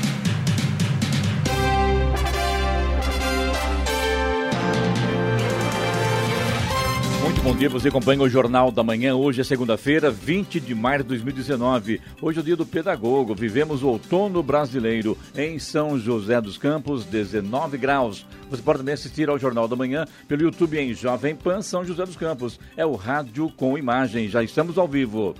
Bom 7.50 7.56
dia, 7.56 7.68
você 7.68 7.88
acompanha 7.88 8.22
o 8.22 8.28
Jornal 8.28 8.70
da 8.70 8.80
Manhã. 8.80 9.16
Hoje 9.16 9.40
é 9.40 9.44
segunda-feira, 9.44 10.08
20 10.08 10.60
de 10.60 10.72
maio 10.72 11.02
de 11.02 11.08
2019. 11.08 12.00
Hoje 12.22 12.38
é 12.38 12.42
o 12.42 12.44
dia 12.44 12.56
do 12.56 12.64
pedagogo. 12.64 13.34
Vivemos 13.34 13.82
o 13.82 13.88
outono 13.88 14.40
brasileiro 14.40 15.18
em 15.36 15.58
São 15.58 15.98
José 15.98 16.40
dos 16.40 16.56
Campos, 16.56 17.04
19 17.04 17.76
graus. 17.76 18.24
Você 18.48 18.62
pode 18.62 18.78
também 18.78 18.94
assistir 18.94 19.28
ao 19.28 19.36
Jornal 19.36 19.66
da 19.66 19.74
Manhã 19.74 20.06
pelo 20.28 20.42
YouTube 20.42 20.78
em 20.78 20.94
Jovem 20.94 21.34
Pan 21.34 21.60
São 21.60 21.84
José 21.84 22.06
dos 22.06 22.14
Campos. 22.14 22.60
É 22.76 22.86
o 22.86 22.94
rádio 22.94 23.50
com 23.56 23.76
imagem. 23.76 24.28
Já 24.28 24.44
estamos 24.44 24.78
ao 24.78 24.86
vivo. 24.86 25.34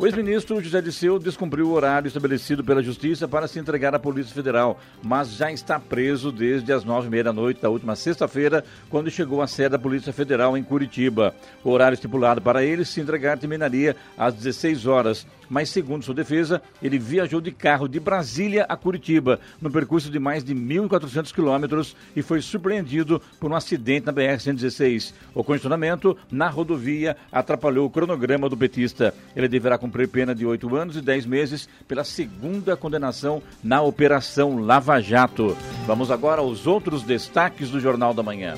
O 0.00 0.06
ex-ministro 0.06 0.62
José 0.62 0.80
Disseu 0.80 1.18
descumpriu 1.18 1.66
o 1.68 1.72
horário 1.72 2.08
estabelecido 2.08 2.64
pela 2.64 2.82
Justiça 2.82 3.28
para 3.28 3.46
se 3.46 3.58
entregar 3.58 3.94
à 3.94 3.98
Polícia 3.98 4.34
Federal, 4.34 4.80
mas 5.02 5.32
já 5.34 5.52
está 5.52 5.78
preso 5.78 6.32
desde 6.32 6.72
as 6.72 6.84
nove 6.84 7.08
e 7.08 7.10
meia 7.10 7.24
da 7.24 7.34
noite 7.34 7.60
da 7.60 7.68
última 7.68 7.94
sexta-feira, 7.94 8.64
quando 8.88 9.10
chegou 9.10 9.42
à 9.42 9.46
sede 9.46 9.68
da 9.68 9.78
Polícia 9.78 10.10
Federal 10.10 10.56
em 10.56 10.64
Curitiba. 10.64 11.34
O 11.62 11.68
horário 11.68 11.96
estipulado 11.96 12.40
para 12.40 12.64
ele 12.64 12.82
se 12.82 12.98
entregar 12.98 13.36
terminaria 13.36 13.94
às 14.16 14.32
16 14.32 14.86
horas, 14.86 15.26
mas 15.50 15.68
segundo 15.68 16.04
sua 16.04 16.14
defesa, 16.14 16.62
ele 16.80 16.98
viajou 16.98 17.40
de 17.40 17.50
carro 17.50 17.88
de 17.88 17.98
Brasília 17.98 18.64
a 18.68 18.76
Curitiba, 18.76 19.40
no 19.60 19.70
percurso 19.70 20.08
de 20.08 20.18
mais 20.18 20.44
de 20.44 20.54
1.400 20.54 21.34
quilômetros 21.34 21.96
e 22.14 22.22
foi 22.22 22.40
surpreendido 22.40 23.20
por 23.40 23.50
um 23.50 23.56
acidente 23.56 24.06
na 24.06 24.12
BR-116. 24.12 25.12
O 25.34 25.42
congestionamento 25.42 26.16
na 26.30 26.48
rodovia 26.48 27.16
atrapalhou 27.32 27.86
o 27.86 27.90
cronograma 27.90 28.48
do 28.48 28.56
petista. 28.56 29.12
Ele 29.34 29.48
deverá 29.48 29.76
cumprir 29.76 30.08
pena 30.08 30.34
de 30.34 30.46
oito 30.46 30.74
anos 30.76 30.96
e 30.96 31.00
dez 31.00 31.26
meses 31.26 31.68
pela 31.88 32.04
segunda 32.04 32.76
condenação 32.76 33.42
na 33.62 33.82
Operação 33.82 34.58
Lava 34.58 35.00
Jato. 35.00 35.56
Vamos 35.86 36.10
agora 36.10 36.40
aos 36.40 36.66
outros 36.66 37.02
destaques 37.02 37.70
do 37.70 37.80
Jornal 37.80 38.14
da 38.14 38.22
Manhã. 38.22 38.54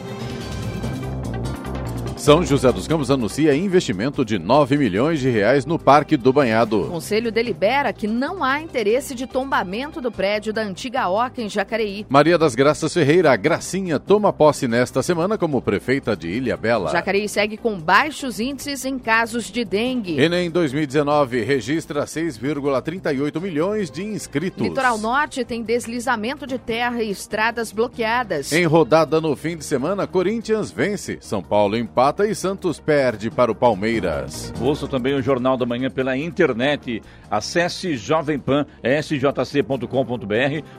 São 2.22 2.46
José 2.46 2.70
dos 2.70 2.86
Campos 2.86 3.10
anuncia 3.10 3.52
investimento 3.52 4.24
de 4.24 4.38
9 4.38 4.78
milhões 4.78 5.18
de 5.18 5.28
reais 5.28 5.66
no 5.66 5.76
Parque 5.76 6.16
do 6.16 6.30
O 6.30 6.32
Banhado. 6.32 6.84
Conselho 6.84 7.32
delibera 7.32 7.92
que 7.92 8.06
não 8.06 8.44
há 8.44 8.60
interesse 8.60 9.12
de 9.12 9.26
tombamento 9.26 10.00
do 10.00 10.12
prédio 10.12 10.52
da 10.52 10.62
antiga 10.62 11.08
Oca 11.08 11.42
em 11.42 11.48
Jacareí. 11.48 12.06
Maria 12.08 12.38
das 12.38 12.54
Graças 12.54 12.94
Ferreira, 12.94 13.32
a 13.32 13.36
Gracinha, 13.36 13.98
toma 13.98 14.32
posse 14.32 14.68
nesta 14.68 15.02
semana 15.02 15.36
como 15.36 15.60
prefeita 15.60 16.14
de 16.14 16.28
Ilha 16.28 16.56
Bela. 16.56 16.92
Jacareí 16.92 17.28
segue 17.28 17.56
com 17.56 17.76
baixos 17.76 18.38
índices 18.38 18.84
em 18.84 19.00
casos 19.00 19.50
de 19.50 19.64
dengue. 19.64 20.20
Enem 20.20 20.48
2019 20.48 21.42
registra 21.42 22.04
6,38 22.04 23.40
milhões 23.40 23.90
de 23.90 24.04
inscritos. 24.04 24.62
Litoral 24.62 24.96
Norte 24.96 25.44
tem 25.44 25.64
deslizamento 25.64 26.46
de 26.46 26.56
terra 26.56 27.02
e 27.02 27.10
estradas 27.10 27.72
bloqueadas. 27.72 28.52
Em 28.52 28.64
rodada 28.64 29.20
no 29.20 29.34
fim 29.34 29.56
de 29.56 29.64
semana, 29.64 30.06
Corinthians 30.06 30.70
vence, 30.70 31.18
São 31.20 31.42
Paulo 31.42 31.76
empata 31.76 32.11
e 32.20 32.34
Santos 32.34 32.78
perde 32.78 33.30
para 33.30 33.50
o 33.50 33.54
Palmeiras. 33.54 34.52
Ouça 34.60 34.86
também 34.86 35.14
o 35.14 35.22
Jornal 35.22 35.56
da 35.56 35.64
Manhã 35.64 35.90
pela 35.90 36.16
internet. 36.16 37.02
Acesse 37.30 37.96
Jovem 37.96 38.38
Pan, 38.38 38.66
sjc.com.br 38.82 39.86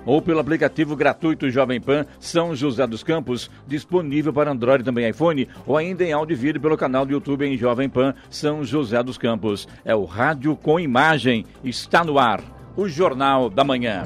ou 0.06 0.22
pelo 0.22 0.40
aplicativo 0.40 0.96
gratuito 0.96 1.50
Jovem 1.50 1.82
Pan 1.82 2.06
São 2.20 2.56
José 2.56 2.86
dos 2.86 3.04
Campos, 3.04 3.50
disponível 3.68 4.32
para 4.32 4.52
Android 4.52 4.84
e 4.84 4.86
também 4.86 5.10
iPhone, 5.10 5.48
ou 5.66 5.76
ainda 5.76 6.04
em 6.04 6.14
áudio 6.14 6.36
e 6.36 6.38
vídeo 6.38 6.62
pelo 6.62 6.78
canal 6.78 7.06
do 7.06 7.14
YouTube 7.14 7.46
em 7.46 7.58
Jovem 7.58 7.90
Pan 7.90 8.14
São 8.30 8.64
José 8.64 9.02
dos 9.02 9.18
Campos. 9.18 9.68
É 9.84 9.96
o 9.96 10.06
rádio 10.06 10.56
com 10.56 10.80
imagem. 10.80 11.46
Está 11.64 12.04
no 12.04 12.20
ar. 12.20 12.42
O 12.78 12.88
Jornal 12.88 13.50
da 13.50 13.64
Manhã. 13.64 14.04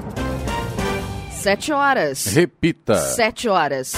Sete 1.30 1.72
horas. 1.72 2.26
Repita. 2.26 2.96
Sete 2.96 3.48
horas. 3.48 3.94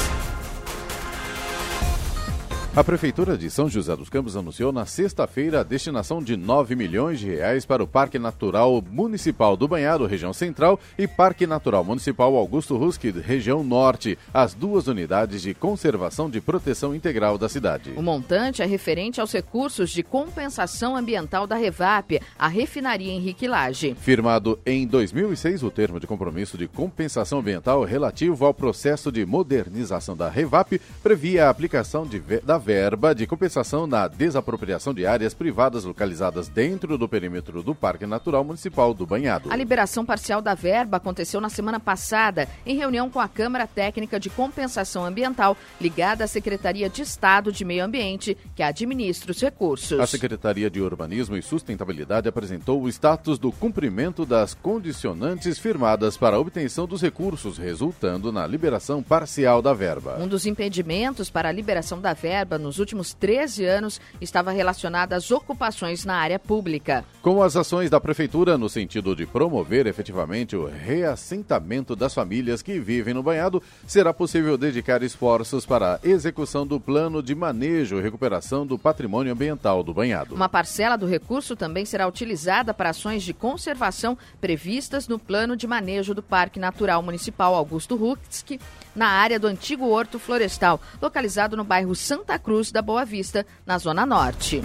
A 2.76 2.84
Prefeitura 2.84 3.36
de 3.36 3.50
São 3.50 3.68
José 3.68 3.96
dos 3.96 4.08
Campos 4.08 4.36
anunciou 4.36 4.70
na 4.70 4.86
sexta-feira 4.86 5.58
a 5.58 5.64
destinação 5.64 6.22
de 6.22 6.36
9 6.36 6.76
milhões 6.76 7.18
de 7.18 7.26
reais 7.26 7.66
para 7.66 7.82
o 7.82 7.86
Parque 7.86 8.16
Natural 8.16 8.80
Municipal 8.88 9.56
do 9.56 9.66
Banhado, 9.66 10.06
região 10.06 10.32
central, 10.32 10.78
e 10.96 11.08
Parque 11.08 11.48
Natural 11.48 11.82
Municipal 11.82 12.36
Augusto 12.36 12.80
Husky, 12.80 13.10
região 13.10 13.64
norte, 13.64 14.16
as 14.32 14.54
duas 14.54 14.86
unidades 14.86 15.42
de 15.42 15.52
conservação 15.52 16.30
de 16.30 16.40
proteção 16.40 16.94
integral 16.94 17.36
da 17.36 17.48
cidade. 17.48 17.92
O 17.96 18.02
montante 18.02 18.62
é 18.62 18.66
referente 18.66 19.20
aos 19.20 19.32
recursos 19.32 19.90
de 19.90 20.04
compensação 20.04 20.96
ambiental 20.96 21.48
da 21.48 21.56
Revap, 21.56 22.20
a 22.38 22.46
refinaria 22.46 23.12
Henrique 23.12 23.48
Lage. 23.48 23.96
Firmado 23.98 24.60
em 24.64 24.86
2006, 24.86 25.64
o 25.64 25.72
termo 25.72 25.98
de 25.98 26.06
compromisso 26.06 26.56
de 26.56 26.68
compensação 26.68 27.40
ambiental 27.40 27.82
relativo 27.82 28.46
ao 28.46 28.54
processo 28.54 29.10
de 29.10 29.26
modernização 29.26 30.16
da 30.16 30.28
Revap 30.28 30.80
previa 31.02 31.46
a 31.48 31.50
aplicação 31.50 32.06
de 32.06 32.20
da 32.44 32.59
verba 32.60 33.12
de 33.14 33.26
compensação 33.26 33.86
na 33.86 34.06
desapropriação 34.06 34.94
de 34.94 35.04
áreas 35.04 35.34
privadas 35.34 35.82
localizadas 35.84 36.48
dentro 36.48 36.96
do 36.96 37.08
perímetro 37.08 37.62
do 37.62 37.74
Parque 37.74 38.06
Natural 38.06 38.44
Municipal 38.44 38.94
do 38.94 39.04
Banhado. 39.04 39.50
A 39.50 39.56
liberação 39.56 40.04
parcial 40.04 40.40
da 40.40 40.54
verba 40.54 40.98
aconteceu 40.98 41.40
na 41.40 41.48
semana 41.48 41.80
passada, 41.80 42.48
em 42.64 42.76
reunião 42.76 43.10
com 43.10 43.18
a 43.18 43.26
Câmara 43.26 43.66
Técnica 43.66 44.20
de 44.20 44.30
Compensação 44.30 45.04
Ambiental, 45.04 45.56
ligada 45.80 46.22
à 46.22 46.28
Secretaria 46.28 46.88
de 46.88 47.02
Estado 47.02 47.50
de 47.50 47.64
Meio 47.64 47.84
Ambiente, 47.84 48.36
que 48.54 48.62
administra 48.62 49.32
os 49.32 49.40
recursos. 49.40 49.98
A 49.98 50.06
Secretaria 50.06 50.70
de 50.70 50.80
Urbanismo 50.80 51.36
e 51.36 51.42
Sustentabilidade 51.42 52.28
apresentou 52.28 52.82
o 52.82 52.88
status 52.88 53.38
do 53.38 53.50
cumprimento 53.50 54.26
das 54.26 54.54
condicionantes 54.54 55.58
firmadas 55.58 56.16
para 56.16 56.36
a 56.36 56.38
obtenção 56.38 56.86
dos 56.86 57.00
recursos, 57.00 57.56
resultando 57.56 58.30
na 58.30 58.46
liberação 58.46 59.02
parcial 59.02 59.62
da 59.62 59.72
verba. 59.72 60.18
Um 60.20 60.28
dos 60.28 60.44
impedimentos 60.44 61.30
para 61.30 61.48
a 61.48 61.52
liberação 61.52 62.00
da 62.00 62.12
verba 62.12 62.49
nos 62.58 62.78
últimos 62.78 63.14
13 63.14 63.64
anos 63.64 64.00
estava 64.20 64.50
relacionado 64.50 65.12
às 65.12 65.30
ocupações 65.30 66.04
na 66.04 66.16
área 66.16 66.38
pública. 66.38 67.04
Com 67.22 67.42
as 67.42 67.56
ações 67.56 67.90
da 67.90 68.00
Prefeitura 68.00 68.56
no 68.56 68.68
sentido 68.68 69.14
de 69.14 69.26
promover 69.26 69.86
efetivamente 69.86 70.56
o 70.56 70.66
reassentamento 70.66 71.94
das 71.94 72.14
famílias 72.14 72.62
que 72.62 72.78
vivem 72.78 73.14
no 73.14 73.22
banhado, 73.22 73.62
será 73.86 74.12
possível 74.12 74.56
dedicar 74.56 75.02
esforços 75.02 75.66
para 75.66 75.94
a 75.94 76.00
execução 76.02 76.66
do 76.66 76.80
plano 76.80 77.22
de 77.22 77.34
manejo 77.34 77.98
e 77.98 78.02
recuperação 78.02 78.66
do 78.66 78.78
patrimônio 78.78 79.32
ambiental 79.32 79.82
do 79.82 79.94
banhado. 79.94 80.34
Uma 80.34 80.48
parcela 80.48 80.96
do 80.96 81.06
recurso 81.06 81.54
também 81.56 81.84
será 81.84 82.06
utilizada 82.06 82.72
para 82.72 82.90
ações 82.90 83.22
de 83.22 83.32
conservação 83.32 84.16
previstas 84.40 85.08
no 85.08 85.18
plano 85.18 85.56
de 85.56 85.66
manejo 85.66 86.14
do 86.14 86.22
Parque 86.22 86.58
Natural 86.58 87.02
Municipal 87.02 87.54
Augusto 87.54 87.94
Huxky, 87.94 88.60
na 88.94 89.08
área 89.08 89.38
do 89.38 89.46
antigo 89.46 89.88
Horto 89.88 90.18
Florestal, 90.18 90.80
localizado 91.00 91.56
no 91.56 91.64
bairro 91.64 91.94
Santa 91.94 92.38
Cruz 92.38 92.70
da 92.70 92.82
Boa 92.82 93.04
Vista, 93.04 93.46
na 93.66 93.78
Zona 93.78 94.04
Norte. 94.06 94.62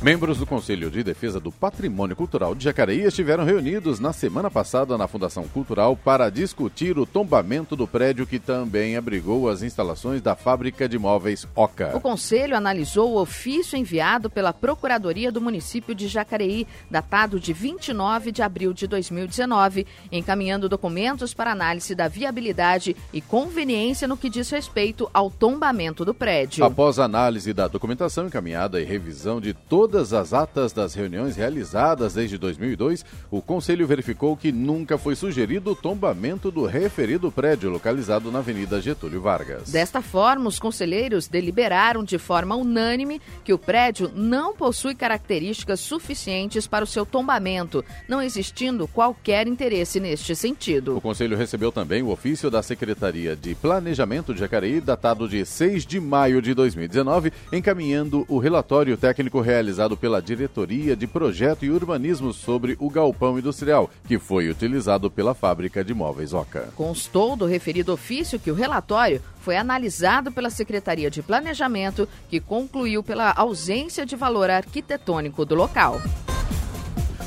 Membros 0.00 0.38
do 0.38 0.46
Conselho 0.46 0.92
de 0.92 1.02
Defesa 1.02 1.40
do 1.40 1.50
Patrimônio 1.50 2.14
Cultural 2.14 2.54
de 2.54 2.62
Jacareí 2.62 3.02
estiveram 3.02 3.44
reunidos 3.44 3.98
na 3.98 4.12
semana 4.12 4.48
passada 4.48 4.96
na 4.96 5.08
Fundação 5.08 5.48
Cultural 5.48 5.96
para 5.96 6.30
discutir 6.30 6.96
o 6.96 7.04
tombamento 7.04 7.74
do 7.74 7.84
prédio 7.84 8.24
que 8.24 8.38
também 8.38 8.96
abrigou 8.96 9.48
as 9.48 9.60
instalações 9.60 10.22
da 10.22 10.36
fábrica 10.36 10.88
de 10.88 10.96
móveis 11.00 11.48
Oca. 11.52 11.96
O 11.96 12.00
Conselho 12.00 12.56
analisou 12.56 13.10
o 13.14 13.20
ofício 13.20 13.76
enviado 13.76 14.30
pela 14.30 14.52
Procuradoria 14.52 15.32
do 15.32 15.40
município 15.40 15.96
de 15.96 16.06
Jacareí, 16.06 16.64
datado 16.88 17.40
de 17.40 17.52
29 17.52 18.30
de 18.30 18.40
abril 18.40 18.72
de 18.72 18.86
2019, 18.86 19.84
encaminhando 20.12 20.68
documentos 20.68 21.34
para 21.34 21.50
análise 21.50 21.96
da 21.96 22.06
viabilidade 22.06 22.94
e 23.12 23.20
conveniência 23.20 24.06
no 24.06 24.16
que 24.16 24.30
diz 24.30 24.48
respeito 24.48 25.10
ao 25.12 25.28
tombamento 25.28 26.04
do 26.04 26.14
prédio. 26.14 26.64
Após 26.64 27.00
análise 27.00 27.52
da 27.52 27.66
documentação 27.66 28.28
encaminhada 28.28 28.80
e 28.80 28.84
revisão 28.84 29.40
de 29.40 29.52
todas 29.52 29.87
todas 29.88 30.12
as 30.12 30.34
atas 30.34 30.70
das 30.70 30.92
reuniões 30.92 31.34
realizadas 31.34 32.12
desde 32.12 32.36
2002, 32.36 33.06
o 33.30 33.40
Conselho 33.40 33.86
verificou 33.86 34.36
que 34.36 34.52
nunca 34.52 34.98
foi 34.98 35.16
sugerido 35.16 35.70
o 35.70 35.74
tombamento 35.74 36.50
do 36.50 36.66
referido 36.66 37.32
prédio 37.32 37.70
localizado 37.70 38.30
na 38.30 38.40
Avenida 38.40 38.82
Getúlio 38.82 39.22
Vargas. 39.22 39.70
Desta 39.70 40.02
forma, 40.02 40.46
os 40.46 40.58
conselheiros 40.58 41.26
deliberaram 41.26 42.04
de 42.04 42.18
forma 42.18 42.54
unânime 42.54 43.18
que 43.42 43.54
o 43.54 43.56
prédio 43.56 44.12
não 44.14 44.54
possui 44.54 44.94
características 44.94 45.80
suficientes 45.80 46.66
para 46.66 46.84
o 46.84 46.86
seu 46.86 47.06
tombamento, 47.06 47.82
não 48.06 48.20
existindo 48.20 48.86
qualquer 48.86 49.48
interesse 49.48 49.98
neste 49.98 50.36
sentido. 50.36 50.98
O 50.98 51.00
Conselho 51.00 51.34
recebeu 51.34 51.72
também 51.72 52.02
o 52.02 52.10
ofício 52.10 52.50
da 52.50 52.62
Secretaria 52.62 53.34
de 53.34 53.54
Planejamento 53.54 54.34
de 54.34 54.40
Jacareí, 54.40 54.82
datado 54.82 55.26
de 55.26 55.46
6 55.46 55.86
de 55.86 55.98
maio 55.98 56.42
de 56.42 56.52
2019, 56.52 57.32
encaminhando 57.50 58.26
o 58.28 58.38
relatório 58.38 58.94
técnico 58.94 59.40
realizado 59.40 59.77
pela 59.96 60.20
Diretoria 60.20 60.96
de 60.96 61.06
Projeto 61.06 61.64
e 61.64 61.70
Urbanismo 61.70 62.32
sobre 62.32 62.76
o 62.80 62.90
galpão 62.90 63.38
industrial, 63.38 63.88
que 64.06 64.18
foi 64.18 64.48
utilizado 64.48 65.08
pela 65.08 65.34
fábrica 65.34 65.84
de 65.84 65.94
móveis 65.94 66.32
Oca. 66.32 66.70
Constou 66.74 67.36
do 67.36 67.46
referido 67.46 67.92
ofício 67.92 68.40
que 68.40 68.50
o 68.50 68.54
relatório 68.54 69.22
foi 69.40 69.56
analisado 69.56 70.32
pela 70.32 70.50
Secretaria 70.50 71.10
de 71.10 71.22
Planejamento, 71.22 72.08
que 72.28 72.40
concluiu 72.40 73.02
pela 73.02 73.32
ausência 73.32 74.04
de 74.04 74.16
valor 74.16 74.50
arquitetônico 74.50 75.44
do 75.44 75.54
local. 75.54 76.00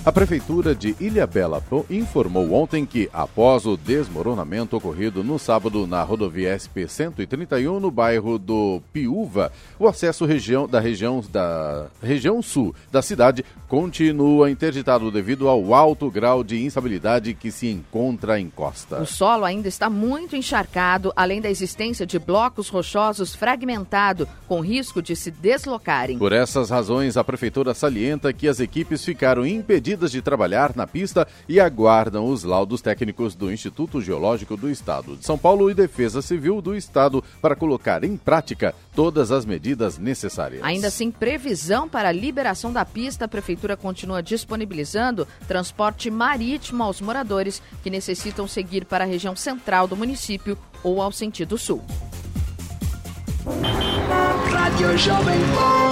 A 0.03 0.11
Prefeitura 0.11 0.73
de 0.73 0.95
Ilhabela 0.99 1.63
informou 1.87 2.53
ontem 2.53 2.87
que, 2.87 3.07
após 3.13 3.67
o 3.67 3.77
desmoronamento 3.77 4.75
ocorrido 4.75 5.23
no 5.23 5.37
sábado 5.37 5.85
na 5.85 6.01
rodovia 6.01 6.57
SP-131, 6.57 7.79
no 7.79 7.91
bairro 7.91 8.39
do 8.39 8.81
Piúva, 8.91 9.51
o 9.77 9.87
acesso 9.87 10.25
região, 10.25 10.67
da, 10.67 10.79
região, 10.79 11.23
da 11.31 11.85
região 12.01 12.41
sul 12.41 12.73
da 12.91 13.03
cidade 13.03 13.45
continua 13.67 14.49
interditado 14.49 15.11
devido 15.11 15.47
ao 15.47 15.71
alto 15.71 16.09
grau 16.09 16.43
de 16.43 16.59
instabilidade 16.59 17.35
que 17.35 17.51
se 17.51 17.67
encontra 17.67 18.39
em 18.39 18.49
costa. 18.49 19.03
O 19.03 19.05
solo 19.05 19.45
ainda 19.45 19.67
está 19.67 19.87
muito 19.87 20.35
encharcado, 20.35 21.13
além 21.15 21.39
da 21.39 21.49
existência 21.49 22.07
de 22.07 22.17
blocos 22.17 22.69
rochosos 22.69 23.35
fragmentados, 23.35 24.27
com 24.47 24.61
risco 24.61 24.99
de 24.99 25.15
se 25.15 25.29
deslocarem. 25.29 26.17
Por 26.17 26.33
essas 26.33 26.71
razões, 26.71 27.17
a 27.17 27.23
Prefeitura 27.23 27.75
salienta 27.75 28.33
que 28.33 28.47
as 28.47 28.59
equipes 28.59 29.05
ficaram 29.05 29.45
impedidas 29.45 29.90
impedidas 29.91 30.11
de 30.11 30.21
trabalhar 30.21 30.75
na 30.75 30.87
pista 30.87 31.27
e 31.47 31.59
aguardam 31.59 32.25
os 32.25 32.43
laudos 32.43 32.81
técnicos 32.81 33.35
do 33.35 33.51
Instituto 33.51 34.01
Geológico 34.01 34.55
do 34.55 34.69
Estado 34.69 35.17
de 35.17 35.25
São 35.25 35.37
Paulo 35.37 35.69
e 35.69 35.73
Defesa 35.73 36.21
Civil 36.21 36.61
do 36.61 36.75
Estado 36.75 37.23
para 37.41 37.55
colocar 37.55 38.03
em 38.03 38.15
prática 38.15 38.73
todas 38.95 39.31
as 39.31 39.45
medidas 39.45 39.97
necessárias. 39.97 40.63
Ainda 40.63 40.89
sem 40.89 41.11
previsão 41.11 41.89
para 41.89 42.09
a 42.09 42.11
liberação 42.11 42.71
da 42.71 42.85
pista, 42.85 43.25
a 43.25 43.27
Prefeitura 43.27 43.75
continua 43.75 44.23
disponibilizando 44.23 45.27
transporte 45.47 46.09
marítimo 46.09 46.83
aos 46.83 47.01
moradores 47.01 47.61
que 47.83 47.89
necessitam 47.89 48.47
seguir 48.47 48.85
para 48.85 49.03
a 49.03 49.07
região 49.07 49.35
central 49.35 49.87
do 49.87 49.97
município 49.97 50.57
ou 50.83 51.01
ao 51.01 51.11
sentido 51.11 51.57
sul. 51.57 51.83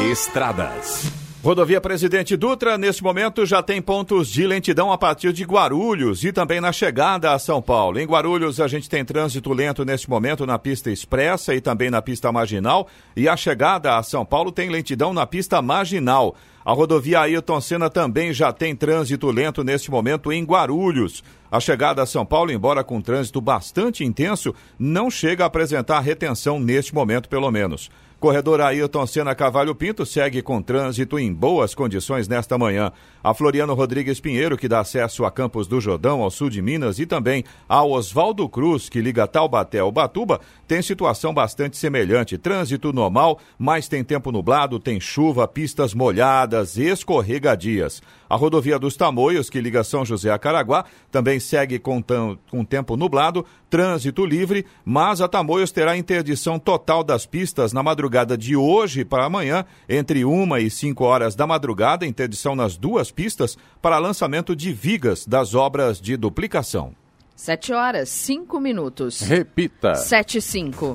Estradas. 0.10 1.29
Rodovia 1.42 1.80
Presidente 1.80 2.36
Dutra, 2.36 2.78
neste 2.78 3.02
momento, 3.02 3.46
já 3.46 3.64
tem 3.64 3.82
pontos 3.82 4.28
de 4.28 4.46
lentidão 4.46 4.92
a 4.92 4.98
partir 4.98 5.32
de 5.32 5.46
Guarulhos 5.46 6.22
e 6.26 6.34
também 6.34 6.60
na 6.60 6.74
chegada 6.74 7.32
a 7.32 7.40
São 7.40 7.62
Paulo. 7.62 7.98
Em 7.98 8.06
Guarulhos, 8.06 8.60
a 8.60 8.68
gente 8.68 8.90
tem 8.90 9.06
trânsito 9.06 9.54
lento 9.54 9.86
neste 9.86 10.10
momento 10.10 10.46
na 10.46 10.60
pista 10.60 10.92
expressa 10.92 11.56
e 11.56 11.62
também 11.62 11.90
na 11.90 12.02
pista 12.02 12.30
marginal. 12.30 12.90
E 13.16 13.30
a 13.30 13.38
chegada 13.38 13.96
a 13.96 14.04
São 14.04 14.26
Paulo 14.26 14.52
tem 14.52 14.70
lentidão 14.70 15.14
na 15.14 15.26
pista 15.26 15.62
marginal. 15.62 16.36
A 16.66 16.74
rodovia 16.74 17.22
Ailton 17.22 17.62
Senna 17.62 17.90
também 17.90 18.34
já 18.34 18.52
tem 18.52 18.76
trânsito 18.76 19.32
lento 19.32 19.64
neste 19.64 19.90
momento 19.90 20.34
em 20.34 20.44
Guarulhos. 20.44 21.24
A 21.50 21.62
chegada 21.62 22.04
a 22.04 22.06
São 22.06 22.26
Paulo, 22.26 22.52
embora 22.52 22.84
com 22.84 23.00
trânsito 23.00 23.40
bastante 23.40 24.04
intenso, 24.04 24.54
não 24.78 25.10
chega 25.10 25.46
a 25.46 25.48
apresentar 25.48 26.02
retenção 26.02 26.60
neste 26.60 26.94
momento, 26.94 27.30
pelo 27.30 27.50
menos. 27.50 27.90
Corredor 28.19 28.60
Ailton 28.60 29.07
Senna 29.07 29.33
Cavalho 29.33 29.74
Pinto 29.74 30.06
segue 30.06 30.42
com 30.42 30.62
trânsito 30.62 31.18
em 31.18 31.33
boas 31.33 31.74
condições 31.74 32.27
nesta 32.27 32.57
manhã. 32.57 32.92
A 33.24 33.33
Floriano 33.33 33.74
Rodrigues 33.74 34.19
Pinheiro, 34.19 34.57
que 34.57 34.68
dá 34.68 34.81
acesso 34.81 35.24
a 35.24 35.31
Campos 35.31 35.68
do 35.68 35.80
Jordão, 35.80 36.21
ao 36.21 36.30
sul 36.30 36.50
de 36.50 36.62
Minas, 36.62 37.00
e 37.00 37.06
também 37.06 37.45
ao 37.68 37.92
Oswaldo 37.92 38.50
Cruz, 38.50 38.89
que 38.89 39.00
liga 39.00 39.25
Taubaté 39.25 39.80
ao 39.80 39.89
Batuba, 39.89 40.42
tem 40.68 40.81
situação 40.81 41.33
bastante 41.33 41.77
semelhante. 41.77 42.38
Trânsito 42.38 42.92
normal, 42.92 43.39
mas 43.57 43.88
tem 43.88 44.04
tempo 44.04 44.33
nublado, 44.33 44.81
tem 44.81 45.00
chuva, 45.00 45.48
pistas 45.48 45.94
molhadas, 45.94 46.77
escorregadias. 46.77 48.01
A 48.30 48.36
rodovia 48.36 48.78
dos 48.78 48.96
Tamoios, 48.96 49.50
que 49.50 49.60
liga 49.60 49.84
São 49.84 50.06
José 50.06 50.30
a 50.30 50.38
Caraguá, 50.38 50.86
também 51.12 51.40
segue 51.40 51.80
com, 51.80 52.04
com 52.50 52.64
tempo 52.64 52.96
nublado, 52.96 53.44
trânsito 53.70 54.24
livre, 54.24 54.66
mas 54.86 55.20
a 55.20 55.28
Tamoios 55.28 55.72
terá 55.72 55.98
interdição 55.98 56.60
total 56.60 57.04
das 57.04 57.26
pistas 57.26 57.74
na 57.74 57.81
madrugada 57.81 58.38
de 58.38 58.56
hoje 58.56 59.04
para 59.04 59.26
amanhã, 59.26 59.66
entre 59.88 60.24
1 60.24 60.58
e 60.58 60.70
5 60.70 61.04
horas 61.04 61.36
da 61.36 61.48
madrugada, 61.48 62.06
interdição 62.06 62.56
nas 62.56 62.78
duas 62.78 63.10
pistas 63.10 63.58
para 63.81 63.98
lançamento 63.98 64.56
de 64.56 64.72
vigas 64.72 65.26
das 65.26 65.56
obras 65.56 66.00
de 66.00 66.16
duplicação. 66.16 66.94
7 67.36 67.74
horas, 67.74 68.10
5 68.10 68.60
minutos. 68.60 69.22
Repita. 69.22 69.96
7 69.96 70.38
e 70.38 70.42
5. 70.42 70.94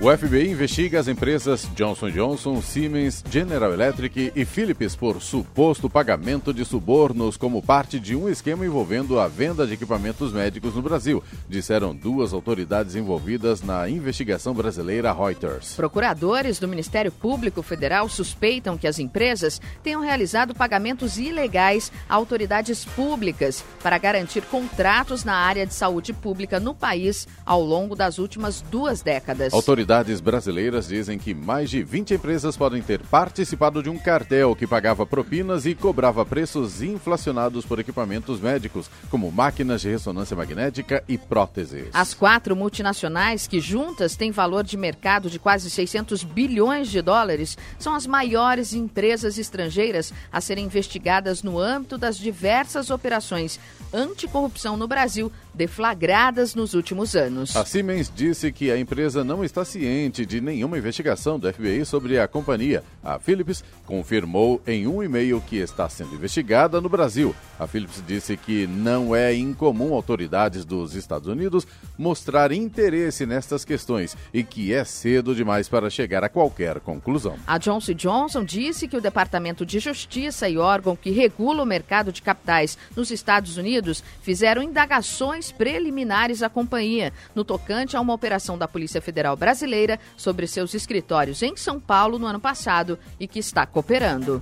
O 0.00 0.16
FBI 0.16 0.52
investiga 0.52 1.00
as 1.00 1.08
empresas 1.08 1.68
Johnson 1.74 2.08
Johnson, 2.08 2.62
Siemens, 2.62 3.24
General 3.28 3.72
Electric 3.72 4.32
e 4.32 4.44
Philips 4.44 4.94
por 4.94 5.20
suposto 5.20 5.90
pagamento 5.90 6.54
de 6.54 6.64
subornos 6.64 7.36
como 7.36 7.60
parte 7.60 7.98
de 7.98 8.14
um 8.14 8.28
esquema 8.28 8.64
envolvendo 8.64 9.18
a 9.18 9.26
venda 9.26 9.66
de 9.66 9.74
equipamentos 9.74 10.32
médicos 10.32 10.76
no 10.76 10.82
Brasil, 10.82 11.20
disseram 11.48 11.96
duas 11.96 12.32
autoridades 12.32 12.94
envolvidas 12.94 13.60
na 13.60 13.88
investigação 13.88 14.54
brasileira 14.54 15.12
Reuters. 15.12 15.74
Procuradores 15.74 16.60
do 16.60 16.68
Ministério 16.68 17.10
Público 17.10 17.60
Federal 17.60 18.08
suspeitam 18.08 18.78
que 18.78 18.86
as 18.86 19.00
empresas 19.00 19.60
tenham 19.82 20.00
realizado 20.00 20.54
pagamentos 20.54 21.18
ilegais 21.18 21.90
a 22.08 22.14
autoridades 22.14 22.84
públicas 22.84 23.64
para 23.82 23.98
garantir 23.98 24.42
contratos 24.42 25.24
na 25.24 25.34
área 25.34 25.66
de 25.66 25.74
saúde 25.74 26.12
pública 26.12 26.60
no 26.60 26.72
país 26.72 27.26
ao 27.44 27.60
longo 27.60 27.96
das 27.96 28.20
últimas 28.20 28.60
duas 28.60 29.02
décadas. 29.02 29.52
Autoridades 29.52 29.87
Autoridades 29.88 30.20
brasileiras 30.20 30.86
dizem 30.86 31.18
que 31.18 31.32
mais 31.32 31.70
de 31.70 31.82
20 31.82 32.12
empresas 32.12 32.58
podem 32.58 32.82
ter 32.82 33.00
participado 33.00 33.82
de 33.82 33.88
um 33.88 33.96
cartel 33.96 34.54
que 34.54 34.66
pagava 34.66 35.06
propinas 35.06 35.64
e 35.64 35.74
cobrava 35.74 36.26
preços 36.26 36.82
inflacionados 36.82 37.64
por 37.64 37.78
equipamentos 37.78 38.38
médicos, 38.38 38.90
como 39.10 39.32
máquinas 39.32 39.80
de 39.80 39.88
ressonância 39.88 40.36
magnética 40.36 41.02
e 41.08 41.16
próteses. 41.16 41.88
As 41.94 42.12
quatro 42.12 42.54
multinacionais, 42.54 43.46
que 43.46 43.60
juntas 43.60 44.14
têm 44.14 44.30
valor 44.30 44.62
de 44.62 44.76
mercado 44.76 45.30
de 45.30 45.38
quase 45.38 45.70
600 45.70 46.22
bilhões 46.22 46.88
de 46.90 47.00
dólares, 47.00 47.56
são 47.78 47.94
as 47.94 48.06
maiores 48.06 48.74
empresas 48.74 49.38
estrangeiras 49.38 50.12
a 50.30 50.38
serem 50.42 50.66
investigadas 50.66 51.42
no 51.42 51.58
âmbito 51.58 51.96
das 51.96 52.18
diversas 52.18 52.90
operações 52.90 53.58
anticorrupção 53.90 54.76
no 54.76 54.86
Brasil 54.86 55.32
deflagradas 55.58 56.54
nos 56.54 56.72
últimos 56.72 57.16
anos. 57.16 57.56
A 57.56 57.64
Siemens 57.64 58.10
disse 58.14 58.52
que 58.52 58.70
a 58.70 58.78
empresa 58.78 59.24
não 59.24 59.42
está 59.42 59.64
ciente 59.64 60.24
de 60.24 60.40
nenhuma 60.40 60.78
investigação 60.78 61.36
do 61.36 61.52
FBI 61.52 61.84
sobre 61.84 62.18
a 62.20 62.28
companhia. 62.28 62.84
A 63.02 63.18
Philips 63.18 63.64
confirmou 63.84 64.62
em 64.64 64.86
um 64.86 65.02
e-mail 65.02 65.40
que 65.40 65.56
está 65.56 65.88
sendo 65.88 66.14
investigada 66.14 66.80
no 66.80 66.88
Brasil. 66.88 67.34
A 67.58 67.66
Philips 67.66 68.00
disse 68.06 68.36
que 68.36 68.68
não 68.68 69.16
é 69.16 69.34
incomum 69.34 69.92
autoridades 69.92 70.64
dos 70.64 70.94
Estados 70.94 71.26
Unidos 71.26 71.66
mostrar 71.98 72.52
interesse 72.52 73.26
nestas 73.26 73.64
questões 73.64 74.16
e 74.32 74.44
que 74.44 74.72
é 74.72 74.84
cedo 74.84 75.34
demais 75.34 75.68
para 75.68 75.90
chegar 75.90 76.22
a 76.22 76.28
qualquer 76.28 76.78
conclusão. 76.78 77.36
A 77.44 77.58
Johnson 77.58 77.94
Johnson 77.94 78.44
disse 78.44 78.86
que 78.86 78.96
o 78.96 79.00
Departamento 79.00 79.66
de 79.66 79.80
Justiça 79.80 80.48
e 80.48 80.56
órgão 80.56 80.94
que 80.94 81.10
regula 81.10 81.64
o 81.64 81.66
mercado 81.66 82.12
de 82.12 82.22
capitais 82.22 82.78
nos 82.94 83.10
Estados 83.10 83.56
Unidos 83.56 84.04
fizeram 84.22 84.62
indagações 84.62 85.47
preliminares 85.52 86.42
à 86.42 86.48
companhia, 86.48 87.12
no 87.34 87.44
tocante 87.44 87.96
a 87.96 88.00
uma 88.00 88.14
operação 88.14 88.56
da 88.56 88.68
Polícia 88.68 89.00
Federal 89.00 89.36
Brasileira 89.36 89.98
sobre 90.16 90.46
seus 90.46 90.74
escritórios 90.74 91.42
em 91.42 91.56
São 91.56 91.80
Paulo 91.80 92.18
no 92.18 92.26
ano 92.26 92.40
passado 92.40 92.98
e 93.18 93.26
que 93.26 93.38
está 93.38 93.66
cooperando. 93.66 94.40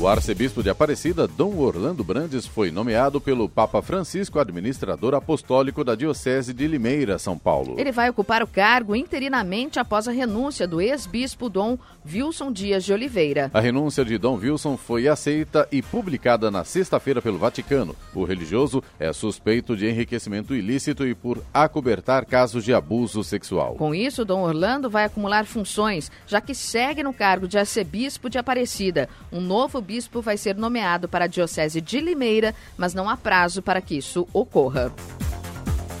O 0.00 0.06
arcebispo 0.06 0.62
de 0.62 0.70
Aparecida, 0.70 1.26
Dom 1.26 1.56
Orlando 1.56 2.04
Brandes, 2.04 2.46
foi 2.46 2.70
nomeado 2.70 3.20
pelo 3.20 3.48
Papa 3.48 3.82
Francisco 3.82 4.38
administrador 4.38 5.12
apostólico 5.12 5.82
da 5.82 5.96
Diocese 5.96 6.54
de 6.54 6.68
Limeira, 6.68 7.18
São 7.18 7.36
Paulo. 7.36 7.74
Ele 7.76 7.90
vai 7.90 8.08
ocupar 8.08 8.40
o 8.40 8.46
cargo 8.46 8.94
interinamente 8.94 9.80
após 9.80 10.06
a 10.06 10.12
renúncia 10.12 10.68
do 10.68 10.80
ex-bispo 10.80 11.48
Dom 11.48 11.76
Wilson 12.08 12.52
Dias 12.52 12.84
de 12.84 12.92
Oliveira. 12.92 13.50
A 13.52 13.58
renúncia 13.58 14.04
de 14.04 14.16
Dom 14.18 14.36
Wilson 14.36 14.76
foi 14.76 15.08
aceita 15.08 15.66
e 15.72 15.82
publicada 15.82 16.48
na 16.48 16.62
sexta-feira 16.62 17.20
pelo 17.20 17.36
Vaticano. 17.36 17.96
O 18.14 18.22
religioso 18.22 18.80
é 19.00 19.12
suspeito 19.12 19.76
de 19.76 19.88
enriquecimento 19.88 20.54
ilícito 20.54 21.04
e 21.04 21.12
por 21.12 21.42
acobertar 21.52 22.24
casos 22.24 22.64
de 22.64 22.72
abuso 22.72 23.24
sexual. 23.24 23.74
Com 23.74 23.92
isso, 23.92 24.24
Dom 24.24 24.42
Orlando 24.42 24.88
vai 24.88 25.06
acumular 25.06 25.44
funções, 25.44 26.08
já 26.24 26.40
que 26.40 26.54
segue 26.54 27.02
no 27.02 27.12
cargo 27.12 27.48
de 27.48 27.58
arcebispo 27.58 28.30
de 28.30 28.38
Aparecida. 28.38 29.08
Um 29.32 29.40
novo 29.40 29.87
bispo 29.88 30.20
vai 30.20 30.36
ser 30.36 30.54
nomeado 30.54 31.08
para 31.08 31.24
a 31.24 31.28
Diocese 31.28 31.80
de 31.80 31.98
Limeira, 31.98 32.54
mas 32.76 32.92
não 32.92 33.08
há 33.08 33.16
prazo 33.16 33.62
para 33.62 33.80
que 33.80 33.96
isso 33.96 34.28
ocorra. 34.34 34.92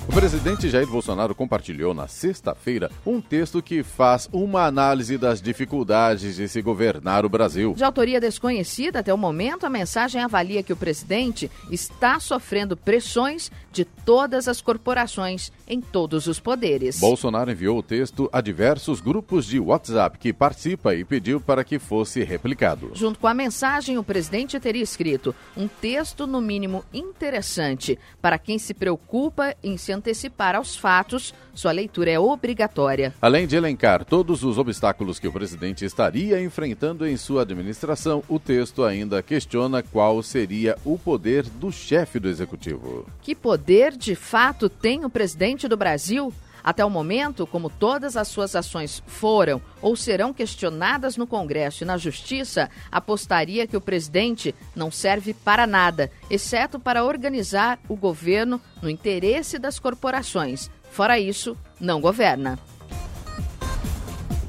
O 0.06 0.12
presidente 0.12 0.68
Jair 0.68 0.86
Bolsonaro 0.86 1.34
compartilhou 1.34 1.94
na 1.94 2.06
sexta-feira 2.06 2.90
um 3.06 3.18
texto 3.18 3.62
que 3.62 3.82
faz 3.82 4.28
uma 4.30 4.66
análise 4.66 5.16
das 5.16 5.40
dificuldades 5.40 6.36
de 6.36 6.48
se 6.48 6.60
governar 6.60 7.24
o 7.24 7.30
Brasil. 7.30 7.72
De 7.74 7.84
autoria 7.84 8.20
desconhecida 8.20 8.98
até 8.98 9.12
o 9.12 9.18
momento, 9.18 9.64
a 9.64 9.70
mensagem 9.70 10.20
avalia 10.22 10.62
que 10.62 10.72
o 10.72 10.76
presidente 10.76 11.50
está 11.70 12.20
sofrendo 12.20 12.76
pressões 12.76 13.50
de 13.72 13.84
todas 13.84 14.48
as 14.48 14.60
corporações 14.60 15.50
em 15.68 15.80
todos 15.80 16.26
os 16.26 16.40
poderes. 16.40 16.98
Bolsonaro 16.98 17.50
enviou 17.50 17.78
o 17.78 17.82
texto 17.82 18.28
a 18.32 18.40
diversos 18.40 19.00
grupos 19.00 19.46
de 19.46 19.60
WhatsApp 19.60 20.18
que 20.18 20.32
participa 20.32 20.94
e 20.94 21.04
pediu 21.04 21.40
para 21.40 21.62
que 21.62 21.78
fosse 21.78 22.24
replicado. 22.24 22.90
Junto 22.94 23.18
com 23.18 23.26
a 23.26 23.34
mensagem, 23.34 23.98
o 23.98 24.02
presidente 24.02 24.58
teria 24.58 24.82
escrito 24.82 25.34
um 25.56 25.68
texto 25.68 26.26
no 26.26 26.40
mínimo 26.40 26.84
interessante 26.92 27.98
para 28.22 28.38
quem 28.38 28.58
se 28.58 28.72
preocupa 28.72 29.54
em 29.62 29.76
se 29.76 29.92
antecipar 29.92 30.56
aos 30.56 30.74
fatos, 30.74 31.34
sua 31.58 31.72
leitura 31.72 32.08
é 32.08 32.20
obrigatória. 32.20 33.12
Além 33.20 33.44
de 33.44 33.56
elencar 33.56 34.04
todos 34.04 34.44
os 34.44 34.58
obstáculos 34.58 35.18
que 35.18 35.26
o 35.26 35.32
presidente 35.32 35.84
estaria 35.84 36.40
enfrentando 36.40 37.04
em 37.04 37.16
sua 37.16 37.42
administração, 37.42 38.22
o 38.28 38.38
texto 38.38 38.84
ainda 38.84 39.20
questiona 39.24 39.82
qual 39.82 40.22
seria 40.22 40.76
o 40.84 40.96
poder 40.96 41.42
do 41.42 41.72
chefe 41.72 42.20
do 42.20 42.28
executivo. 42.28 43.06
Que 43.20 43.34
poder 43.34 43.96
de 43.96 44.14
fato 44.14 44.68
tem 44.68 45.04
o 45.04 45.10
presidente 45.10 45.66
do 45.66 45.76
Brasil? 45.76 46.32
Até 46.62 46.84
o 46.84 46.90
momento, 46.90 47.46
como 47.46 47.70
todas 47.70 48.16
as 48.16 48.28
suas 48.28 48.54
ações 48.54 49.02
foram 49.06 49.60
ou 49.80 49.96
serão 49.96 50.34
questionadas 50.34 51.16
no 51.16 51.26
Congresso 51.26 51.82
e 51.82 51.86
na 51.86 51.96
Justiça, 51.96 52.68
apostaria 52.90 53.66
que 53.66 53.76
o 53.76 53.80
presidente 53.80 54.54
não 54.76 54.90
serve 54.90 55.32
para 55.32 55.66
nada, 55.66 56.10
exceto 56.28 56.78
para 56.78 57.04
organizar 57.04 57.78
o 57.88 57.96
governo 57.96 58.60
no 58.82 58.90
interesse 58.90 59.58
das 59.58 59.78
corporações. 59.78 60.70
Fora 60.90 61.18
isso, 61.18 61.56
não 61.80 62.00
governa. 62.00 62.58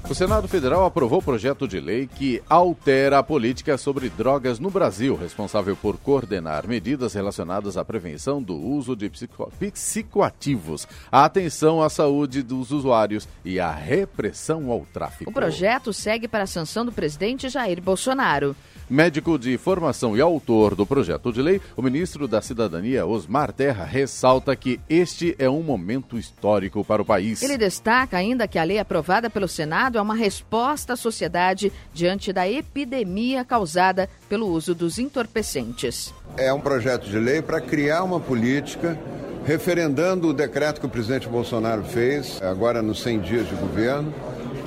O 0.10 0.16
Senado 0.16 0.48
Federal 0.48 0.86
aprovou 0.86 1.20
o 1.20 1.22
projeto 1.22 1.68
de 1.68 1.80
lei 1.80 2.08
que 2.08 2.42
altera 2.50 3.20
a 3.20 3.24
política 3.24 3.78
sobre 3.78 4.10
drogas 4.10 4.58
no 4.58 4.72
Brasil, 4.72 5.16
responsável 5.16 5.76
por 5.76 6.00
coordenar 6.00 6.68
medidas 6.68 7.14
relacionadas 7.14 7.78
à 7.78 7.86
prevenção 7.86 8.42
do 8.42 8.56
uso 8.56 8.96
de 8.96 9.08
psico 9.08 9.52
psicoativos, 9.60 10.88
a 11.12 11.26
atenção 11.26 11.80
à 11.80 11.92
saúde 11.92 12.42
dos 12.42 12.72
usuários 12.72 13.30
e 13.46 13.60
a 13.60 13.72
repressão 13.72 14.72
ao 14.72 14.84
tráfico. 14.92 15.30
O 15.30 15.34
projeto 15.34 15.94
segue 15.94 16.28
para 16.28 16.46
a 16.46 16.48
sanção 16.48 16.84
do 16.84 16.92
presidente 16.92 17.48
Jair 17.48 17.80
Bolsonaro. 17.80 18.56
Médico 18.90 19.38
de 19.38 19.56
formação 19.56 20.18
e 20.18 20.22
autor 20.22 20.74
do 20.74 20.84
projeto 20.84 21.32
de 21.32 21.44
lei, 21.44 21.62
o 21.78 21.82
ministro 21.82 22.28
da 22.28 22.42
Cidadania, 22.42 23.06
Osmar 23.06 23.54
Terra, 23.54 23.86
ressalta 23.86 24.56
que 24.56 24.80
este 24.90 25.36
é 25.38 25.48
um 25.48 25.62
momento 25.62 26.18
histórico 26.18 26.84
para 26.84 27.00
o 27.00 27.06
país. 27.06 27.44
Ele 27.44 27.56
destaca 27.56 28.18
ainda 28.18 28.48
que 28.48 28.58
a 28.58 28.64
lei 28.64 28.80
aprovada 28.80 29.30
pelo 29.30 29.48
Senado 29.48 30.00
é 30.00 30.02
uma 30.02 30.16
resposta 30.16 30.94
à 30.94 30.96
sociedade 30.96 31.72
diante 31.94 32.34
da 32.34 32.50
epidemia 32.50 33.46
causada 33.46 34.10
pelo 34.28 34.48
uso 34.48 34.74
dos 34.74 34.98
entorpecentes. 34.98 36.12
É 36.36 36.52
um 36.52 36.60
projeto 36.60 37.08
de 37.08 37.20
lei 37.20 37.44
para 37.44 37.62
criar 37.62 38.04
uma 38.04 38.20
política 38.20 38.98
referendando 39.46 40.30
o 40.30 40.34
decreto 40.34 40.80
que 40.80 40.88
o 40.88 40.90
presidente 40.90 41.28
Bolsonaro 41.28 41.84
fez, 41.84 42.42
agora 42.42 42.82
nos 42.82 43.02
100 43.04 43.20
dias 43.20 43.48
de 43.48 43.56
governo 43.56 44.12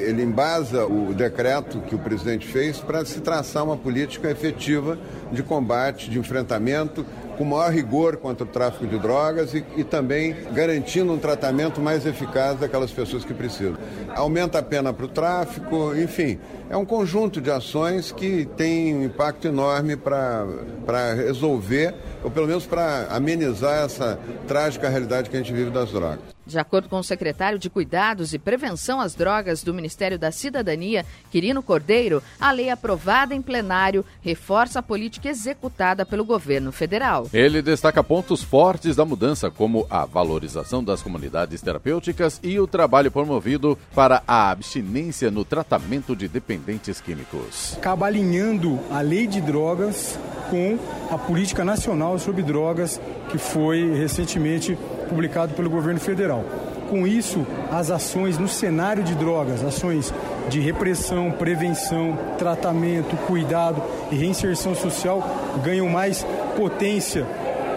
ele 0.02 0.22
embasa 0.22 0.86
o 0.86 1.14
decreto 1.14 1.80
que 1.80 1.94
o 1.94 1.98
presidente 1.98 2.46
fez 2.46 2.78
para 2.78 3.04
se 3.04 3.20
traçar 3.20 3.64
uma 3.64 3.76
política 3.76 4.30
efetiva 4.30 4.98
de 5.30 5.42
combate, 5.42 6.10
de 6.10 6.18
enfrentamento, 6.18 7.04
com 7.36 7.44
maior 7.44 7.72
rigor 7.72 8.16
contra 8.18 8.44
o 8.44 8.46
tráfico 8.46 8.86
de 8.86 8.98
drogas 8.98 9.54
e, 9.54 9.64
e, 9.76 9.84
também 9.84 10.36
garantindo 10.52 11.12
um 11.12 11.18
tratamento 11.18 11.80
mais 11.80 12.06
eficaz 12.06 12.58
daquelas 12.58 12.90
pessoas 12.90 13.24
que 13.24 13.32
precisam. 13.32 13.76
Aumenta 14.14 14.58
a 14.58 14.62
pena 14.62 14.92
para 14.92 15.06
o 15.06 15.08
tráfico, 15.08 15.94
enfim, 15.96 16.38
é 16.68 16.76
um 16.76 16.84
conjunto 16.84 17.40
de 17.40 17.50
ações 17.50 18.12
que 18.12 18.46
tem 18.56 18.94
um 18.94 19.04
impacto 19.04 19.48
enorme 19.48 19.96
para 19.96 21.14
resolver, 21.14 21.94
ou 22.22 22.30
pelo 22.30 22.46
menos 22.46 22.66
para 22.66 23.06
amenizar 23.10 23.84
essa 23.84 24.18
trágica 24.46 24.88
realidade 24.88 25.30
que 25.30 25.36
a 25.36 25.38
gente 25.40 25.52
vive 25.52 25.70
das 25.70 25.90
drogas. 25.90 26.31
De 26.46 26.58
acordo 26.58 26.88
com 26.88 26.98
o 26.98 27.04
secretário 27.04 27.58
de 27.58 27.70
Cuidados 27.70 28.34
e 28.34 28.38
Prevenção 28.38 29.00
às 29.00 29.14
Drogas 29.14 29.62
do 29.62 29.72
Ministério 29.72 30.18
da 30.18 30.32
Cidadania, 30.32 31.06
Quirino 31.30 31.62
Cordeiro, 31.62 32.22
a 32.40 32.50
lei 32.50 32.68
aprovada 32.68 33.34
em 33.34 33.40
plenário 33.40 34.04
reforça 34.20 34.80
a 34.80 34.82
política 34.82 35.28
executada 35.28 36.04
pelo 36.04 36.24
governo 36.24 36.72
federal. 36.72 37.28
Ele 37.32 37.62
destaca 37.62 38.02
pontos 38.02 38.42
fortes 38.42 38.96
da 38.96 39.04
mudança, 39.04 39.50
como 39.50 39.86
a 39.88 40.04
valorização 40.04 40.82
das 40.82 41.02
comunidades 41.02 41.60
terapêuticas 41.60 42.40
e 42.42 42.58
o 42.58 42.66
trabalho 42.66 43.10
promovido 43.10 43.78
para 43.94 44.22
a 44.26 44.50
abstinência 44.50 45.30
no 45.30 45.44
tratamento 45.44 46.16
de 46.16 46.26
dependentes 46.28 47.00
químicos. 47.00 47.76
Acaba 47.76 48.06
alinhando 48.06 48.80
a 48.90 49.00
lei 49.00 49.26
de 49.26 49.40
drogas 49.40 50.18
com 50.50 50.78
a 51.10 51.16
política 51.16 51.64
nacional 51.64 52.18
sobre 52.18 52.42
drogas 52.42 53.00
que 53.30 53.38
foi 53.38 53.94
recentemente 53.94 54.76
publicado 55.12 55.52
pelo 55.52 55.68
governo 55.68 56.00
federal. 56.00 56.42
Com 56.88 57.06
isso, 57.06 57.46
as 57.70 57.90
ações 57.90 58.38
no 58.38 58.48
cenário 58.48 59.02
de 59.02 59.14
drogas, 59.14 59.62
ações 59.62 60.12
de 60.48 60.58
repressão, 60.58 61.30
prevenção, 61.30 62.18
tratamento, 62.38 63.14
cuidado 63.26 63.82
e 64.10 64.16
reinserção 64.16 64.74
social 64.74 65.22
ganham 65.62 65.88
mais 65.88 66.26
potência 66.56 67.26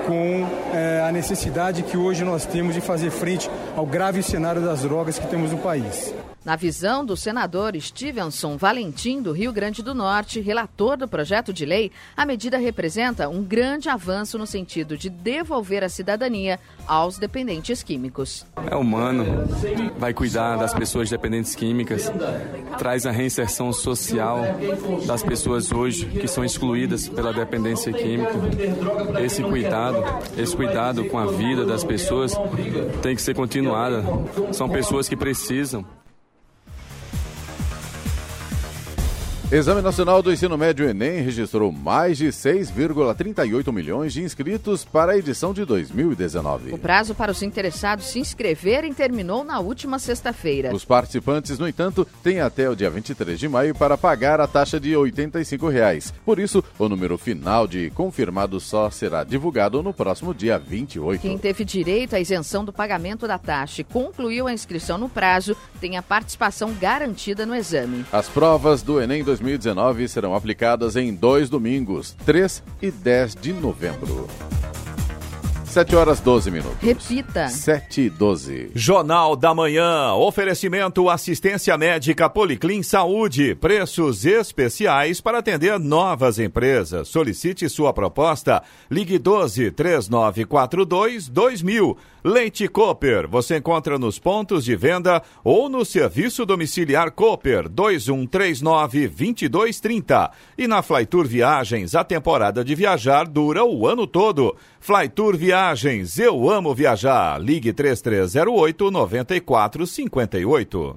com 0.08 0.48
é, 0.74 1.04
a 1.06 1.12
necessidade 1.12 1.84
que 1.84 1.98
hoje 1.98 2.24
nós 2.24 2.46
temos 2.46 2.74
de 2.74 2.82
fazer 2.82 3.10
frente 3.10 3.50
ao 3.76 3.86
grave 3.86 4.24
cenário 4.24 4.62
das 4.62 4.82
drogas 4.82 5.20
que 5.20 5.28
temos 5.28 5.52
no 5.52 5.58
país. 5.58 6.14
Na 6.46 6.56
visão 6.56 7.04
do 7.04 7.18
senador 7.18 7.76
Stevenson 7.82 8.56
Valentim, 8.56 9.20
do 9.20 9.32
Rio 9.32 9.52
Grande 9.52 9.82
do 9.82 9.96
Norte, 9.96 10.40
relator 10.40 10.96
do 10.96 11.08
projeto 11.08 11.52
de 11.52 11.66
lei, 11.66 11.92
a 12.16 12.24
medida 12.24 12.60
representa 12.60 13.28
um 13.28 13.44
grande 13.44 13.90
avanço 13.90 14.38
no 14.38 14.46
sentido 14.46 14.96
de 14.96 15.10
devolver 15.10 15.84
a 15.84 15.90
cidadania 15.90 16.60
aos 16.86 17.18
dependentes 17.18 17.82
químicos. 17.82 18.46
É 18.70 18.76
humano, 18.76 19.26
vai 19.98 20.14
cuidar 20.14 20.56
das 20.58 20.72
pessoas 20.72 21.10
dependentes 21.10 21.56
químicas, 21.56 22.12
traz 22.78 23.08
a 23.08 23.12
reinserção 23.12 23.74
social 23.74 24.42
das 25.08 25.24
pessoas 25.24 25.72
hoje 25.72 26.06
que 26.06 26.28
são 26.28 26.46
excluídas 26.46 27.10
pela 27.10 27.34
dependência 27.34 27.92
química. 27.92 28.34
Esse 29.20 29.42
cuidado, 29.42 29.98
esse 30.38 30.56
cuidado 30.56 31.06
com 31.06 31.18
a 31.18 31.26
vida 31.26 31.66
das 31.66 31.84
pessoas 31.84 32.36
tem 33.02 33.16
que 33.16 33.22
ser 33.24 33.34
continuado. 33.34 34.04
São 34.54 34.70
pessoas 34.70 35.10
que 35.10 35.18
precisam. 35.18 35.84
Exame 39.52 39.80
Nacional 39.80 40.24
do 40.24 40.34
Ensino 40.34 40.58
Médio 40.58 40.90
Enem 40.90 41.22
registrou 41.22 41.72
mais 41.72 42.18
de 42.18 42.30
6,38 42.30 43.72
milhões 43.72 44.12
de 44.12 44.24
inscritos 44.24 44.84
para 44.84 45.12
a 45.12 45.18
edição 45.18 45.54
de 45.54 45.64
2019. 45.64 46.74
O 46.74 46.80
prazo 46.80 47.14
para 47.14 47.32
os 47.32 47.44
interessados 47.44 48.08
se 48.08 48.20
inscreverem 48.20 48.92
terminou 48.92 49.44
na 49.44 49.60
última 49.60 50.00
sexta-feira. 50.00 50.74
Os 50.74 50.84
participantes, 50.84 51.60
no 51.60 51.68
entanto, 51.68 52.08
têm 52.24 52.42
até 52.42 52.68
o 52.68 52.76
dia 52.76 52.90
23 52.90 53.40
de 53.40 53.48
maio 53.48 53.76
para 53.76 53.96
pagar 53.96 54.42
a 54.42 54.48
taxa 54.48 54.80
de 54.80 54.98
85 54.98 55.70
reais. 55.70 56.12
Por 56.26 56.40
isso, 56.40 56.64
o 56.80 56.90
número 56.90 57.16
final 57.16 57.68
de 57.68 57.92
confirmados 57.92 58.64
só 58.64 58.90
será 58.90 59.24
divulgado 59.24 59.84
no 59.84 59.94
próximo 59.94 60.34
dia 60.34 60.58
28. 60.58 61.22
Quem 61.22 61.38
teve 61.38 61.64
direito 61.64 62.16
à 62.16 62.20
isenção 62.20 62.66
do 62.66 62.74
pagamento 62.74 63.28
da 63.28 63.38
taxa 63.38 63.82
e 63.82 63.84
concluiu 63.84 64.48
a 64.48 64.54
inscrição 64.54 64.98
no 64.98 65.08
prazo 65.08 65.56
tem 65.80 65.98
a 65.98 66.02
participação 66.02 66.74
garantida 66.74 67.46
no 67.46 67.56
exame. 67.56 68.04
As 68.12 68.28
provas 68.28 68.82
do 68.82 69.00
Enem 69.00 69.24
2019 69.24 69.35
serão 70.08 70.36
aplicadas 70.36 70.96
em 70.96 71.14
dois 71.14 71.50
domingos, 71.50 72.16
3 72.26 72.64
e 72.82 72.92
10 72.92 73.36
de 73.36 73.54
novembro. 73.54 74.28
7 75.76 75.94
horas 75.94 76.22
12 76.22 76.52
minutos. 76.52 76.78
Repita. 76.80 77.50
7 77.50 78.04
e 78.04 78.10
12. 78.10 78.72
Jornal 78.74 79.36
da 79.36 79.54
Manhã. 79.54 80.14
Oferecimento 80.14 81.10
assistência 81.10 81.78
médica 81.78 82.30
Policlin 82.30 82.82
Saúde. 82.82 83.56
Preços 83.56 84.24
especiais 84.24 85.20
para 85.20 85.40
atender 85.40 85.78
novas 85.78 86.40
empresas. 86.40 87.10
Solicite 87.10 87.68
sua 87.68 87.92
proposta. 87.92 88.64
Ligue 88.90 89.20
12 89.20 89.70
3942 89.72 91.28
2000. 91.28 91.98
Leite 92.24 92.68
Cooper. 92.68 93.28
Você 93.28 93.58
encontra 93.58 94.00
nos 94.00 94.18
pontos 94.18 94.66
de 94.66 94.76
venda 94.76 95.22
ou 95.44 95.70
no 95.70 95.86
serviço 95.86 96.44
domiciliar 96.44 97.12
Cooper 97.12 97.70
2139 97.70 99.10
2230. 99.10 100.32
E 100.58 100.68
na 100.68 100.82
Flytour 100.82 101.28
Viagens, 101.28 101.94
a 101.94 102.04
temporada 102.04 102.64
de 102.64 102.74
viajar 102.74 103.28
dura 103.28 103.64
o 103.64 103.86
ano 103.86 104.08
todo. 104.08 104.56
Flytour 104.80 105.36
Viagens, 105.36 105.65
eu 106.20 106.50
amo 106.50 106.76
viajar. 106.76 107.42
Ligue 107.42 107.74
3308 107.74 108.92
9458. 108.92 110.96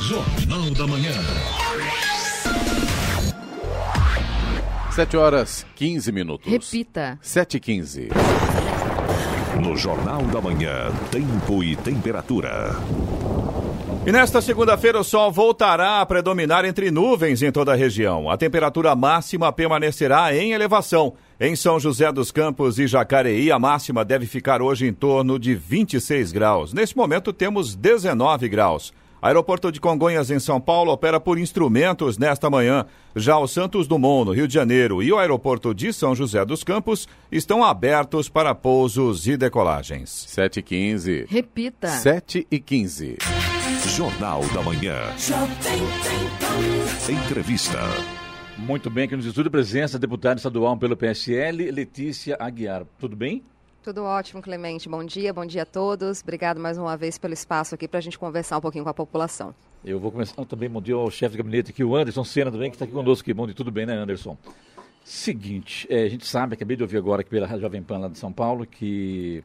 Jornal 0.00 0.70
da 0.70 0.86
Manhã. 0.86 1.12
7 4.92 5.16
horas 5.16 5.66
15 5.74 6.12
minutos. 6.12 6.48
Repita. 6.50 7.18
7 7.20 7.56
e 7.56 7.60
15. 7.60 8.08
No 9.60 9.76
Jornal 9.76 10.22
da 10.22 10.40
Manhã, 10.40 10.92
tempo 11.10 11.64
e 11.64 11.74
temperatura. 11.76 12.76
E 14.06 14.12
nesta 14.12 14.40
segunda-feira 14.40 15.00
o 15.00 15.04
sol 15.04 15.32
voltará 15.32 16.00
a 16.00 16.06
predominar 16.06 16.64
entre 16.64 16.92
nuvens 16.92 17.42
em 17.42 17.50
toda 17.50 17.72
a 17.72 17.76
região. 17.76 18.30
A 18.30 18.36
temperatura 18.36 18.94
máxima 18.94 19.52
permanecerá 19.52 20.32
em 20.34 20.52
elevação. 20.52 21.14
Em 21.38 21.54
São 21.54 21.78
José 21.78 22.10
dos 22.10 22.30
Campos 22.30 22.78
e 22.78 22.86
Jacareí, 22.86 23.52
a 23.52 23.58
máxima 23.58 24.02
deve 24.06 24.24
ficar 24.24 24.62
hoje 24.62 24.86
em 24.86 24.92
torno 24.92 25.38
de 25.38 25.54
26 25.54 26.32
graus. 26.32 26.72
Neste 26.72 26.96
momento 26.96 27.30
temos 27.30 27.74
19 27.74 28.48
graus. 28.48 28.90
Aeroporto 29.20 29.70
de 29.70 29.78
Congonhas, 29.78 30.30
em 30.30 30.38
São 30.38 30.58
Paulo, 30.58 30.92
opera 30.92 31.20
por 31.20 31.38
instrumentos 31.38 32.16
nesta 32.16 32.48
manhã. 32.48 32.86
Já 33.14 33.36
o 33.36 33.46
Santos 33.46 33.86
Dumont, 33.86 34.24
no 34.24 34.32
Rio 34.32 34.48
de 34.48 34.54
Janeiro, 34.54 35.02
e 35.02 35.12
o 35.12 35.18
aeroporto 35.18 35.74
de 35.74 35.92
São 35.92 36.14
José 36.14 36.42
dos 36.42 36.64
Campos 36.64 37.06
estão 37.30 37.62
abertos 37.62 38.30
para 38.30 38.54
pousos 38.54 39.26
e 39.26 39.36
decolagens. 39.36 40.24
7 40.28 40.60
e 40.60 40.62
15. 40.62 41.26
Repita. 41.28 41.88
7 41.88 42.46
e 42.50 42.58
15. 42.58 43.18
Jornal 43.94 44.42
da 44.54 44.62
Manhã. 44.62 45.00
Entrevista. 47.10 48.25
Muito 48.58 48.88
bem, 48.88 49.04
aqui 49.04 49.14
nos 49.14 49.26
estúdios, 49.26 49.52
presença 49.52 49.98
da 49.98 50.02
deputada 50.06 50.38
estadual 50.38 50.76
pelo 50.78 50.96
PSL, 50.96 51.70
Letícia 51.70 52.38
Aguiar. 52.40 52.86
Tudo 52.98 53.14
bem? 53.14 53.42
Tudo 53.82 54.02
ótimo, 54.02 54.40
Clemente. 54.40 54.88
Bom 54.88 55.04
dia, 55.04 55.30
bom 55.30 55.44
dia 55.44 55.62
a 55.62 55.66
todos. 55.66 56.22
Obrigado 56.22 56.58
mais 56.58 56.78
uma 56.78 56.96
vez 56.96 57.18
pelo 57.18 57.34
espaço 57.34 57.74
aqui 57.74 57.86
para 57.86 57.98
a 57.98 58.00
gente 58.00 58.18
conversar 58.18 58.56
um 58.56 58.60
pouquinho 58.62 58.82
com 58.82 58.88
a 58.88 58.94
população. 58.94 59.54
Eu 59.84 60.00
vou 60.00 60.10
começar 60.10 60.42
também, 60.46 60.70
bom 60.70 60.80
dia 60.80 60.94
ao 60.94 61.10
chefe 61.10 61.32
de 61.32 61.38
gabinete 61.38 61.70
aqui, 61.70 61.84
o 61.84 61.94
Anderson 61.94 62.24
Senna 62.24 62.50
também, 62.50 62.70
que 62.70 62.76
está 62.76 62.86
aqui 62.86 62.94
conosco. 62.94 63.24
Que 63.24 63.34
bom 63.34 63.44
dia, 63.44 63.54
tudo 63.54 63.70
bem, 63.70 63.84
né, 63.84 63.92
Anderson? 63.92 64.38
Seguinte, 65.04 65.86
é, 65.90 66.04
a 66.04 66.08
gente 66.08 66.26
sabe, 66.26 66.54
acabei 66.54 66.78
de 66.78 66.82
ouvir 66.82 66.96
agora 66.96 67.20
aqui 67.20 67.30
pela 67.30 67.46
Jovem 67.58 67.82
Pan 67.82 67.98
lá 67.98 68.08
de 68.08 68.18
São 68.18 68.32
Paulo, 68.32 68.66
que 68.66 69.44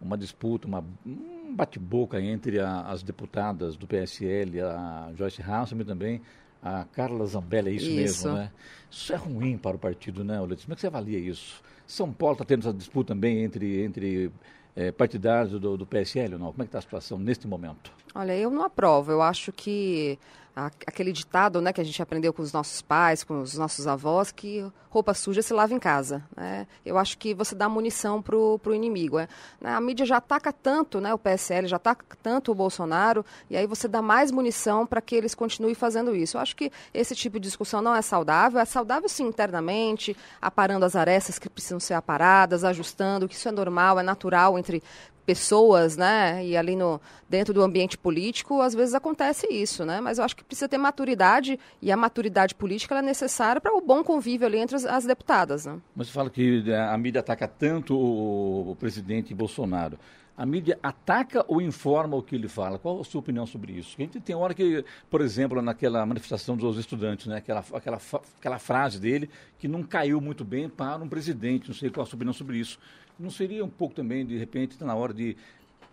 uma 0.00 0.18
disputa, 0.18 0.66
uma, 0.66 0.84
um 1.06 1.54
bate-boca 1.54 2.20
entre 2.20 2.58
a, 2.58 2.82
as 2.82 3.02
deputadas 3.02 3.76
do 3.76 3.86
PSL, 3.86 4.60
a 4.60 5.12
Joyce 5.16 5.40
Hasselman 5.40 5.86
também, 5.86 6.20
a 6.62 6.84
Carla 6.92 7.24
Zambelli, 7.26 7.70
é 7.70 7.72
isso, 7.74 7.86
Isso. 7.90 7.96
mesmo, 8.28 8.32
né? 8.38 8.50
Isso 8.90 9.12
é 9.12 9.16
ruim 9.16 9.56
para 9.56 9.76
o 9.76 9.78
partido, 9.78 10.24
né, 10.24 10.40
Letícia? 10.40 10.66
Como 10.66 10.72
é 10.72 10.74
que 10.74 10.80
você 10.80 10.86
avalia 10.86 11.18
isso? 11.18 11.62
São 11.86 12.12
Paulo 12.12 12.34
está 12.34 12.44
tendo 12.44 12.60
essa 12.60 12.72
disputa 12.72 13.14
também 13.14 13.42
entre, 13.42 13.82
entre 13.82 14.30
eh, 14.76 14.92
partidários 14.92 15.58
do, 15.60 15.76
do 15.76 15.86
PSL 15.86 16.34
ou 16.34 16.38
não? 16.38 16.50
Como 16.52 16.62
é 16.62 16.64
que 16.64 16.68
está 16.68 16.78
a 16.78 16.82
situação 16.82 17.18
neste 17.18 17.46
momento? 17.46 17.92
Olha, 18.14 18.36
eu 18.36 18.50
não 18.50 18.62
aprovo. 18.62 19.10
Eu 19.10 19.22
acho 19.22 19.52
que 19.52 20.18
aquele 20.54 21.12
ditado 21.12 21.60
né, 21.60 21.72
que 21.72 21.80
a 21.80 21.84
gente 21.84 22.02
aprendeu 22.02 22.32
com 22.32 22.42
os 22.42 22.52
nossos 22.52 22.82
pais, 22.82 23.24
com 23.24 23.40
os 23.42 23.56
nossos 23.56 23.86
avós, 23.86 24.30
que 24.32 24.64
roupa 24.90 25.14
suja 25.14 25.40
se 25.40 25.54
lava 25.54 25.72
em 25.72 25.78
casa. 25.78 26.22
né? 26.36 26.66
Eu 26.84 26.98
acho 26.98 27.16
que 27.16 27.32
você 27.32 27.54
dá 27.54 27.68
munição 27.68 28.20
para 28.20 28.36
o 28.36 28.74
inimigo. 28.74 29.18
Né, 29.18 29.28
A 29.62 29.80
mídia 29.80 30.04
já 30.04 30.16
ataca 30.16 30.52
tanto 30.52 31.00
né, 31.00 31.14
o 31.14 31.18
PSL, 31.18 31.68
já 31.68 31.76
ataca 31.76 32.04
tanto 32.22 32.50
o 32.50 32.54
Bolsonaro, 32.54 33.24
e 33.48 33.56
aí 33.56 33.66
você 33.66 33.86
dá 33.86 34.02
mais 34.02 34.30
munição 34.32 34.84
para 34.84 35.00
que 35.00 35.14
eles 35.14 35.34
continuem 35.34 35.74
fazendo 35.74 36.14
isso. 36.14 36.36
Eu 36.36 36.40
acho 36.40 36.56
que 36.56 36.72
esse 36.92 37.14
tipo 37.14 37.38
de 37.38 37.44
discussão 37.44 37.80
não 37.80 37.94
é 37.94 38.02
saudável. 38.02 38.58
É 38.60 38.64
saudável, 38.64 39.08
sim, 39.08 39.24
internamente, 39.24 40.16
aparando 40.42 40.84
as 40.84 40.96
arestas 40.96 41.38
que 41.38 41.48
precisam 41.48 41.78
ser 41.78 41.94
aparadas, 41.94 42.64
ajustando, 42.64 43.28
que 43.28 43.34
isso 43.34 43.48
é 43.48 43.52
normal, 43.52 44.00
é 44.00 44.02
natural 44.02 44.58
entre 44.58 44.82
pessoas, 45.24 45.96
né? 45.96 46.44
E 46.44 46.56
ali 46.56 46.76
no 46.76 47.00
dentro 47.28 47.54
do 47.54 47.62
ambiente 47.62 47.96
político, 47.96 48.60
às 48.60 48.74
vezes 48.74 48.94
acontece 48.94 49.46
isso, 49.50 49.84
né? 49.84 50.00
Mas 50.00 50.18
eu 50.18 50.24
acho 50.24 50.36
que 50.36 50.42
precisa 50.42 50.68
ter 50.68 50.78
maturidade 50.78 51.58
e 51.80 51.92
a 51.92 51.96
maturidade 51.96 52.54
política 52.54 52.98
é 52.98 53.02
necessária 53.02 53.60
para 53.60 53.72
o 53.72 53.80
bom 53.80 54.02
convívio 54.02 54.46
ali 54.46 54.58
entre 54.58 54.76
as, 54.76 54.84
as 54.84 55.04
deputadas, 55.04 55.66
né? 55.66 55.78
Mas 55.94 56.08
você 56.08 56.12
fala 56.12 56.30
que 56.30 56.64
eh, 56.66 56.76
a 56.76 56.96
mídia 56.98 57.20
ataca 57.20 57.46
tanto 57.46 57.96
o, 57.96 58.72
o 58.72 58.76
presidente 58.76 59.34
Bolsonaro. 59.34 59.98
A 60.36 60.46
mídia 60.46 60.78
ataca 60.82 61.44
ou 61.46 61.60
informa 61.60 62.16
o 62.16 62.22
que 62.22 62.34
ele 62.34 62.48
fala? 62.48 62.78
Qual 62.78 63.00
a 63.00 63.04
sua 63.04 63.20
opinião 63.20 63.46
sobre 63.46 63.72
isso? 63.72 63.94
A 63.98 64.02
gente 64.02 64.20
tem 64.20 64.34
hora 64.34 64.54
que, 64.54 64.84
por 65.10 65.20
exemplo, 65.20 65.60
naquela 65.60 66.04
manifestação 66.06 66.56
dos 66.56 66.78
estudantes, 66.78 67.26
né, 67.26 67.36
aquela, 67.36 67.64
aquela, 67.72 68.00
aquela 68.38 68.58
frase 68.58 68.98
dele 68.98 69.28
que 69.58 69.68
não 69.68 69.82
caiu 69.82 70.20
muito 70.20 70.44
bem 70.44 70.68
para 70.68 71.02
um 71.02 71.08
presidente. 71.08 71.68
Não 71.68 71.74
sei 71.74 71.90
qual 71.90 72.04
a 72.04 72.06
sua 72.06 72.16
opinião 72.16 72.32
sobre 72.32 72.58
isso. 72.58 72.78
Não 73.18 73.30
seria 73.30 73.64
um 73.64 73.68
pouco 73.68 73.94
também, 73.94 74.24
de 74.24 74.38
repente, 74.38 74.78
tá 74.78 74.86
na 74.86 74.94
hora 74.94 75.12
de 75.12 75.36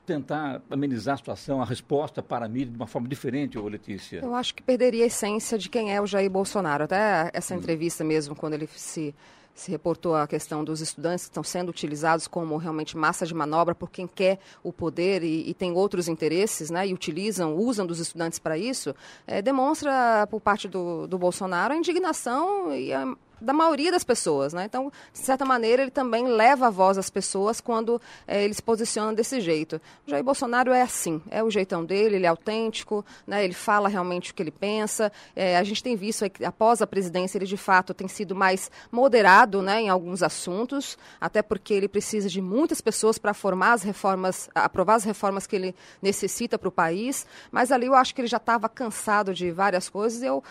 tentar 0.06 0.62
amenizar 0.69 1.15
a 1.15 1.17
situação, 1.17 1.62
a 1.62 1.65
resposta 1.65 2.23
para 2.23 2.45
a 2.45 2.47
mídia 2.47 2.71
de 2.71 2.78
uma 2.78 2.88
forma 2.88 3.10
diferente, 3.10 3.58
ô 3.60 3.67
Letícia? 3.67 4.21
Eu 4.23 4.34
acho 4.34 4.56
que 4.56 4.63
perderia 4.63 5.04
a 5.04 5.08
essência 5.08 5.58
de 5.58 5.67
quem 5.67 5.93
é 5.93 6.02
o 6.02 6.08
Jair 6.08 6.30
Bolsonaro. 6.30 6.86
Até 6.86 7.30
essa 7.34 7.54
entrevista 7.54 8.06
mesmo, 8.06 8.34
quando 8.34 8.54
ele 8.54 8.67
se, 8.67 9.13
se 9.58 9.72
reportou 9.72 10.15
a 10.15 10.28
questão 10.28 10.63
dos 10.63 10.82
estudantes 10.82 11.26
que 11.26 11.32
estão 11.32 11.43
sendo 11.43 11.70
utilizados 11.70 12.28
como 12.28 12.56
realmente 12.58 12.96
massa 12.96 13.26
de 13.26 13.34
manobra 13.34 13.74
por 13.74 13.89
quem 13.89 14.08
quer 14.08 14.39
o 14.63 14.72
poder 14.72 15.24
e, 15.24 15.50
e 15.50 15.54
tem 15.54 15.72
outros 15.72 16.08
interesses, 16.08 16.70
né? 16.70 16.88
E 16.88 16.93
utilizam, 16.93 17.56
usam 17.56 17.86
dos 17.86 18.00
estudantes 18.00 18.38
para 18.38 18.58
isso, 18.58 18.96
eh, 19.26 19.41
demonstra 19.41 20.28
por 20.30 20.39
parte 20.39 20.67
do, 20.67 21.08
do 21.08 21.17
Bolsonaro 21.17 21.74
a 21.74 21.78
indignação 21.78 22.72
e 22.74 22.93
a 22.93 23.15
da 23.39 23.54
maioria 23.54 23.91
das 23.91 24.04
pessoas, 24.04 24.54
né? 24.54 24.65
Então, 24.65 24.91
de 25.13 25.19
certa 25.19 25.45
maneira, 25.45 25.82
ele 25.82 25.91
também 25.91 26.28
leva 26.28 26.67
a 26.67 26.69
voz 26.69 26.97
às 26.97 27.10
pessoas 27.10 27.62
quando 27.62 28.02
eh, 28.28 28.43
ele 28.43 28.54
se 28.54 28.62
posiciona 28.63 29.13
desse 29.13 29.39
jeito. 29.39 29.80
Jair 30.06 30.23
Bolsonaro 30.23 30.71
é 30.71 30.82
assim, 30.82 31.21
é 31.30 31.43
o 31.43 31.50
jeitão 31.50 31.84
dele, 31.84 32.15
ele 32.15 32.26
é 32.26 32.30
autêntico, 32.30 33.06
né? 33.26 33.43
Ele 33.43 33.54
fala 33.54 33.89
realmente 33.89 34.32
o 34.32 34.34
que 34.34 34.41
ele 34.41 34.52
pensa. 34.52 35.12
Eh, 35.36 35.58
a 35.58 35.63
gente 35.63 35.84
tem 35.84 35.95
visto 35.95 36.23
aí 36.23 36.30
que 36.30 36.43
após 36.45 36.82
a 36.82 36.88
presidência 36.88 37.38
ele 37.38 37.45
de 37.45 37.58
fato 37.58 37.93
tem 37.93 38.08
sido 38.08 38.36
mais 38.36 38.71
moderado, 38.91 39.62
né, 39.62 39.82
em 39.82 39.89
alguns 39.89 40.23
assuntos, 40.23 40.97
até 41.19 41.41
porque 41.41 41.73
ele 41.73 41.88
precisa 41.88 42.30
de 42.30 42.41
muitas 42.41 42.82
pessoas 42.82 43.17
para 43.17 43.34
formar 43.34 43.73
as 43.73 43.84
reformas, 43.84 44.50
aprovar 44.54 44.95
as 44.95 45.04
reformas 45.04 45.45
que 45.45 45.56
ele 45.56 45.76
necessita 46.02 46.58
para 46.58 46.69
o 46.69 46.71
país. 46.71 47.26
Mas 47.52 47.71
ali 47.71 47.88
eu 47.88 47.95
acho 47.95 48.13
que 48.13 48.21
ele 48.21 48.28
já 48.28 48.38
estava 48.38 48.67
cansado 48.69 49.34
de 49.34 49.52
várias 49.52 49.89
coisas. 49.89 50.21
Eu, 50.21 50.43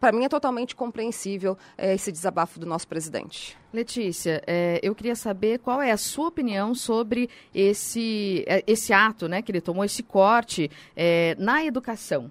para 0.00 0.12
mim 0.12 0.24
é 0.24 0.28
totalmente 0.28 0.74
compreensível 0.74 1.56
esse 1.94 2.12
desabafo 2.12 2.58
do 2.58 2.66
nosso 2.66 2.86
presidente. 2.88 3.56
Letícia, 3.72 4.42
é, 4.46 4.80
eu 4.82 4.94
queria 4.94 5.14
saber 5.14 5.58
qual 5.58 5.80
é 5.80 5.90
a 5.90 5.96
sua 5.96 6.28
opinião 6.28 6.74
sobre 6.74 7.28
esse, 7.54 8.44
é, 8.46 8.62
esse 8.66 8.92
ato 8.92 9.28
né, 9.28 9.42
que 9.42 9.50
ele 9.50 9.60
tomou, 9.60 9.84
esse 9.84 10.02
corte 10.02 10.70
é, 10.96 11.34
na 11.38 11.64
educação. 11.64 12.30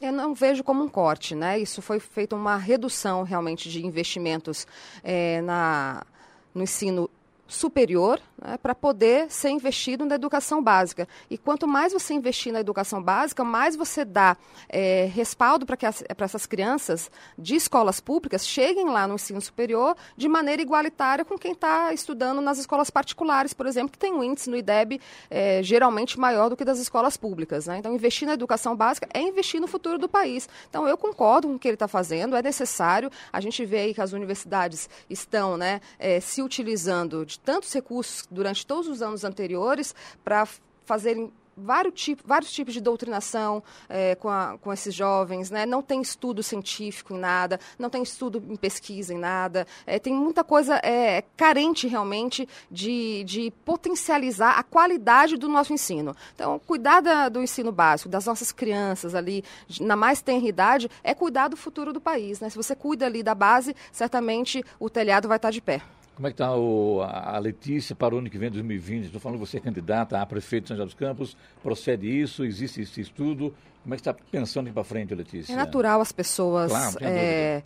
Eu 0.00 0.12
não 0.12 0.34
vejo 0.34 0.64
como 0.64 0.82
um 0.82 0.88
corte, 0.88 1.32
né? 1.32 1.60
Isso 1.60 1.80
foi 1.80 2.00
feito 2.00 2.34
uma 2.34 2.56
redução 2.56 3.22
realmente 3.22 3.70
de 3.70 3.86
investimentos 3.86 4.66
eh, 5.04 5.40
na, 5.42 6.04
no 6.52 6.64
ensino 6.64 7.08
superior 7.52 8.20
né, 8.40 8.56
para 8.56 8.74
poder 8.74 9.30
ser 9.30 9.50
investido 9.50 10.04
na 10.04 10.14
educação 10.14 10.62
básica. 10.62 11.06
E 11.30 11.38
quanto 11.38 11.66
mais 11.66 11.92
você 11.92 12.14
investir 12.14 12.52
na 12.52 12.60
educação 12.60 13.02
básica, 13.02 13.44
mais 13.44 13.76
você 13.76 14.04
dá 14.04 14.36
eh, 14.68 15.10
respaldo 15.14 15.66
para 15.66 15.76
que 15.76 15.86
essas 15.86 16.46
crianças 16.46 17.10
de 17.38 17.54
escolas 17.54 18.00
públicas 18.00 18.46
cheguem 18.46 18.86
lá 18.86 19.06
no 19.06 19.14
ensino 19.14 19.40
superior 19.40 19.96
de 20.16 20.28
maneira 20.28 20.62
igualitária 20.62 21.24
com 21.24 21.38
quem 21.38 21.52
está 21.52 21.92
estudando 21.92 22.40
nas 22.40 22.58
escolas 22.58 22.90
particulares, 22.90 23.52
por 23.52 23.66
exemplo, 23.66 23.92
que 23.92 23.98
tem 23.98 24.12
um 24.12 24.22
índice 24.22 24.50
no 24.50 24.56
IDEB 24.56 25.00
eh, 25.30 25.62
geralmente 25.62 26.18
maior 26.18 26.48
do 26.48 26.56
que 26.56 26.64
das 26.64 26.78
escolas 26.78 27.16
públicas. 27.16 27.66
né? 27.66 27.78
Então, 27.78 27.94
investir 27.94 28.26
na 28.26 28.34
educação 28.34 28.74
básica 28.74 29.08
é 29.12 29.20
investir 29.20 29.60
no 29.60 29.66
futuro 29.66 29.98
do 29.98 30.08
país. 30.08 30.48
Então, 30.68 30.88
eu 30.88 30.96
concordo 30.96 31.48
com 31.48 31.54
o 31.54 31.58
que 31.58 31.68
ele 31.68 31.74
está 31.74 31.88
fazendo, 31.88 32.34
é 32.34 32.42
necessário. 32.42 33.10
A 33.32 33.40
gente 33.40 33.64
vê 33.64 33.78
aí 33.78 33.94
que 33.94 34.00
as 34.00 34.12
universidades 34.12 34.88
estão 35.08 35.56
né, 35.56 35.80
eh, 35.98 36.20
se 36.20 36.42
utilizando 36.42 37.24
de 37.26 37.38
tantos 37.44 37.72
recursos 37.72 38.26
durante 38.30 38.66
todos 38.66 38.88
os 38.88 39.02
anos 39.02 39.24
anteriores 39.24 39.94
para 40.24 40.46
fazerem 40.84 41.32
vários, 41.56 41.94
tipo, 42.00 42.22
vários 42.26 42.50
tipos 42.50 42.74
de 42.74 42.80
doutrinação 42.80 43.62
é, 43.88 44.14
com, 44.14 44.28
a, 44.28 44.56
com 44.58 44.72
esses 44.72 44.94
jovens, 44.94 45.50
né? 45.50 45.66
não 45.66 45.82
tem 45.82 46.00
estudo 46.00 46.42
científico 46.42 47.14
em 47.14 47.18
nada, 47.18 47.60
não 47.78 47.90
tem 47.90 48.02
estudo 48.02 48.42
em 48.48 48.56
pesquisa 48.56 49.12
em 49.12 49.18
nada, 49.18 49.66
é, 49.86 49.98
tem 49.98 50.14
muita 50.14 50.42
coisa 50.42 50.76
é, 50.82 51.22
carente 51.36 51.86
realmente 51.86 52.48
de, 52.70 53.24
de 53.24 53.52
potencializar 53.64 54.58
a 54.58 54.62
qualidade 54.62 55.36
do 55.36 55.48
nosso 55.48 55.72
ensino. 55.72 56.16
Então, 56.34 56.58
cuidar 56.58 57.00
da, 57.00 57.28
do 57.28 57.42
ensino 57.42 57.72
básico, 57.72 58.08
das 58.08 58.26
nossas 58.26 58.52
crianças 58.52 59.14
ali, 59.14 59.44
na 59.80 59.96
mais 59.96 60.22
tenra 60.22 60.46
idade, 60.46 60.90
é 61.02 61.14
cuidar 61.14 61.48
do 61.48 61.56
futuro 61.56 61.92
do 61.92 62.00
país. 62.00 62.40
Né? 62.40 62.48
Se 62.50 62.56
você 62.56 62.74
cuida 62.74 63.06
ali 63.06 63.22
da 63.22 63.34
base, 63.34 63.74
certamente 63.92 64.64
o 64.78 64.88
telhado 64.88 65.28
vai 65.28 65.36
estar 65.36 65.50
de 65.50 65.60
pé. 65.60 65.82
Como 66.14 66.26
é 66.26 66.30
que 66.30 66.34
está 66.34 66.48
a 66.48 67.38
Letícia 67.38 67.96
para 67.96 68.14
o 68.14 68.18
ano 68.18 68.28
que 68.28 68.36
vem, 68.36 68.50
2020? 68.50 69.06
Estou 69.06 69.20
falando 69.20 69.40
que 69.40 69.46
você 69.46 69.56
é 69.56 69.60
candidata 69.60 70.20
a 70.20 70.26
prefeito 70.26 70.64
de 70.64 70.68
São 70.68 70.76
José 70.76 70.84
dos 70.84 70.94
Campos. 70.94 71.36
Procede 71.62 72.06
isso? 72.06 72.44
Existe 72.44 72.82
esse 72.82 73.00
estudo? 73.00 73.54
Como 73.82 73.94
é 73.94 73.96
que 73.96 74.00
está 74.02 74.14
pensando 74.14 74.66
aqui 74.66 74.74
para 74.74 74.84
frente, 74.84 75.14
Letícia? 75.14 75.52
É 75.52 75.56
natural 75.56 76.00
as 76.00 76.12
pessoas 76.12 76.70
claro, 76.70 76.98
é, 77.00 77.62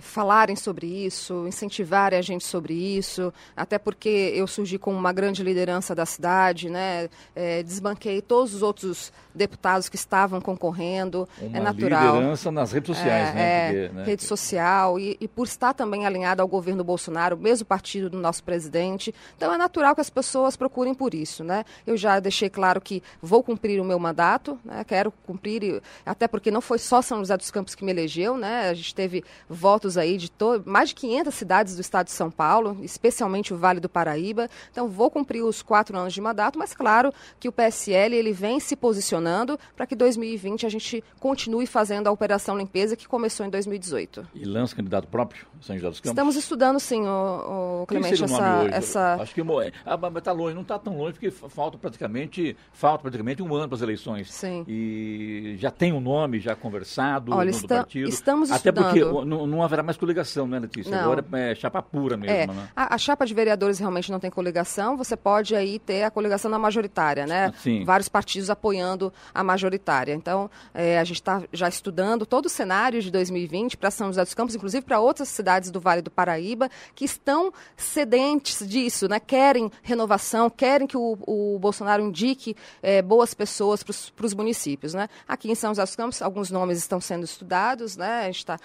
falarem 0.00 0.54
sobre 0.54 0.86
isso, 0.86 1.46
incentivarem 1.46 2.18
a 2.18 2.22
gente 2.22 2.44
sobre 2.44 2.74
isso, 2.74 3.32
até 3.56 3.78
porque 3.78 4.32
eu 4.34 4.46
surgi 4.46 4.78
como 4.78 4.96
uma 4.96 5.12
grande 5.12 5.42
liderança 5.42 5.94
da 5.94 6.06
cidade, 6.06 6.68
né? 6.68 7.08
É, 7.34 7.62
desbanquei 7.62 8.20
todos 8.20 8.54
os 8.54 8.62
outros 8.62 9.12
deputados 9.34 9.88
que 9.88 9.96
estavam 9.96 10.40
concorrendo. 10.40 11.28
Uma 11.40 11.56
é 11.56 11.60
natural. 11.60 12.16
liderança 12.16 12.50
nas 12.50 12.72
redes 12.72 12.96
sociais, 12.96 13.30
é, 13.30 13.32
né? 13.32 13.40
É, 13.42 13.66
porque, 13.66 13.94
né? 13.96 14.04
Rede 14.04 14.24
social 14.24 14.98
e, 14.98 15.16
e, 15.20 15.26
por 15.26 15.46
estar 15.46 15.72
também 15.74 16.06
alinhado 16.06 16.42
ao 16.42 16.48
governo 16.48 16.84
Bolsonaro, 16.84 17.36
mesmo 17.36 17.66
partido 17.66 18.10
do 18.10 18.18
nosso 18.18 18.44
presidente. 18.44 19.14
Então 19.36 19.52
é 19.52 19.58
natural 19.58 19.94
que 19.94 20.00
as 20.00 20.10
pessoas 20.10 20.56
procurem 20.56 20.94
por 20.94 21.14
isso, 21.14 21.42
né? 21.42 21.64
Eu 21.86 21.96
já 21.96 22.20
deixei 22.20 22.50
claro 22.50 22.80
que 22.80 23.02
vou 23.22 23.42
cumprir 23.42 23.80
o 23.80 23.84
meu 23.84 23.98
mandato, 23.98 24.58
né? 24.64 24.84
Quero 24.84 25.12
cumprir, 25.26 25.82
até 26.04 26.28
porque 26.28 26.50
não 26.50 26.60
foi 26.60 26.78
só 26.78 27.02
São 27.02 27.18
José 27.18 27.36
dos 27.36 27.50
Campos 27.50 27.74
que 27.74 27.84
me 27.84 27.92
elegeu, 27.92 28.36
né? 28.36 28.68
A 28.68 28.74
gente 28.74 28.94
teve 28.94 29.24
votos 29.48 29.79
votos 29.80 29.96
aí 29.96 30.18
de 30.18 30.30
mais 30.66 30.90
de 30.90 30.94
500 30.96 31.34
cidades 31.34 31.74
do 31.76 31.80
estado 31.80 32.06
de 32.06 32.12
São 32.12 32.30
Paulo, 32.30 32.76
especialmente 32.82 33.54
o 33.54 33.56
Vale 33.56 33.80
do 33.80 33.88
Paraíba. 33.88 34.48
Então, 34.70 34.88
vou 34.88 35.10
cumprir 35.10 35.42
os 35.42 35.62
quatro 35.62 35.96
anos 35.96 36.12
de 36.12 36.20
mandato, 36.20 36.58
mas 36.58 36.74
claro 36.74 37.12
que 37.38 37.48
o 37.48 37.52
PSL 37.52 38.14
ele 38.14 38.32
vem 38.32 38.60
se 38.60 38.76
posicionando 38.76 39.58
para 39.74 39.86
que 39.86 39.96
2020 39.96 40.66
a 40.66 40.68
gente 40.68 41.02
continue 41.18 41.66
fazendo 41.66 42.06
a 42.06 42.10
Operação 42.10 42.58
Limpeza 42.58 42.94
que 42.94 43.08
começou 43.08 43.46
em 43.46 43.50
2018. 43.50 44.28
E 44.34 44.44
lança 44.44 44.76
candidato 44.76 45.08
próprio, 45.08 45.46
São 45.60 45.74
José 45.76 45.88
dos 45.88 46.00
Campos? 46.00 46.10
Estamos 46.10 46.36
estudando, 46.36 46.78
sim, 46.78 47.02
o, 47.02 47.82
o 47.82 47.86
Clemente, 47.86 48.22
essa, 48.22 48.66
essa... 48.70 49.14
Acho 49.14 49.34
que 49.34 49.40
ah, 49.84 49.96
mas 49.96 50.16
está 50.16 50.32
longe, 50.32 50.54
não 50.54 50.62
está 50.62 50.78
tão 50.78 50.96
longe, 50.96 51.14
porque 51.14 51.30
falta 51.30 51.78
praticamente, 51.78 52.56
falta 52.72 53.02
praticamente 53.02 53.42
um 53.42 53.54
ano 53.54 53.68
para 53.68 53.76
as 53.76 53.82
eleições. 53.82 54.30
Sim. 54.30 54.64
E 54.68 55.56
já 55.58 55.70
tem 55.70 55.92
um 55.92 56.00
nome, 56.00 56.38
já 56.38 56.54
conversado 56.54 57.32
Olha, 57.32 57.50
está, 57.50 57.76
partido. 57.76 58.08
Estamos 58.08 58.50
Até 58.50 58.68
estudando. 58.68 58.84
porque 58.84 59.24
não, 59.26 59.46
não 59.46 59.62
haverá 59.70 59.82
mais 59.82 59.96
coligação, 59.96 60.46
né, 60.46 60.58
Letícia? 60.58 60.90
Não. 60.90 61.00
Agora 61.00 61.24
é 61.32 61.54
chapa 61.54 61.80
pura 61.80 62.16
mesmo, 62.16 62.36
é, 62.36 62.46
né? 62.46 62.68
A, 62.74 62.94
a, 62.94 62.98
chapa 62.98 63.24
de 63.24 63.32
vereadores 63.32 63.78
realmente 63.78 64.10
não 64.10 64.18
tem 64.18 64.30
coligação. 64.30 64.96
Você 64.96 65.16
pode 65.16 65.54
aí 65.54 65.78
ter 65.78 66.02
a 66.02 66.10
coligação 66.10 66.50
na 66.50 66.58
majoritária, 66.58 67.26
né? 67.26 67.52
Sim. 67.62 67.84
Vários 67.84 68.08
partidos 68.08 68.50
apoiando 68.50 69.12
a 69.32 69.42
majoritária. 69.42 70.12
Então, 70.12 70.50
é, 70.74 70.98
a 70.98 71.04
gente 71.04 71.16
está 71.16 71.42
já 71.52 71.68
estudando 71.68 72.26
todo 72.26 72.46
o 72.46 72.48
cenário 72.48 73.00
de 73.00 73.10
2020 73.10 73.76
para 73.76 73.90
São 73.90 74.08
José 74.08 74.22
dos 74.24 74.34
Campos, 74.34 74.54
inclusive 74.54 74.84
para 74.84 75.00
outras 75.00 75.28
cidades 75.28 75.70
do 75.70 75.80
Vale 75.80 76.02
do 76.02 76.10
Paraíba, 76.10 76.68
que 76.94 77.04
estão 77.04 77.52
sedentes 77.76 78.66
disso, 78.66 79.08
né? 79.08 79.20
Querem 79.20 79.70
renovação, 79.82 80.50
querem 80.50 80.86
que 80.86 80.96
o, 80.96 81.16
o 81.26 81.58
Bolsonaro 81.58 82.02
indique 82.02 82.56
é, 82.82 83.00
boas 83.00 83.32
pessoas 83.34 83.82
para 83.82 84.26
os 84.26 84.34
municípios, 84.34 84.94
né? 84.94 85.08
Aqui 85.26 85.50
em 85.50 85.54
São 85.54 85.70
José 85.70 85.82
dos 85.82 85.96
Campos, 85.96 86.22
alguns 86.22 86.50
nomes 86.50 86.78
estão 86.78 87.00
sendo 87.00 87.24
estudados, 87.24 87.96
né? 87.96 88.22
A 88.22 88.26
gente 88.26 88.38
está 88.38 88.58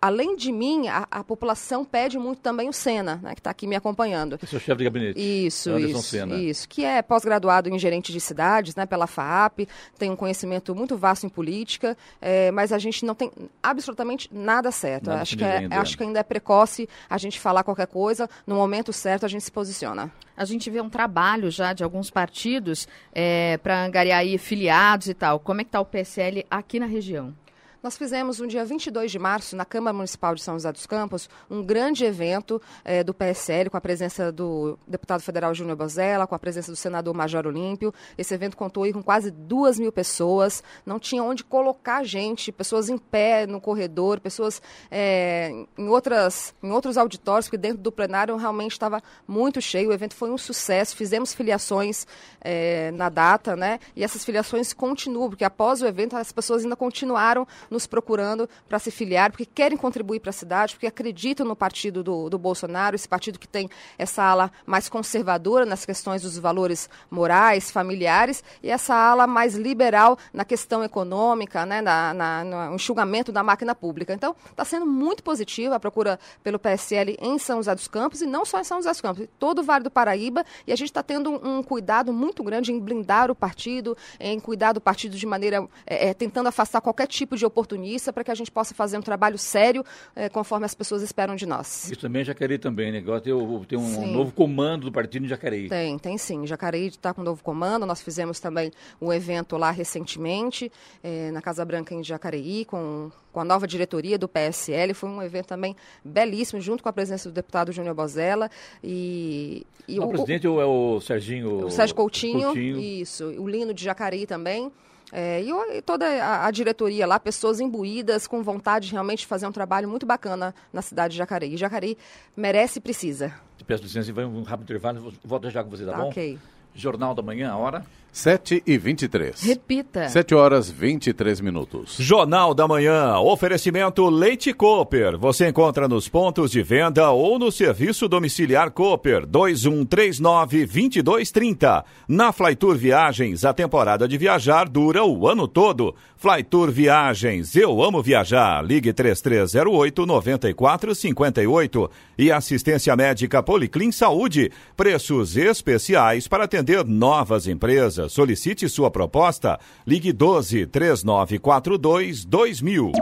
além 0.00 0.36
de 0.36 0.47
mim, 0.52 0.88
a, 0.88 1.06
a, 1.10 1.24
população 1.24 1.84
pede 1.84 2.18
muito 2.18 2.40
também 2.40 2.68
o 2.68 2.72
Sena, 2.72 3.20
né, 3.22 3.34
que 3.34 3.40
está 3.40 3.50
aqui 3.50 3.66
me 3.66 3.76
acompanhando. 3.76 4.38
Esse 4.42 4.54
é 4.54 4.58
o 4.58 4.60
chefe 4.60 4.78
de 4.78 4.84
gabinete. 4.84 5.46
Isso, 5.46 5.70
Anderson 5.70 5.98
isso, 5.98 6.08
Sena. 6.08 6.36
isso. 6.36 6.68
Que 6.68 6.84
é 6.84 7.02
pós-graduado 7.02 7.68
em 7.68 7.78
gerente 7.78 8.12
de 8.12 8.20
cidades, 8.20 8.74
né, 8.74 8.86
pela 8.86 9.06
FAAP, 9.06 9.68
tem 9.98 10.10
um 10.10 10.16
conhecimento 10.16 10.74
muito 10.74 10.96
vasto 10.96 11.26
em 11.26 11.28
política, 11.28 11.96
é, 12.20 12.50
mas 12.50 12.72
a 12.72 12.78
gente 12.78 13.04
não 13.04 13.14
tem 13.14 13.30
absolutamente 13.62 14.28
nada 14.32 14.70
certo. 14.70 15.08
Nada 15.08 15.22
acho, 15.22 15.36
que 15.36 15.44
é, 15.44 15.68
acho 15.70 15.96
que 15.96 16.02
ainda 16.02 16.20
é 16.20 16.22
precoce 16.22 16.88
a 17.08 17.18
gente 17.18 17.38
falar 17.38 17.62
qualquer 17.62 17.86
coisa, 17.86 18.28
no 18.46 18.54
momento 18.54 18.92
certo 18.92 19.24
a 19.24 19.28
gente 19.28 19.44
se 19.44 19.52
posiciona. 19.52 20.10
A 20.36 20.44
gente 20.44 20.70
vê 20.70 20.80
um 20.80 20.88
trabalho 20.88 21.50
já 21.50 21.72
de 21.72 21.82
alguns 21.82 22.10
partidos 22.10 22.86
é, 23.12 23.58
para 23.58 23.84
angariar 23.84 24.20
aí 24.20 24.38
filiados 24.38 25.08
e 25.08 25.14
tal. 25.14 25.40
Como 25.40 25.60
é 25.60 25.64
que 25.64 25.68
está 25.68 25.80
o 25.80 25.84
PSL 25.84 26.46
aqui 26.48 26.78
na 26.78 26.86
região? 26.86 27.34
Nós 27.80 27.96
fizemos 27.96 28.40
no 28.40 28.48
dia 28.48 28.64
22 28.64 29.08
de 29.08 29.20
março, 29.20 29.54
na 29.54 29.64
Câmara 29.64 29.94
Municipal 29.94 30.34
de 30.34 30.42
São 30.42 30.54
José 30.54 30.72
dos 30.72 30.84
Campos, 30.84 31.30
um 31.48 31.62
grande 31.62 32.04
evento 32.04 32.60
eh, 32.84 33.04
do 33.04 33.14
PSL, 33.14 33.70
com 33.70 33.76
a 33.76 33.80
presença 33.80 34.32
do 34.32 34.76
deputado 34.84 35.20
federal 35.20 35.54
Júnior 35.54 35.76
Bozella, 35.76 36.26
com 36.26 36.34
a 36.34 36.38
presença 36.40 36.72
do 36.72 36.76
senador 36.76 37.14
Major 37.14 37.46
Olímpio. 37.46 37.94
Esse 38.16 38.34
evento 38.34 38.56
contou 38.56 38.92
com 38.92 39.00
quase 39.00 39.30
duas 39.30 39.78
mil 39.78 39.92
pessoas, 39.92 40.60
não 40.84 40.98
tinha 40.98 41.22
onde 41.22 41.44
colocar 41.44 42.02
gente, 42.02 42.50
pessoas 42.50 42.88
em 42.88 42.98
pé 42.98 43.46
no 43.46 43.60
corredor, 43.60 44.18
pessoas 44.18 44.60
eh, 44.90 45.52
em, 45.78 45.88
outras, 45.88 46.52
em 46.60 46.72
outros 46.72 46.98
auditórios, 46.98 47.46
porque 47.46 47.58
dentro 47.58 47.78
do 47.78 47.92
plenário 47.92 48.34
realmente 48.36 48.72
estava 48.72 49.00
muito 49.26 49.60
cheio. 49.60 49.90
O 49.90 49.92
evento 49.92 50.16
foi 50.16 50.32
um 50.32 50.38
sucesso, 50.38 50.96
fizemos 50.96 51.32
filiações 51.32 52.08
eh, 52.40 52.90
na 52.94 53.08
data, 53.08 53.54
né? 53.54 53.78
E 53.94 54.02
essas 54.02 54.24
filiações 54.24 54.72
continuam, 54.72 55.28
porque 55.28 55.44
após 55.44 55.80
o 55.80 55.86
evento 55.86 56.16
as 56.16 56.32
pessoas 56.32 56.64
ainda 56.64 56.74
continuaram 56.74 57.46
nos 57.70 57.86
procurando 57.86 58.48
para 58.68 58.78
se 58.78 58.90
filiar, 58.90 59.30
porque 59.30 59.44
querem 59.44 59.76
contribuir 59.76 60.20
para 60.20 60.30
a 60.30 60.32
cidade, 60.32 60.74
porque 60.74 60.86
acreditam 60.86 61.46
no 61.46 61.56
partido 61.56 62.02
do, 62.02 62.28
do 62.28 62.38
Bolsonaro, 62.38 62.94
esse 62.94 63.08
partido 63.08 63.38
que 63.38 63.48
tem 63.48 63.68
essa 63.96 64.22
ala 64.22 64.50
mais 64.66 64.88
conservadora 64.88 65.64
nas 65.64 65.84
questões 65.84 66.22
dos 66.22 66.38
valores 66.38 66.88
morais, 67.10 67.70
familiares, 67.70 68.42
e 68.62 68.70
essa 68.70 68.94
ala 68.94 69.26
mais 69.26 69.54
liberal 69.54 70.18
na 70.32 70.44
questão 70.44 70.82
econômica, 70.82 71.64
né, 71.64 71.80
na, 71.80 72.14
na, 72.14 72.44
no 72.44 72.74
enxugamento 72.74 73.32
da 73.32 73.42
máquina 73.42 73.74
pública. 73.74 74.12
Então, 74.12 74.34
está 74.50 74.64
sendo 74.64 74.86
muito 74.86 75.22
positiva 75.22 75.76
a 75.76 75.80
procura 75.80 76.18
pelo 76.42 76.58
PSL 76.58 77.16
em 77.20 77.38
São 77.38 77.58
José 77.58 77.74
dos 77.74 77.88
Campos, 77.88 78.22
e 78.22 78.26
não 78.26 78.44
só 78.44 78.60
em 78.60 78.64
São 78.64 78.78
José 78.78 78.90
dos 78.90 79.00
Campos, 79.00 79.26
todo 79.38 79.60
o 79.60 79.62
Vale 79.62 79.84
do 79.84 79.90
Paraíba, 79.90 80.44
e 80.66 80.72
a 80.72 80.76
gente 80.76 80.88
está 80.88 81.02
tendo 81.02 81.30
um, 81.30 81.62
cuidado 81.62 82.12
muito 82.12 82.42
grande 82.42 82.72
em 82.72 82.78
blindar 82.78 83.30
o 83.30 83.34
partido, 83.34 83.96
em 84.18 84.38
cuidar 84.40 84.72
do 84.72 84.80
partido 84.80 85.16
de 85.16 85.26
maneira, 85.26 85.66
é, 85.86 86.08
é, 86.08 86.14
tentando 86.14 86.48
afastar 86.48 86.80
qualquer 86.80 87.06
tipo 87.06 87.36
de 87.36 87.44
oportunidade 87.44 87.57
oportunista 87.58 88.12
para 88.12 88.22
que 88.22 88.30
a 88.30 88.34
gente 88.34 88.50
possa 88.50 88.74
fazer 88.74 88.96
um 88.96 89.02
trabalho 89.02 89.36
sério 89.36 89.84
eh, 90.14 90.28
conforme 90.28 90.64
as 90.64 90.74
pessoas 90.74 91.02
esperam 91.02 91.34
de 91.34 91.44
nós. 91.44 91.90
Isso 91.90 92.00
também 92.00 92.22
é 92.22 92.24
Jacareí 92.24 92.58
também, 92.58 92.92
né? 92.92 92.98
Agora 92.98 93.20
tem, 93.20 93.34
tem 93.66 93.78
um 93.78 93.94
sim. 93.94 94.12
novo 94.12 94.32
comando 94.32 94.84
do 94.84 94.92
partido 94.92 95.26
em 95.26 95.28
Jacareí. 95.28 95.68
Tem, 95.68 95.98
tem 95.98 96.16
sim. 96.16 96.46
Jacareí 96.46 96.86
está 96.86 97.12
com 97.12 97.20
um 97.20 97.24
novo 97.24 97.42
comando. 97.42 97.84
Nós 97.84 98.00
fizemos 98.00 98.38
também 98.38 98.70
um 99.00 99.12
evento 99.12 99.56
lá 99.56 99.70
recentemente, 99.70 100.70
eh, 101.02 101.30
na 101.32 101.42
Casa 101.42 101.64
Branca 101.64 101.94
em 101.94 102.04
Jacareí, 102.04 102.64
com, 102.64 103.10
com 103.32 103.40
a 103.40 103.44
nova 103.44 103.66
diretoria 103.66 104.16
do 104.16 104.28
PSL. 104.28 104.94
Foi 104.94 105.08
um 105.08 105.20
evento 105.20 105.46
também 105.46 105.74
belíssimo, 106.04 106.60
junto 106.60 106.82
com 106.82 106.88
a 106.88 106.92
presença 106.92 107.28
do 107.28 107.32
deputado 107.32 107.72
Júnior 107.72 107.94
Bozella. 107.94 108.48
E, 108.84 109.66
e 109.88 109.98
o, 109.98 110.04
o 110.04 110.08
presidente 110.08 110.46
é 110.46 110.50
o 110.50 111.00
Serginho... 111.00 111.66
O 111.66 111.70
Sérgio 111.70 111.96
Coutinho, 111.96 112.46
Coutinho. 112.46 112.78
Isso. 112.78 113.24
O 113.38 113.48
Lino 113.48 113.74
de 113.74 113.84
Jacareí 113.84 114.26
também. 114.26 114.70
É, 115.12 115.42
e, 115.42 115.50
e, 115.50 115.82
toda 115.82 116.06
a, 116.06 116.46
a, 116.46 116.50
diretoria 116.50 117.06
lá, 117.06 117.18
pessoas 117.18 117.60
imbuídas, 117.60 118.26
com 118.26 118.42
vontade 118.42 118.90
realmente 118.92 119.20
de 119.20 119.26
fazer 119.26 119.46
um 119.46 119.52
trabalho 119.52 119.88
muito 119.88 120.04
bacana 120.04 120.54
na 120.72 120.82
cidade 120.82 121.12
de 121.12 121.18
Jacareí. 121.18 121.56
Jacareí 121.56 121.96
merece 122.36 122.78
e 122.78 122.82
precisa. 122.82 123.32
Te 123.56 123.64
peço 123.64 123.82
licença, 123.82 124.12
vai 124.12 124.24
um 124.24 124.42
rápido 124.42 124.64
intervalo, 124.64 125.12
volto 125.24 125.50
já 125.50 125.64
com 125.64 125.70
você, 125.70 125.84
tá, 125.84 125.92
tá 125.92 125.98
bom? 125.98 126.08
Ok. 126.08 126.38
Jornal 126.74 127.14
da 127.14 127.22
Manhã, 127.22 127.50
a 127.50 127.56
hora? 127.56 127.84
7 128.12 128.62
e 128.66 128.76
23. 128.78 129.42
Repita. 129.42 130.08
7 130.08 130.34
horas 130.34 130.68
23 130.70 131.40
minutos. 131.40 131.96
Jornal 131.98 132.54
da 132.54 132.66
Manhã. 132.66 133.18
Oferecimento 133.18 134.08
Leite 134.08 134.52
Cooper. 134.52 135.16
Você 135.18 135.48
encontra 135.48 135.86
nos 135.86 136.08
pontos 136.08 136.50
de 136.50 136.60
venda 136.62 137.10
ou 137.10 137.38
no 137.38 137.52
serviço 137.52 138.08
domiciliar 138.08 138.70
Cooper 138.70 139.26
2139-2230. 139.26 141.84
Na 142.08 142.32
Flytour 142.32 142.76
Viagens, 142.76 143.44
a 143.44 143.52
temporada 143.52 144.08
de 144.08 144.16
viajar 144.18 144.68
dura 144.68 145.04
o 145.04 145.28
ano 145.28 145.46
todo. 145.46 145.94
Flytour 146.16 146.72
Viagens, 146.72 147.54
eu 147.54 147.80
amo 147.82 148.02
viajar. 148.02 148.64
Ligue 148.64 148.92
3308-9458. 148.92 151.90
E 152.18 152.32
assistência 152.32 152.96
médica 152.96 153.42
Policlin 153.42 153.92
Saúde. 153.92 154.50
Preços 154.76 155.36
especiais 155.36 156.26
para 156.26 156.44
atender 156.44 156.84
novas 156.84 157.46
empresas. 157.46 157.97
Solicite 158.06 158.68
sua 158.68 158.90
proposta. 158.90 159.58
Ligue 159.86 160.12
12 160.12 160.66
3942 160.66 162.26
2000. 162.26 162.92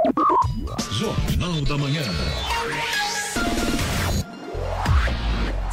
Jornal 0.92 1.60
da 1.62 1.76
Manhã. 1.76 2.02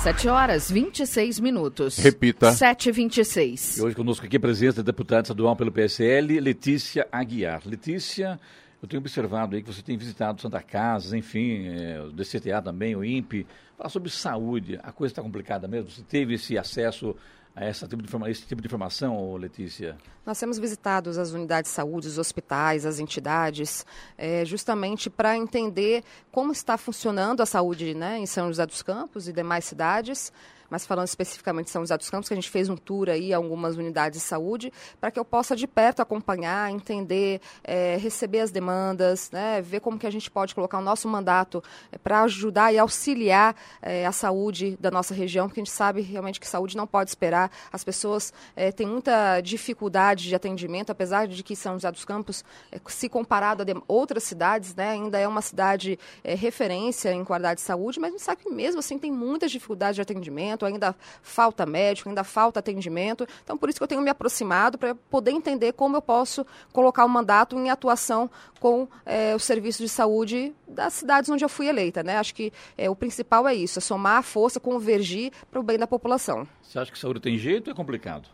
7 0.03 0.27
horas 0.27 0.69
26 0.69 1.39
minutos. 1.39 1.97
Repita. 1.97 2.51
7 2.51 2.89
e 2.89 2.91
26 2.91 3.77
E 3.77 3.81
hoje 3.83 3.95
conosco 3.95 4.25
aqui 4.25 4.35
a 4.35 4.39
presença 4.39 4.83
da 4.83 4.87
deputada 4.91 5.21
estadual 5.21 5.55
pelo 5.55 5.71
PSL, 5.71 6.41
Letícia 6.41 7.07
Aguiar. 7.09 7.61
Letícia, 7.65 8.37
eu 8.81 8.87
tenho 8.89 8.99
observado 8.99 9.55
aí 9.55 9.61
que 9.61 9.73
você 9.73 9.81
tem 9.81 9.95
visitado 9.95 10.41
Santa 10.41 10.61
Casa, 10.61 11.17
enfim, 11.17 11.67
é, 11.67 12.01
o 12.01 12.11
DCTA 12.11 12.61
também, 12.61 12.97
o 12.97 13.05
INPE. 13.05 13.47
Falar 13.77 13.89
sobre 13.89 14.09
saúde, 14.09 14.77
a 14.83 14.91
coisa 14.91 15.13
está 15.13 15.21
complicada 15.21 15.69
mesmo? 15.69 15.89
Você 15.89 16.01
teve 16.01 16.33
esse 16.33 16.57
acesso 16.57 17.15
a 17.55 17.63
essa 17.63 17.87
tipo 17.87 18.01
de 18.01 18.31
esse 18.31 18.45
tipo 18.45 18.61
de 18.61 18.67
informação, 18.67 19.35
Letícia? 19.35 19.97
Nós 20.25 20.39
temos 20.39 20.57
visitado 20.57 21.09
as 21.09 21.31
unidades 21.31 21.69
de 21.69 21.75
saúde, 21.75 22.07
os 22.07 22.17
hospitais, 22.17 22.85
as 22.85 22.99
entidades, 22.99 23.85
eh, 24.17 24.43
justamente 24.45 25.09
para 25.09 25.37
entender 25.37 26.03
como 26.31 26.51
está 26.51 26.77
funcionando 26.77 27.41
a 27.41 27.45
saúde 27.45 27.93
né, 27.93 28.17
em 28.17 28.25
São 28.25 28.47
José 28.47 28.65
dos 28.65 28.81
Campos 28.81 29.27
e 29.27 29.33
demais 29.33 29.65
cidades. 29.65 30.31
Mas 30.73 30.87
falando 30.87 31.05
especificamente 31.05 31.65
de 31.65 31.71
São 31.71 31.83
José 31.83 31.95
dos 31.95 32.09
Campos, 32.09 32.27
que 32.27 32.33
a 32.33 32.35
gente 32.35 32.49
fez 32.49 32.67
um 32.67 32.75
tour 32.75 33.07
aí 33.07 33.31
a 33.31 33.37
algumas 33.37 33.77
unidades 33.77 34.19
de 34.19 34.25
saúde, 34.25 34.73
para 34.99 35.11
que 35.11 35.19
eu 35.19 35.23
possa 35.23 35.55
de 35.55 35.67
perto 35.67 36.01
acompanhar, 36.01 36.71
entender, 36.71 37.39
eh, 37.63 37.95
receber 38.01 38.39
as 38.39 38.49
demandas, 38.49 39.29
né, 39.29 39.61
ver 39.61 39.81
como 39.81 39.99
que 39.99 40.07
a 40.07 40.11
gente 40.11 40.31
pode 40.31 40.55
colocar 40.55 40.79
o 40.79 40.81
nosso 40.81 41.07
mandato 41.07 41.63
para 42.03 42.23
ajudar 42.23 42.73
e 42.73 42.79
auxiliar 42.79 43.55
eh, 43.83 44.03
a 44.03 44.11
saúde 44.11 44.75
da 44.79 44.89
nossa 44.89 45.13
região, 45.13 45.47
porque 45.47 45.59
a 45.59 45.63
gente 45.63 45.71
sabe 45.71 46.01
realmente 46.01 46.39
que 46.39 46.47
saúde 46.47 46.75
não 46.75 46.87
pode 46.87 47.11
esperar. 47.11 47.51
As 47.71 47.83
pessoas 47.83 48.33
eh, 48.55 48.71
têm 48.71 48.87
muita 48.87 49.41
dificuldade 49.41 50.23
de 50.27 50.33
atendimento, 50.33 50.91
apesar 50.91 51.27
de 51.27 51.43
que 51.43 51.55
São 51.55 51.73
José 51.73 51.91
dos 51.91 52.03
Campos, 52.03 52.43
eh, 52.71 52.81
se 52.87 53.07
comparado 53.07 53.61
a 53.61 53.65
outras 53.87 54.23
cidades, 54.23 54.73
né, 54.73 54.89
ainda 54.89 55.19
é 55.19 55.27
uma 55.27 55.43
cidade 55.43 55.99
eh, 56.23 56.33
referência 56.33 57.13
em 57.13 57.23
qualidade 57.23 57.59
de 57.59 57.65
saúde, 57.65 57.99
mas 57.99 58.09
a 58.09 58.11
gente 58.13 58.23
sabe 58.23 58.41
que 58.41 58.49
mesmo 58.49 58.79
assim 58.79 58.97
tem 58.97 59.11
muitas 59.11 59.51
dificuldades 59.51 59.97
de 59.97 60.01
atendimento, 60.01 60.62
ainda 60.65 60.95
falta 61.21 61.65
médico, 61.65 62.09
ainda 62.09 62.23
falta 62.23 62.59
atendimento. 62.59 63.27
Então, 63.43 63.57
por 63.57 63.69
isso 63.69 63.79
que 63.79 63.83
eu 63.83 63.87
tenho 63.87 64.01
me 64.01 64.09
aproximado 64.09 64.77
para 64.77 64.95
poder 64.95 65.31
entender 65.31 65.73
como 65.73 65.97
eu 65.97 66.01
posso 66.01 66.45
colocar 66.71 67.05
o 67.05 67.09
mandato 67.09 67.57
em 67.57 67.69
atuação 67.69 68.29
com 68.59 68.87
eh, 69.05 69.35
o 69.35 69.39
serviço 69.39 69.83
de 69.83 69.89
saúde 69.89 70.53
das 70.67 70.93
cidades 70.93 71.29
onde 71.29 71.43
eu 71.43 71.49
fui 71.49 71.67
eleita. 71.67 72.03
Né? 72.03 72.17
Acho 72.17 72.33
que 72.33 72.51
eh, 72.77 72.89
o 72.89 72.95
principal 72.95 73.47
é 73.47 73.53
isso, 73.53 73.79
é 73.79 73.81
somar 73.81 74.17
a 74.17 74.23
força, 74.23 74.59
convergir 74.59 75.31
para 75.51 75.59
o 75.59 75.63
bem 75.63 75.77
da 75.77 75.87
população. 75.87 76.47
Você 76.61 76.79
acha 76.79 76.91
que 76.91 76.97
saúde 76.97 77.19
tem 77.19 77.37
jeito 77.37 77.67
ou 77.67 77.73
é 77.73 77.75
complicado? 77.75 78.29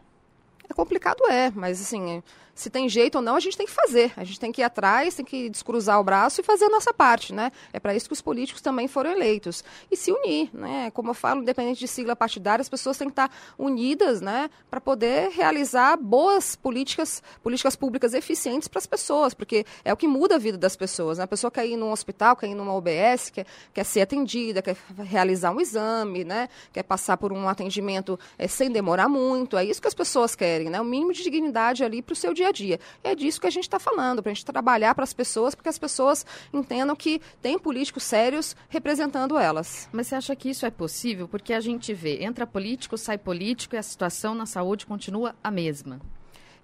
É 0.69 0.73
complicado, 0.73 1.23
é, 1.31 1.49
mas 1.49 1.81
assim, 1.81 2.21
se 2.59 2.69
tem 2.69 2.89
jeito 2.89 3.15
ou 3.15 3.21
não, 3.21 3.37
a 3.37 3.39
gente 3.39 3.55
tem 3.55 3.65
que 3.65 3.71
fazer. 3.71 4.11
A 4.17 4.23
gente 4.25 4.37
tem 4.37 4.51
que 4.51 4.59
ir 4.59 4.65
atrás, 4.65 5.15
tem 5.15 5.23
que 5.23 5.49
descruzar 5.49 5.97
o 5.97 6.03
braço 6.03 6.41
e 6.41 6.43
fazer 6.43 6.65
a 6.65 6.69
nossa 6.69 6.93
parte, 6.93 7.33
né? 7.33 7.53
É 7.71 7.79
para 7.79 7.95
isso 7.95 8.07
que 8.07 8.11
os 8.11 8.21
políticos 8.21 8.61
também 8.61 8.85
foram 8.85 9.11
eleitos. 9.11 9.63
E 9.89 9.95
se 9.95 10.11
unir, 10.11 10.49
né? 10.53 10.91
Como 10.91 11.11
eu 11.11 11.13
falo, 11.13 11.41
independente 11.41 11.79
de 11.79 11.87
sigla 11.87 12.17
partidária, 12.17 12.61
as 12.61 12.67
pessoas 12.67 12.97
têm 12.97 13.07
que 13.07 13.13
estar 13.13 13.31
unidas, 13.57 14.19
né? 14.19 14.49
Para 14.69 14.81
poder 14.81 15.29
realizar 15.29 15.95
boas 15.95 16.57
políticas, 16.57 17.23
políticas 17.41 17.77
públicas 17.77 18.13
eficientes 18.13 18.67
para 18.67 18.79
as 18.79 18.85
pessoas, 18.85 19.33
porque 19.33 19.65
é 19.85 19.93
o 19.93 19.97
que 19.97 20.05
muda 20.05 20.35
a 20.35 20.37
vida 20.37 20.57
das 20.57 20.75
pessoas, 20.75 21.17
né? 21.17 21.23
A 21.23 21.27
pessoa 21.27 21.49
quer 21.49 21.65
ir 21.65 21.77
num 21.77 21.93
hospital, 21.93 22.35
quer 22.35 22.47
ir 22.47 22.55
numa 22.55 22.73
OBS, 22.73 23.29
quer, 23.29 23.45
quer 23.73 23.85
ser 23.85 24.01
atendida, 24.01 24.61
quer 24.61 24.75
realizar 24.97 25.51
um 25.51 25.61
exame, 25.61 26.25
né? 26.25 26.49
Quer 26.73 26.83
passar 26.83 27.15
por 27.15 27.31
um 27.31 27.47
atendimento 27.47 28.19
eh, 28.37 28.49
sem 28.49 28.69
demorar 28.69 29.07
muito. 29.07 29.55
É 29.55 29.63
isso 29.63 29.81
que 29.81 29.87
as 29.87 29.93
pessoas 29.93 30.35
querem, 30.35 30.69
né? 30.69 30.81
O 30.81 30.85
mínimo 30.85 31.13
de 31.13 31.23
dignidade 31.23 31.85
ali 31.85 32.01
para 32.01 32.11
o 32.11 32.15
seu 32.17 32.33
dia 32.33 32.48
a 32.49 32.51
dia. 32.51 32.79
É 33.03 33.15
disso 33.15 33.39
que 33.39 33.47
a 33.47 33.51
gente 33.51 33.63
está 33.63 33.79
falando, 33.79 34.21
para 34.21 34.31
a 34.31 34.33
gente 34.33 34.45
trabalhar 34.45 34.93
para 34.93 35.03
as 35.03 35.13
pessoas, 35.13 35.55
porque 35.55 35.69
as 35.69 35.77
pessoas 35.77 36.25
entendam 36.53 36.95
que 36.95 37.21
tem 37.41 37.57
políticos 37.57 38.03
sérios 38.03 38.55
representando 38.67 39.37
elas. 39.37 39.87
Mas 39.91 40.07
você 40.07 40.15
acha 40.15 40.35
que 40.35 40.49
isso 40.49 40.65
é 40.65 40.71
possível? 40.71 41.27
Porque 41.27 41.53
a 41.53 41.59
gente 41.59 41.93
vê, 41.93 42.23
entra 42.23 42.45
político, 42.45 42.97
sai 42.97 43.17
político 43.17 43.75
e 43.75 43.77
a 43.77 43.83
situação 43.83 44.35
na 44.35 44.45
saúde 44.45 44.85
continua 44.85 45.35
a 45.43 45.49
mesma. 45.49 45.99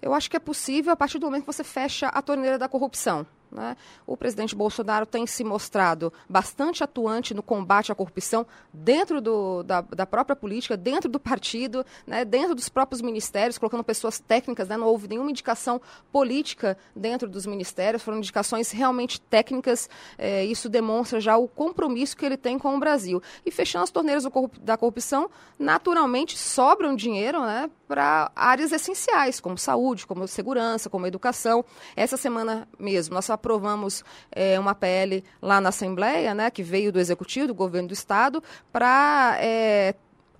Eu 0.00 0.12
acho 0.14 0.30
que 0.30 0.36
é 0.36 0.40
possível 0.40 0.92
a 0.92 0.96
partir 0.96 1.18
do 1.18 1.26
momento 1.26 1.42
que 1.42 1.52
você 1.52 1.64
fecha 1.64 2.08
a 2.08 2.20
torneira 2.20 2.58
da 2.58 2.68
corrupção. 2.68 3.26
Né? 3.56 3.74
O 4.06 4.16
presidente 4.18 4.54
Bolsonaro 4.54 5.06
tem 5.06 5.26
se 5.26 5.42
mostrado 5.42 6.12
bastante 6.28 6.84
atuante 6.84 7.32
no 7.32 7.42
combate 7.42 7.90
à 7.90 7.94
corrupção 7.94 8.46
dentro 8.70 9.18
do, 9.18 9.62
da, 9.62 9.80
da, 9.80 10.04
própria 10.04 10.36
política, 10.36 10.76
dentro 10.76 11.08
do 11.08 11.18
partido, 11.18 11.84
né? 12.06 12.22
dentro 12.22 12.54
dos 12.54 12.68
próprios 12.68 13.00
ministérios, 13.00 13.56
colocando 13.56 13.82
pessoas 13.82 14.18
técnicas. 14.18 14.68
Né? 14.68 14.76
Não 14.76 14.86
houve 14.86 15.08
nenhuma 15.08 15.30
indicação 15.30 15.80
política 16.12 16.76
dentro 16.94 17.28
dos 17.28 17.46
ministérios, 17.46 18.02
foram 18.02 18.18
indicações 18.18 18.70
realmente 18.70 19.18
técnicas. 19.22 19.88
É, 20.18 20.44
isso 20.44 20.68
demonstra 20.68 21.18
já 21.18 21.38
o 21.38 21.48
compromisso 21.48 22.14
que 22.14 22.26
ele 22.26 22.36
tem 22.36 22.58
com 22.58 22.76
o 22.76 22.78
Brasil. 22.78 23.22
E 23.44 23.50
fechando 23.50 23.84
as 23.84 23.90
torneiras 23.90 24.24
da 24.60 24.76
corrupção, 24.76 25.30
naturalmente 25.58 26.36
sobra 26.36 26.90
um 26.90 26.94
dinheiro 26.94 27.40
né? 27.40 27.70
para 27.88 28.30
áreas 28.36 28.72
essenciais, 28.72 29.40
como 29.40 29.56
saúde, 29.56 30.06
como 30.06 30.28
segurança, 30.28 30.90
como 30.90 31.06
educação. 31.06 31.64
Essa 31.94 32.18
semana 32.18 32.68
mesmo, 32.78 33.14
nós 33.14 33.24
aprovamos 33.46 34.04
é, 34.32 34.58
uma 34.58 34.74
PL 34.74 35.22
lá 35.40 35.60
na 35.60 35.68
Assembleia, 35.68 36.34
né, 36.34 36.50
que 36.50 36.64
veio 36.64 36.90
do 36.90 36.98
Executivo, 36.98 37.46
do 37.46 37.54
Governo 37.54 37.88
do 37.88 37.94
Estado, 37.94 38.42
para 38.72 39.36
é, 39.38 39.94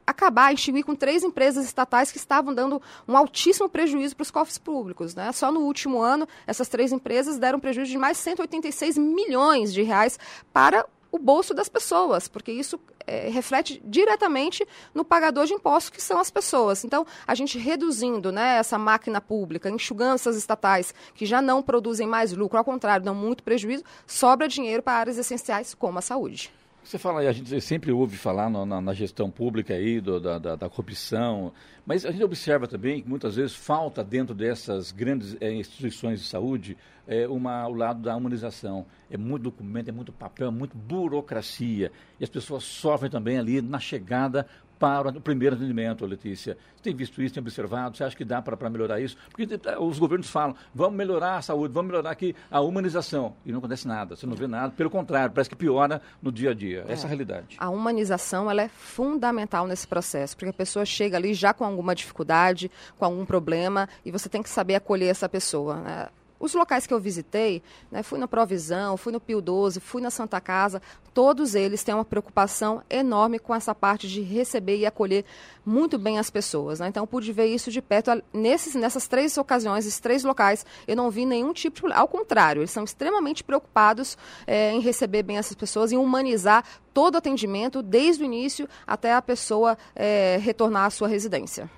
acabar, 0.04 0.52
extinguir 0.52 0.82
com 0.82 0.94
três 0.96 1.22
empresas 1.22 1.64
estatais 1.64 2.10
que 2.10 2.18
estavam 2.18 2.52
dando 2.52 2.82
um 3.06 3.16
altíssimo 3.16 3.68
prejuízo 3.68 4.16
para 4.16 4.24
os 4.24 4.30
cofres 4.32 4.58
públicos. 4.58 5.14
Né? 5.14 5.30
Só 5.30 5.52
no 5.52 5.60
último 5.60 6.00
ano, 6.02 6.26
essas 6.48 6.68
três 6.68 6.90
empresas 6.90 7.38
deram 7.38 7.60
prejuízo 7.60 7.92
de 7.92 7.98
mais 7.98 8.18
186 8.18 8.98
milhões 8.98 9.72
de 9.72 9.82
reais 9.82 10.18
para 10.52 10.84
o 11.16 11.18
bolso 11.18 11.54
das 11.54 11.68
pessoas, 11.68 12.28
porque 12.28 12.52
isso 12.52 12.78
é, 13.06 13.28
reflete 13.28 13.82
diretamente 13.84 14.66
no 14.94 15.04
pagador 15.04 15.46
de 15.46 15.54
impostos, 15.54 15.90
que 15.90 16.02
são 16.02 16.18
as 16.18 16.30
pessoas. 16.30 16.84
Então, 16.84 17.06
a 17.26 17.34
gente 17.34 17.58
reduzindo 17.58 18.30
né, 18.30 18.58
essa 18.58 18.78
máquina 18.78 19.20
pública, 19.20 19.70
enxugando 19.70 20.14
essas 20.14 20.36
estatais 20.36 20.94
que 21.14 21.24
já 21.24 21.40
não 21.40 21.62
produzem 21.62 22.06
mais 22.06 22.32
lucro, 22.32 22.58
ao 22.58 22.64
contrário, 22.64 23.04
dão 23.04 23.14
muito 23.14 23.42
prejuízo, 23.42 23.82
sobra 24.06 24.46
dinheiro 24.46 24.82
para 24.82 24.98
áreas 24.98 25.18
essenciais 25.18 25.74
como 25.74 25.98
a 25.98 26.02
saúde. 26.02 26.52
Você 26.86 26.98
fala, 26.98 27.18
a 27.18 27.32
gente 27.32 27.60
sempre 27.60 27.90
ouve 27.90 28.16
falar 28.16 28.48
no, 28.48 28.64
na, 28.64 28.80
na, 28.80 28.94
gestão 28.94 29.28
pública 29.28 29.74
aí 29.74 30.00
do, 30.00 30.20
da, 30.20 30.38
da, 30.38 30.54
da, 30.54 30.68
corrupção, 30.68 31.52
mas 31.84 32.06
a 32.06 32.12
gente 32.12 32.22
observa 32.22 32.68
também 32.68 33.02
que 33.02 33.08
muitas 33.08 33.34
vezes 33.34 33.56
falta 33.56 34.04
dentro 34.04 34.32
dessas 34.32 34.92
grandes 34.92 35.36
é, 35.40 35.52
instituições 35.52 36.20
de 36.20 36.28
saúde 36.28 36.76
é, 37.04 37.26
uma, 37.26 37.66
o 37.66 37.74
lado 37.74 38.02
da 38.02 38.14
humanização. 38.14 38.86
É 39.10 39.16
muito 39.16 39.42
documento, 39.42 39.88
é 39.88 39.92
muito 39.92 40.12
papel, 40.12 40.46
é 40.46 40.50
muito 40.52 40.76
burocracia. 40.76 41.90
E 42.20 42.24
as 42.24 42.30
pessoas 42.30 42.62
sofrem 42.62 43.10
também 43.10 43.36
ali 43.36 43.60
na 43.60 43.80
chegada 43.80 44.46
para 44.78 45.08
o 45.08 45.20
primeiro 45.20 45.56
atendimento, 45.56 46.04
Letícia. 46.04 46.56
Você 46.76 46.82
tem 46.82 46.94
visto 46.94 47.22
isso, 47.22 47.34
tem 47.34 47.40
observado? 47.40 47.96
Você 47.96 48.04
acha 48.04 48.16
que 48.16 48.24
dá 48.24 48.42
para 48.42 48.70
melhorar 48.70 49.00
isso? 49.00 49.16
Porque 49.30 49.48
os 49.78 49.98
governos 49.98 50.28
falam, 50.28 50.54
vamos 50.74 50.96
melhorar 50.96 51.36
a 51.36 51.42
saúde, 51.42 51.72
vamos 51.72 51.90
melhorar 51.90 52.10
aqui 52.10 52.34
a 52.50 52.60
humanização. 52.60 53.34
E 53.44 53.50
não 53.50 53.58
acontece 53.58 53.88
nada, 53.88 54.16
você 54.16 54.26
não 54.26 54.34
vê 54.34 54.46
nada. 54.46 54.72
Pelo 54.76 54.90
contrário, 54.90 55.32
parece 55.32 55.50
que 55.50 55.56
piora 55.56 56.00
no 56.22 56.30
dia 56.30 56.50
a 56.50 56.54
dia. 56.54 56.84
É. 56.88 56.92
Essa 56.92 57.04
é 57.04 57.06
a 57.06 57.08
realidade. 57.08 57.56
A 57.58 57.70
humanização 57.70 58.50
ela 58.50 58.62
é 58.62 58.68
fundamental 58.68 59.66
nesse 59.66 59.86
processo, 59.86 60.36
porque 60.36 60.50
a 60.50 60.52
pessoa 60.52 60.84
chega 60.84 61.16
ali 61.16 61.34
já 61.34 61.52
com 61.54 61.64
alguma 61.64 61.94
dificuldade, 61.94 62.70
com 62.98 63.04
algum 63.04 63.24
problema, 63.24 63.88
e 64.04 64.10
você 64.10 64.28
tem 64.28 64.42
que 64.42 64.50
saber 64.50 64.74
acolher 64.74 65.08
essa 65.08 65.28
pessoa. 65.28 65.76
Né? 65.76 66.08
Os 66.38 66.54
locais 66.54 66.86
que 66.86 66.92
eu 66.92 67.00
visitei, 67.00 67.62
né, 67.90 68.02
fui 68.02 68.18
na 68.18 68.28
Provisão, 68.28 68.96
fui 68.96 69.12
no 69.12 69.20
Pio 69.20 69.40
12, 69.40 69.80
fui 69.80 70.02
na 70.02 70.10
Santa 70.10 70.40
Casa, 70.40 70.82
todos 71.14 71.54
eles 71.54 71.82
têm 71.82 71.94
uma 71.94 72.04
preocupação 72.04 72.82
enorme 72.90 73.38
com 73.38 73.54
essa 73.54 73.74
parte 73.74 74.06
de 74.06 74.20
receber 74.20 74.76
e 74.76 74.84
acolher 74.84 75.24
muito 75.64 75.98
bem 75.98 76.18
as 76.18 76.28
pessoas. 76.28 76.80
Né? 76.80 76.88
Então, 76.88 77.06
pude 77.06 77.32
ver 77.32 77.46
isso 77.46 77.70
de 77.70 77.80
perto. 77.80 78.10
Nesses, 78.32 78.74
nessas 78.74 79.08
três 79.08 79.36
ocasiões, 79.38 79.86
esses 79.86 79.98
três 79.98 80.24
locais, 80.24 80.66
eu 80.86 80.94
não 80.94 81.10
vi 81.10 81.24
nenhum 81.24 81.52
tipo 81.54 81.88
de... 81.88 81.94
Ao 81.94 82.06
contrário, 82.06 82.60
eles 82.60 82.70
são 82.70 82.84
extremamente 82.84 83.42
preocupados 83.42 84.18
é, 84.46 84.72
em 84.72 84.80
receber 84.80 85.22
bem 85.22 85.38
essas 85.38 85.56
pessoas, 85.56 85.90
em 85.90 85.96
humanizar 85.96 86.64
todo 86.92 87.14
o 87.14 87.18
atendimento, 87.18 87.82
desde 87.82 88.22
o 88.22 88.26
início 88.26 88.68
até 88.86 89.14
a 89.14 89.22
pessoa 89.22 89.78
é, 89.94 90.38
retornar 90.40 90.84
à 90.84 90.90
sua 90.90 91.08
residência. 91.08 91.70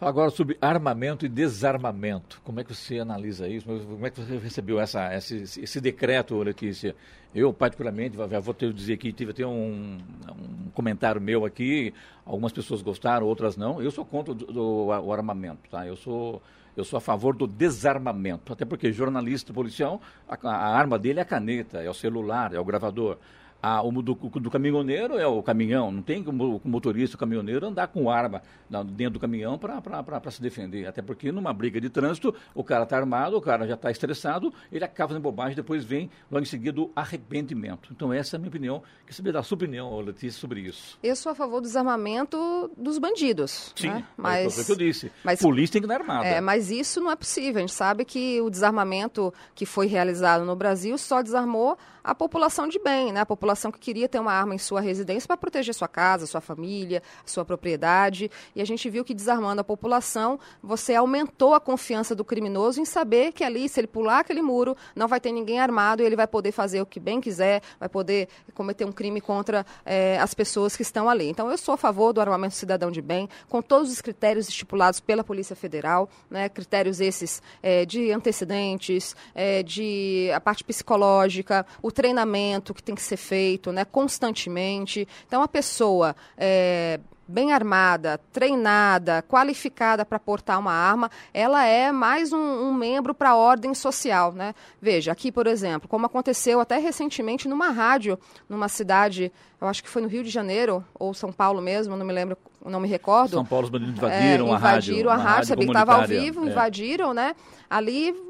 Agora 0.00 0.30
sobre 0.30 0.56
armamento 0.62 1.26
e 1.26 1.28
desarmamento, 1.28 2.40
como 2.42 2.58
é 2.58 2.64
que 2.64 2.74
você 2.74 3.00
analisa 3.00 3.46
isso? 3.46 3.66
Como 3.66 4.06
é 4.06 4.08
que 4.08 4.18
você 4.18 4.38
recebeu 4.38 4.80
essa, 4.80 5.14
esse, 5.14 5.60
esse 5.60 5.78
decreto, 5.78 6.42
Letícia? 6.42 6.96
Eu, 7.34 7.52
particularmente, 7.52 8.16
vou 8.16 8.54
ter 8.54 8.68
que 8.68 8.72
dizer 8.72 8.96
que 8.96 9.12
tive 9.12 9.32
até 9.32 9.46
um, 9.46 9.98
um, 10.30 10.70
comentário 10.72 11.20
meu 11.20 11.44
aqui, 11.44 11.92
algumas 12.24 12.50
pessoas 12.50 12.80
gostaram, 12.80 13.26
outras 13.26 13.58
não. 13.58 13.82
Eu 13.82 13.90
sou 13.90 14.06
contra 14.06 14.32
o, 14.32 14.34
do, 14.34 14.86
o 14.86 15.12
armamento, 15.12 15.68
tá? 15.70 15.86
Eu 15.86 15.96
sou, 15.96 16.40
eu 16.74 16.82
sou 16.82 16.96
a 16.96 17.00
favor 17.00 17.36
do 17.36 17.46
desarmamento, 17.46 18.54
até 18.54 18.64
porque 18.64 18.90
jornalista 18.90 19.52
policial, 19.52 20.00
a, 20.26 20.48
a 20.48 20.76
arma 20.78 20.98
dele 20.98 21.18
é 21.18 21.22
a 21.22 21.26
caneta, 21.26 21.82
é 21.82 21.90
o 21.90 21.94
celular, 21.94 22.54
é 22.54 22.58
o 22.58 22.64
gravador. 22.64 23.18
A, 23.62 23.82
o 23.82 23.90
do, 24.02 24.14
do, 24.14 24.50
caminhoneiro 24.50 25.18
é 25.18 25.26
o 25.26 25.42
caminhão, 25.42 25.90
não 25.90 26.02
tem 26.02 26.22
como 26.22 26.60
o 26.64 26.68
motorista, 26.68 27.16
o 27.16 27.18
caminhoneiro 27.18 27.66
andar 27.66 27.88
com 27.88 28.10
arma 28.10 28.42
dentro 28.86 29.14
do 29.14 29.20
caminhão 29.20 29.58
para 29.58 30.30
se 30.30 30.40
defender. 30.40 30.86
Até 30.86 31.02
porque 31.02 31.30
numa 31.30 31.52
briga 31.52 31.80
de 31.80 31.90
trânsito, 31.90 32.34
o 32.54 32.64
cara 32.64 32.84
está 32.84 32.96
armado, 32.96 33.36
o 33.36 33.40
cara 33.40 33.66
já 33.66 33.74
está 33.74 33.90
estressado, 33.90 34.52
ele 34.72 34.84
acaba 34.84 35.08
fazendo 35.08 35.22
bobagem, 35.22 35.56
depois 35.56 35.84
vem 35.84 36.10
logo 36.30 36.42
em 36.42 36.46
seguida 36.46 36.80
o 36.80 36.90
arrependimento. 36.94 37.90
Então 37.92 38.12
essa 38.12 38.36
é 38.36 38.38
a 38.38 38.40
minha 38.40 38.48
opinião. 38.48 38.82
Que 39.06 39.14
saber 39.14 39.32
da 39.32 39.42
sua 39.42 39.56
opinião, 39.56 40.00
Letícia, 40.00 40.40
sobre 40.40 40.60
isso. 40.60 40.98
Eu 41.02 41.16
sou 41.16 41.32
a 41.32 41.34
favor 41.34 41.60
do 41.60 41.66
desarmamento 41.66 42.70
dos 42.76 42.98
bandidos. 42.98 43.72
Sim, 43.74 43.88
né? 43.88 44.04
mas, 44.16 44.54
foi 44.54 44.62
o 44.62 44.66
que 44.66 44.72
eu 44.72 44.76
disse. 44.76 45.12
Mas, 45.24 45.40
Polícia 45.40 45.74
tem 45.74 45.82
que 45.82 45.88
dar 45.88 46.00
armada. 46.00 46.26
É, 46.26 46.40
mas 46.40 46.70
isso 46.70 47.00
não 47.00 47.10
é 47.10 47.16
possível. 47.16 47.56
A 47.56 47.60
gente 47.60 47.74
sabe 47.74 48.04
que 48.04 48.40
o 48.40 48.48
desarmamento 48.48 49.34
que 49.54 49.66
foi 49.66 49.86
realizado 49.86 50.44
no 50.44 50.54
Brasil 50.54 50.96
só 50.96 51.22
desarmou 51.22 51.76
a 52.02 52.14
população 52.14 52.66
de 52.66 52.78
bem, 52.78 53.12
né? 53.12 53.20
a 53.20 53.26
população 53.26 53.49
que 53.72 53.78
queria 53.78 54.08
ter 54.08 54.18
uma 54.18 54.32
arma 54.32 54.54
em 54.54 54.58
sua 54.58 54.80
residência 54.80 55.26
para 55.26 55.36
proteger 55.36 55.74
sua 55.74 55.88
casa, 55.88 56.26
sua 56.26 56.40
família, 56.40 57.02
sua 57.24 57.44
propriedade. 57.44 58.30
E 58.54 58.60
a 58.60 58.64
gente 58.64 58.88
viu 58.88 59.04
que 59.04 59.14
desarmando 59.14 59.60
a 59.60 59.64
população, 59.64 60.38
você 60.62 60.94
aumentou 60.94 61.54
a 61.54 61.60
confiança 61.60 62.14
do 62.14 62.24
criminoso 62.24 62.80
em 62.80 62.84
saber 62.84 63.32
que 63.32 63.44
ali, 63.44 63.68
se 63.68 63.80
ele 63.80 63.86
pular 63.86 64.20
aquele 64.20 64.42
muro, 64.42 64.76
não 64.94 65.08
vai 65.08 65.20
ter 65.20 65.32
ninguém 65.32 65.58
armado 65.58 66.02
e 66.02 66.06
ele 66.06 66.16
vai 66.16 66.26
poder 66.26 66.52
fazer 66.52 66.80
o 66.80 66.86
que 66.86 67.00
bem 67.00 67.20
quiser, 67.20 67.62
vai 67.78 67.88
poder 67.88 68.28
cometer 68.54 68.84
um 68.84 68.92
crime 68.92 69.20
contra 69.20 69.64
é, 69.84 70.18
as 70.18 70.34
pessoas 70.34 70.76
que 70.76 70.82
estão 70.82 71.08
ali. 71.08 71.28
Então, 71.28 71.50
eu 71.50 71.58
sou 71.58 71.74
a 71.74 71.76
favor 71.76 72.12
do 72.12 72.20
armamento 72.20 72.54
cidadão 72.54 72.90
de 72.90 73.02
bem, 73.02 73.28
com 73.48 73.60
todos 73.62 73.90
os 73.90 74.00
critérios 74.00 74.48
estipulados 74.48 75.00
pela 75.00 75.24
Polícia 75.24 75.56
Federal, 75.56 76.08
né? 76.30 76.48
critérios 76.48 77.00
esses 77.00 77.42
é, 77.62 77.84
de 77.84 78.12
antecedentes, 78.12 79.16
é, 79.34 79.62
de 79.62 80.30
a 80.34 80.40
parte 80.40 80.62
psicológica, 80.64 81.66
o 81.82 81.90
treinamento 81.90 82.74
que 82.74 82.82
tem 82.82 82.94
que 82.94 83.02
ser 83.02 83.16
feito 83.16 83.39
né, 83.72 83.84
constantemente. 83.84 85.06
Então, 85.26 85.42
a 85.42 85.48
pessoa 85.48 86.14
é, 86.36 87.00
bem 87.30 87.52
armada, 87.52 88.18
treinada, 88.32 89.22
qualificada 89.22 90.04
para 90.04 90.18
portar 90.18 90.58
uma 90.58 90.72
arma, 90.72 91.10
ela 91.32 91.64
é 91.64 91.92
mais 91.92 92.32
um, 92.32 92.38
um 92.38 92.74
membro 92.74 93.14
para 93.14 93.30
a 93.30 93.36
ordem 93.36 93.72
social. 93.72 94.32
Né? 94.32 94.54
Veja, 94.82 95.12
aqui, 95.12 95.30
por 95.30 95.46
exemplo, 95.46 95.88
como 95.88 96.06
aconteceu 96.06 96.60
até 96.60 96.78
recentemente 96.78 97.48
numa 97.48 97.70
rádio, 97.70 98.18
numa 98.48 98.68
cidade, 98.68 99.32
eu 99.60 99.68
acho 99.68 99.82
que 99.82 99.88
foi 99.88 100.02
no 100.02 100.08
Rio 100.08 100.24
de 100.24 100.30
Janeiro, 100.30 100.84
ou 100.98 101.14
São 101.14 101.32
Paulo 101.32 101.62
mesmo, 101.62 101.96
não 101.96 102.04
me 102.04 102.12
lembro, 102.12 102.36
não 102.64 102.80
me 102.80 102.88
recordo. 102.88 103.30
São 103.30 103.44
Paulo, 103.44 103.64
os 103.64 103.70
bandidos 103.70 103.96
invadiram 103.96 104.48
é, 104.48 104.52
a 104.52 104.58
rádio. 104.58 104.92
Invadiram 104.92 105.10
a 105.10 105.16
rádio, 105.16 105.48
sabia 105.48 105.64
que 105.66 105.70
estava 105.70 105.94
ao 105.94 106.06
vivo, 106.06 106.44
é. 106.44 106.48
invadiram, 106.48 107.14
né? 107.14 107.34
Ali 107.68 108.29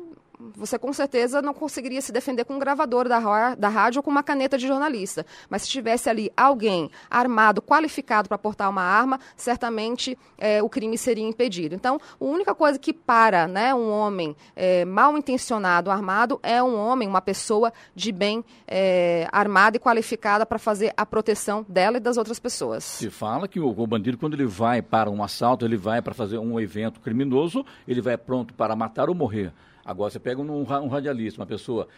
você 0.56 0.78
com 0.78 0.92
certeza 0.92 1.42
não 1.42 1.52
conseguiria 1.52 2.00
se 2.00 2.12
defender 2.12 2.44
com 2.44 2.54
um 2.54 2.58
gravador 2.58 3.08
da, 3.08 3.54
da 3.54 3.68
rádio 3.68 3.98
ou 3.98 4.02
com 4.02 4.10
uma 4.10 4.22
caneta 4.22 4.56
de 4.56 4.66
jornalista. 4.66 5.26
Mas 5.48 5.62
se 5.62 5.68
tivesse 5.68 6.08
ali 6.08 6.30
alguém 6.36 6.90
armado, 7.10 7.60
qualificado 7.60 8.28
para 8.28 8.38
portar 8.38 8.70
uma 8.70 8.82
arma, 8.82 9.20
certamente 9.36 10.18
é, 10.38 10.62
o 10.62 10.68
crime 10.68 10.96
seria 10.96 11.26
impedido. 11.26 11.74
Então, 11.74 12.00
a 12.20 12.24
única 12.24 12.54
coisa 12.54 12.78
que 12.78 12.92
para 12.92 13.46
né, 13.46 13.74
um 13.74 13.90
homem 13.90 14.34
é, 14.56 14.84
mal 14.84 15.16
intencionado, 15.16 15.90
armado, 15.90 16.40
é 16.42 16.62
um 16.62 16.76
homem, 16.76 17.08
uma 17.08 17.20
pessoa 17.20 17.72
de 17.94 18.12
bem 18.12 18.44
é, 18.66 19.28
armada 19.32 19.76
e 19.76 19.80
qualificada 19.80 20.46
para 20.46 20.58
fazer 20.58 20.92
a 20.96 21.04
proteção 21.04 21.64
dela 21.68 21.98
e 21.98 22.00
das 22.00 22.16
outras 22.16 22.38
pessoas. 22.38 22.84
Se 22.84 23.10
fala 23.10 23.46
que 23.46 23.60
o, 23.60 23.68
o 23.68 23.86
bandido, 23.86 24.16
quando 24.16 24.34
ele 24.34 24.46
vai 24.46 24.80
para 24.80 25.10
um 25.10 25.22
assalto, 25.22 25.64
ele 25.64 25.76
vai 25.76 26.00
para 26.00 26.14
fazer 26.14 26.38
um 26.38 26.58
evento 26.60 27.00
criminoso, 27.00 27.64
ele 27.86 28.00
vai 28.00 28.16
pronto 28.16 28.54
para 28.54 28.74
matar 28.74 29.08
ou 29.08 29.14
morrer. 29.14 29.52
Agora, 29.84 30.10
você 30.10 30.18
pega 30.18 30.40
um, 30.40 30.60
um 30.60 30.88
radialista, 30.88 31.40
uma 31.40 31.46
pessoa 31.46 31.88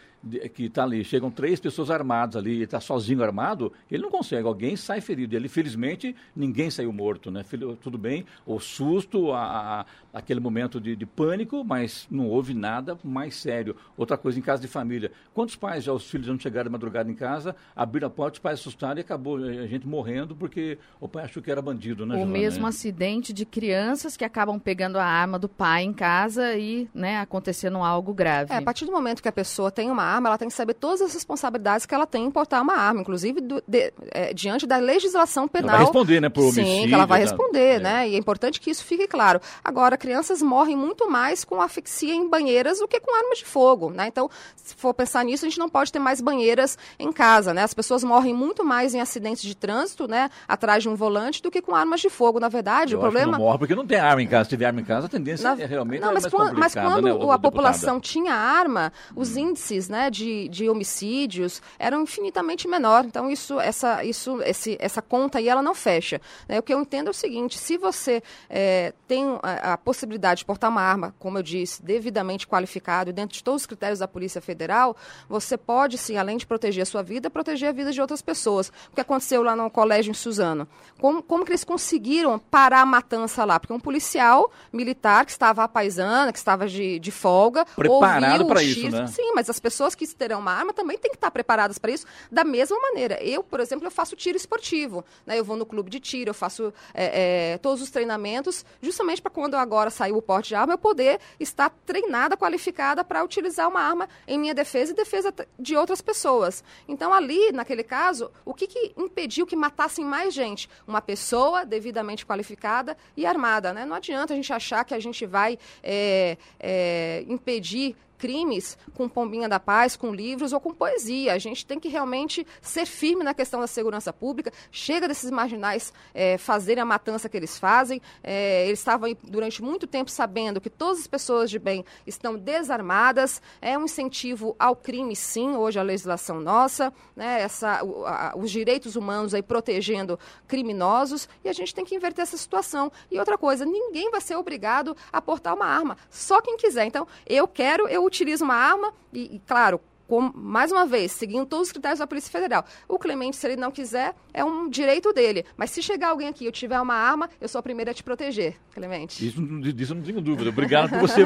que 0.53 0.65
está 0.65 0.83
ali, 0.83 1.03
chegam 1.03 1.29
três 1.29 1.59
pessoas 1.59 1.91
armadas 1.91 2.37
ali, 2.37 2.51
ele 2.51 2.63
está 2.63 2.79
sozinho 2.79 3.21
armado, 3.21 3.73
ele 3.91 4.03
não 4.03 4.09
consegue, 4.09 4.47
alguém 4.47 4.75
sai 4.75 5.01
ferido. 5.01 5.35
Ele, 5.35 5.49
felizmente, 5.49 6.15
ninguém 6.35 6.69
saiu 6.69 6.93
morto, 6.93 7.29
né? 7.29 7.43
Tudo 7.81 7.97
bem, 7.97 8.25
o 8.45 8.59
susto, 8.59 9.31
a, 9.33 9.81
a 9.81 9.85
aquele 10.13 10.39
momento 10.39 10.79
de, 10.79 10.95
de, 10.95 11.05
pânico, 11.05 11.63
mas 11.63 12.07
não 12.09 12.27
houve 12.27 12.53
nada 12.53 12.97
mais 13.03 13.35
sério. 13.35 13.75
Outra 13.97 14.15
coisa, 14.15 14.37
em 14.37 14.41
casa 14.41 14.61
de 14.61 14.67
família. 14.67 15.11
Quantos 15.33 15.55
pais 15.55 15.83
já 15.83 15.91
os 15.91 16.09
filhos 16.09 16.27
não 16.27 16.39
chegaram 16.39 16.65
de 16.65 16.71
madrugada 16.71 17.09
em 17.09 17.15
casa, 17.15 17.55
abriram 17.75 18.07
a 18.07 18.11
porta, 18.11 18.33
os 18.33 18.39
pais 18.39 18.59
assustaram 18.59 18.97
e 18.97 19.01
acabou 19.01 19.37
a 19.37 19.65
gente 19.65 19.87
morrendo 19.87 20.35
porque 20.35 20.77
o 20.99 21.07
pai 21.07 21.25
achou 21.25 21.41
que 21.41 21.49
era 21.49 21.61
bandido, 21.61 22.05
né, 22.05 22.23
O 22.23 22.27
mesmo 22.27 22.67
acidente 22.67 23.33
de 23.33 23.45
crianças 23.45 24.15
que 24.15 24.23
acabam 24.23 24.59
pegando 24.59 24.97
a 24.97 25.05
arma 25.05 25.39
do 25.39 25.49
pai 25.49 25.83
em 25.83 25.93
casa 25.93 26.55
e, 26.55 26.87
né, 26.93 27.19
acontecendo 27.19 27.72
algo 27.81 28.13
grave. 28.13 28.51
É, 28.51 28.57
a 28.57 28.61
partir 28.61 28.85
do 28.85 28.91
momento 28.91 29.21
que 29.21 29.29
a 29.29 29.31
pessoa 29.31 29.71
tem 29.71 29.89
uma 29.89 30.03
arma, 30.03 30.27
ela 30.27 30.37
tem 30.37 30.49
que 30.49 30.53
saber 30.53 30.73
todas 30.73 31.01
as 31.01 31.13
responsabilidades 31.13 31.85
que 31.85 31.95
ela 31.95 32.05
tem 32.05 32.25
em 32.25 32.31
portar 32.31 32.61
uma 32.61 32.75
arma, 32.75 32.99
inclusive 32.99 33.39
do, 33.39 33.63
de, 33.65 33.93
é, 34.11 34.33
diante 34.33 34.67
da 34.67 34.75
legislação 34.77 35.47
penal. 35.47 35.69
Ela 35.69 35.77
vai 35.77 35.85
responder, 35.85 36.19
né, 36.19 36.27
por 36.27 36.41
homicídio. 36.41 36.65
Sim, 36.65 36.87
que 36.89 36.93
ela 36.93 37.05
vai 37.05 37.21
responder, 37.21 37.77
tá? 37.77 37.83
né? 37.83 38.09
E 38.09 38.15
é 38.15 38.17
importante 38.17 38.59
que 38.59 38.69
isso 38.69 38.83
fique 38.83 39.07
claro. 39.07 39.39
Agora, 39.63 39.95
crianças 39.95 40.41
morrem 40.41 40.75
muito 40.75 41.09
mais 41.09 41.45
com 41.45 41.61
asfixia 41.61 42.13
em 42.13 42.29
banheiras 42.29 42.79
do 42.79 42.87
que 42.87 42.99
com 42.99 43.15
armas 43.15 43.37
de 43.37 43.45
fogo, 43.45 43.89
né? 43.89 44.07
Então, 44.07 44.29
se 44.55 44.75
for 44.75 44.93
pensar 44.93 45.23
nisso, 45.23 45.45
a 45.45 45.49
gente 45.49 45.59
não 45.59 45.69
pode 45.69 45.91
ter 45.91 45.99
mais 45.99 46.19
banheiras 46.19 46.77
em 46.99 47.11
casa, 47.13 47.53
né? 47.53 47.63
As 47.63 47.73
pessoas 47.73 48.03
morrem 48.03 48.33
muito 48.33 48.65
mais 48.65 48.93
em 48.93 48.99
acidentes 48.99 49.43
de 49.43 49.55
trânsito, 49.55 50.07
né, 50.07 50.29
atrás 50.47 50.83
de 50.83 50.89
um 50.89 50.95
volante 50.95 51.41
do 51.41 51.49
que 51.49 51.61
com 51.61 51.75
armas 51.75 52.01
de 52.01 52.09
fogo. 52.09 52.39
Na 52.39 52.49
verdade, 52.49 52.93
Eu 52.93 52.99
o 52.99 53.01
problema 53.01 53.33
não 53.33 53.39
morre 53.39 53.57
porque 53.57 53.75
não 53.75 53.85
tem 53.85 53.99
arma 53.99 54.21
em 54.21 54.27
casa. 54.27 54.45
Se 54.45 54.49
tiver 54.49 54.65
arma 54.65 54.81
em 54.81 54.83
casa, 54.83 55.05
a 55.05 55.09
tendência 55.09 55.55
Na... 55.55 55.61
é 55.61 55.65
realmente 55.65 56.01
não, 56.01 56.13
mas, 56.13 56.25
é 56.25 56.29
quando, 56.29 56.57
mas 56.57 56.73
quando 56.73 57.01
né, 57.01 57.33
a 57.33 57.39
população 57.39 57.62
tinha 57.99 58.33
arma, 58.33 58.91
os 59.15 59.35
hum. 59.35 59.49
índices, 59.49 59.89
né, 59.89 60.09
de, 60.09 60.47
de 60.49 60.69
homicídios 60.69 61.61
eram 61.77 62.01
infinitamente 62.01 62.67
menor. 62.67 63.05
Então 63.05 63.29
isso, 63.29 63.59
essa, 63.59 64.03
isso, 64.03 64.41
esse, 64.41 64.77
essa 64.79 65.01
conta 65.01 65.39
aí 65.39 65.47
ela 65.47 65.61
não 65.61 65.75
fecha. 65.75 66.21
Né? 66.47 66.59
O 66.59 66.63
que 66.63 66.73
eu 66.73 66.81
entendo 66.81 67.07
é 67.07 67.11
o 67.11 67.13
seguinte: 67.13 67.57
se 67.57 67.77
você 67.77 68.21
é, 68.49 68.93
tem 69.07 69.23
a, 69.41 69.73
a, 69.73 69.77
possibilidade 69.77 70.39
de 70.39 70.45
portar 70.45 70.69
uma 70.69 70.81
arma, 70.81 71.13
como 71.19 71.37
eu 71.37 71.43
disse, 71.43 71.81
devidamente 71.83 72.47
qualificado 72.47 73.11
dentro 73.13 73.35
de 73.35 73.43
todos 73.43 73.63
os 73.63 73.65
critérios 73.65 73.99
da 73.99 74.07
Polícia 74.07 74.41
Federal, 74.41 74.95
você 75.27 75.57
pode 75.57 75.97
sim, 75.97 76.17
além 76.17 76.37
de 76.37 76.45
proteger 76.45 76.83
a 76.83 76.85
sua 76.85 77.03
vida, 77.03 77.29
proteger 77.29 77.69
a 77.69 77.71
vida 77.71 77.91
de 77.91 78.01
outras 78.01 78.21
pessoas. 78.21 78.71
O 78.91 78.95
que 78.95 79.01
aconteceu 79.01 79.43
lá 79.43 79.55
no 79.55 79.69
colégio 79.69 80.11
em 80.11 80.13
Suzano? 80.13 80.67
Como, 80.99 81.21
como 81.21 81.45
que 81.45 81.51
eles 81.51 81.63
conseguiram 81.63 82.39
parar 82.39 82.81
a 82.81 82.85
matança 82.85 83.45
lá? 83.45 83.59
Porque 83.59 83.73
um 83.73 83.79
policial 83.79 84.51
militar 84.71 85.25
que 85.25 85.31
estava 85.31 85.63
apaisando, 85.63 86.31
que 86.31 86.37
estava 86.37 86.67
de, 86.67 86.99
de 86.99 87.11
folga, 87.11 87.52
preparado 87.75 88.45
para 88.45 88.63
isso, 88.63 88.89
né? 88.89 89.07
Sim, 89.07 89.33
mas 89.33 89.49
as 89.49 89.59
pessoas 89.59 89.95
que 89.95 90.07
terão 90.07 90.39
uma 90.39 90.51
arma 90.51 90.73
também 90.73 90.97
têm 90.97 91.11
que 91.11 91.17
estar 91.17 91.31
preparadas 91.31 91.77
para 91.77 91.91
isso 91.91 92.05
da 92.31 92.43
mesma 92.43 92.77
maneira. 92.79 93.21
Eu, 93.23 93.43
por 93.43 93.59
exemplo, 93.59 93.85
eu 93.85 93.91
faço 93.91 94.15
tiro 94.15 94.37
esportivo. 94.37 95.03
Né? 95.25 95.39
Eu 95.39 95.43
vou 95.43 95.55
no 95.55 95.65
clube 95.65 95.89
de 95.89 95.99
tiro, 95.99 96.29
eu 96.29 96.33
faço 96.33 96.73
é, 96.93 97.53
é, 97.53 97.57
todos 97.59 97.81
os 97.81 97.89
treinamentos, 97.89 98.65
justamente 98.81 99.21
para 99.21 99.31
quando 99.31 99.55
agora 99.55 99.89
sair 99.89 100.11
o 100.11 100.21
porte 100.21 100.49
de 100.49 100.55
arma, 100.55 100.73
eu 100.73 100.77
poder 100.77 101.19
estar 101.39 101.69
treinada, 101.85 102.35
qualificada 102.35 103.03
para 103.03 103.23
utilizar 103.23 103.67
uma 103.67 103.81
arma 103.81 104.09
em 104.27 104.37
minha 104.37 104.53
defesa 104.53 104.91
e 104.91 104.95
defesa 104.95 105.33
de 105.57 105.75
outras 105.75 106.01
pessoas. 106.01 106.63
Então, 106.87 107.13
ali, 107.13 107.51
naquele 107.51 107.83
caso, 107.83 108.31
o 108.45 108.53
que, 108.53 108.67
que 108.67 108.93
impediu 108.97 109.45
que 109.45 109.55
matassem 109.55 110.05
mais 110.05 110.33
gente? 110.33 110.69
Uma 110.87 111.01
pessoa 111.01 111.65
devidamente 111.65 112.25
qualificada 112.25 112.97
e 113.15 113.25
armada. 113.25 113.73
Né? 113.73 113.85
Não 113.85 113.95
adianta 113.95 114.33
a 114.33 114.35
gente 114.35 114.51
achar 114.51 114.83
que 114.83 114.93
a 114.93 114.99
gente 114.99 115.25
vai 115.25 115.57
é, 115.81 116.37
é 116.59 117.23
impedir 117.43 117.95
crimes 118.23 118.77
com 118.93 119.09
Pombinha 119.09 119.49
da 119.49 119.59
Paz, 119.59 119.97
com 119.97 120.13
livros 120.15 120.53
ou 120.53 120.59
com 120.61 120.73
poesia. 120.73 121.33
A 121.33 121.37
gente 121.37 121.65
tem 121.65 121.77
que 121.77 121.89
realmente 121.89 122.47
ser 122.61 122.85
firme 122.85 123.21
na 123.21 123.33
questão 123.33 123.59
da 123.59 123.67
segurança 123.67 124.13
pública. 124.13 124.49
Chega 124.71 125.09
desses 125.09 125.29
marginais 125.29 125.91
é, 126.13 126.37
fazerem 126.37 126.81
a 126.81 126.85
matança 126.85 127.27
que 127.27 127.35
eles 127.35 127.59
fazem. 127.59 128.01
É, 128.23 128.65
eles 128.65 128.79
estavam 128.79 129.13
durante 129.25 129.61
muito 129.61 129.85
tempo 129.85 130.09
sabendo 130.09 130.61
que 130.61 130.69
todas 130.69 131.01
as 131.01 131.07
pessoas 131.07 131.49
de 131.49 131.59
bem 131.59 131.83
estão 132.07 132.37
desarmadas. 132.37 133.41
É 133.61 133.77
um 133.77 133.83
incentivo 133.83 134.55
ao 134.57 134.73
crime, 134.73 135.17
sim, 135.17 135.57
hoje 135.57 135.77
a 135.77 135.83
legislação 135.83 136.39
nossa, 136.39 136.93
né, 137.17 137.41
essa, 137.41 137.83
o, 137.83 138.05
a, 138.05 138.35
os 138.37 138.49
direitos 138.49 138.95
humanos 138.95 139.33
aí 139.33 139.43
protegendo 139.43 140.17
criminosos. 140.47 141.27
E 141.43 141.49
a 141.49 141.53
gente 141.53 141.75
tem 141.75 141.83
que 141.83 141.93
inverter 141.93 142.23
essa 142.23 142.37
situação. 142.37 142.89
E 143.11 143.19
outra 143.19 143.37
coisa, 143.37 143.65
ninguém 143.65 144.09
vai 144.09 144.21
ser 144.21 144.37
obrigado 144.37 144.95
a 145.11 145.21
portar 145.21 145.53
uma 145.53 145.65
arma. 145.65 145.97
Só 146.09 146.39
quem 146.39 146.55
quiser. 146.55 146.85
Então, 146.85 147.05
eu 147.27 147.49
quero, 147.49 147.85
eu 147.89 148.12
utiliza 148.13 148.45
uma 148.45 148.55
arma 148.55 148.93
e, 149.11 149.35
e 149.35 149.39
claro, 149.39 149.81
com, 150.07 150.31
mais 150.35 150.71
uma 150.71 150.85
vez, 150.85 151.11
seguindo 151.11 151.45
todos 151.45 151.67
os 151.67 151.71
critérios 151.71 151.99
da 151.99 152.05
Polícia 152.05 152.31
Federal. 152.31 152.63
O 152.87 152.99
Clemente, 152.99 153.35
se 153.35 153.47
ele 153.47 153.55
não 153.55 153.71
quiser, 153.71 154.13
é 154.33 154.43
um 154.43 154.69
direito 154.69 155.11
dele. 155.11 155.45
Mas 155.57 155.71
se 155.71 155.81
chegar 155.81 156.09
alguém 156.09 156.27
aqui 156.27 156.43
e 156.43 156.47
eu 156.47 156.51
tiver 156.51 156.79
uma 156.79 156.93
arma, 156.93 157.29
eu 157.41 157.47
sou 157.47 157.57
a 157.59 157.63
primeira 157.63 157.91
a 157.91 157.93
te 157.93 158.03
proteger, 158.03 158.55
Clemente. 158.73 159.25
Isso, 159.25 159.41
disso 159.73 159.93
eu 159.93 159.95
não 159.97 160.03
tenho 160.03 160.21
dúvida. 160.21 160.49
Obrigado 160.49 160.89
por 160.89 160.99
você 160.99 161.23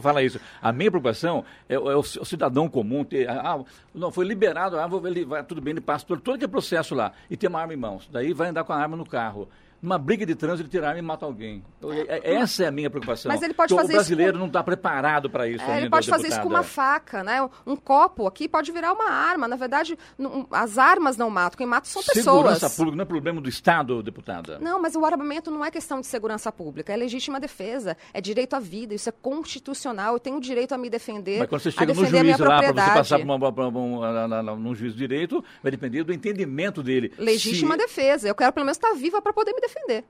falar 0.00 0.22
isso. 0.22 0.40
A 0.62 0.72
minha 0.72 0.90
preocupação 0.90 1.44
é, 1.68 1.74
é 1.74 1.78
o, 1.78 2.02
cidadão 2.02 2.68
comum 2.68 3.04
ter. 3.04 3.28
Ah, 3.28 3.62
não, 3.94 4.10
foi 4.10 4.24
liberado, 4.24 4.78
ah, 4.78 4.88
ele 5.04 5.24
vai, 5.24 5.44
tudo 5.44 5.60
bem, 5.60 5.72
ele 5.72 5.80
passa 5.80 6.06
todo, 6.06 6.20
todo 6.20 6.36
aquele 6.36 6.50
processo 6.50 6.94
lá 6.94 7.12
e 7.28 7.36
tem 7.36 7.48
uma 7.48 7.60
arma 7.60 7.74
em 7.74 7.76
mãos. 7.76 8.08
Daí 8.10 8.32
vai 8.32 8.48
andar 8.48 8.64
com 8.64 8.72
a 8.72 8.76
arma 8.76 8.96
no 8.96 9.04
carro. 9.04 9.48
Numa 9.82 9.98
briga 9.98 10.24
de 10.26 10.34
trânsito, 10.34 10.62
ele 10.62 10.68
tirar 10.70 10.96
e 10.98 11.02
mata 11.02 11.24
alguém. 11.24 11.62
Então, 11.78 11.92
é- 11.92 12.00
é- 12.08 12.34
essa 12.34 12.64
é 12.64 12.66
a 12.66 12.70
minha 12.70 12.90
preocupação. 12.90 13.30
Mas 13.30 13.42
ele 13.42 13.54
pode 13.54 13.74
fazer 13.74 13.92
o 13.92 13.96
brasileiro 13.96 14.32
com- 14.34 14.38
não 14.40 14.46
está 14.46 14.62
preparado 14.62 15.30
para 15.30 15.48
isso 15.48 15.62
É, 15.64 15.66
ainda, 15.66 15.80
ele 15.80 15.90
pode 15.90 16.08
fazer 16.08 16.28
isso 16.28 16.40
com 16.40 16.48
uma 16.48 16.62
faca, 16.62 17.22
né? 17.24 17.48
Um 17.66 17.76
copo 17.76 18.26
aqui 18.26 18.48
pode 18.48 18.70
virar 18.72 18.92
uma 18.92 19.10
arma. 19.10 19.48
Na 19.48 19.56
verdade, 19.56 19.98
não- 20.18 20.46
as 20.50 20.76
armas 20.78 21.16
não 21.16 21.30
matam. 21.30 21.56
Quem 21.56 21.66
mata 21.66 21.86
são 21.88 22.02
pessoas. 22.02 22.24
Segurança 22.24 22.70
pública 22.70 22.96
não 22.96 23.02
é 23.02 23.06
problema 23.06 23.40
do 23.40 23.48
Estado, 23.48 24.02
deputada. 24.02 24.58
Não, 24.60 24.80
mas 24.80 24.94
o 24.94 25.04
armamento 25.04 25.50
não 25.50 25.64
é 25.64 25.70
questão 25.70 26.00
de 26.00 26.06
segurança 26.06 26.50
pública, 26.52 26.92
é 26.92 26.96
legítima 26.96 27.40
defesa, 27.40 27.96
é 28.12 28.20
direito 28.20 28.54
à 28.54 28.60
vida, 28.60 28.94
isso 28.94 29.08
é 29.08 29.12
constitucional, 29.12 30.14
eu 30.14 30.20
tenho 30.20 30.36
o 30.36 30.40
direito 30.40 30.72
a 30.74 30.78
me 30.78 30.90
defender, 30.90 31.38
Mas 31.38 31.48
quando 31.48 31.60
você 31.62 31.68
a 31.68 31.72
chega 31.72 31.86
no 31.94 32.00
defender 32.00 32.18
a 32.18 32.22
minha 32.22 32.36
juiz 32.36 32.48
lá, 32.48 32.56
para 32.58 32.66
você 32.68 32.72
propriedade. 32.74 32.98
passar 32.98 33.18
por 33.18 33.24
uma, 33.24 33.52
pra 33.52 33.68
um- 33.68 34.00
na- 34.00 34.28
na- 34.28 34.42
na- 34.42 34.56
num 34.56 34.74
juiz 34.74 34.92
de 34.92 34.98
direito, 34.98 35.42
vai 35.62 35.70
depender 35.70 36.02
do 36.04 36.12
entendimento 36.12 36.82
dele. 36.82 37.12
Legítima 37.18 37.74
Se- 37.74 37.78
defesa, 37.78 38.28
eu 38.28 38.34
quero 38.34 38.52
pelo 38.52 38.66
menos 38.66 38.76
estar 38.76 38.92
viva 38.94 39.20
para 39.22 39.32
poder 39.32 39.52
me 39.52 39.60
defender. 39.60 39.69
É, 39.88 40.04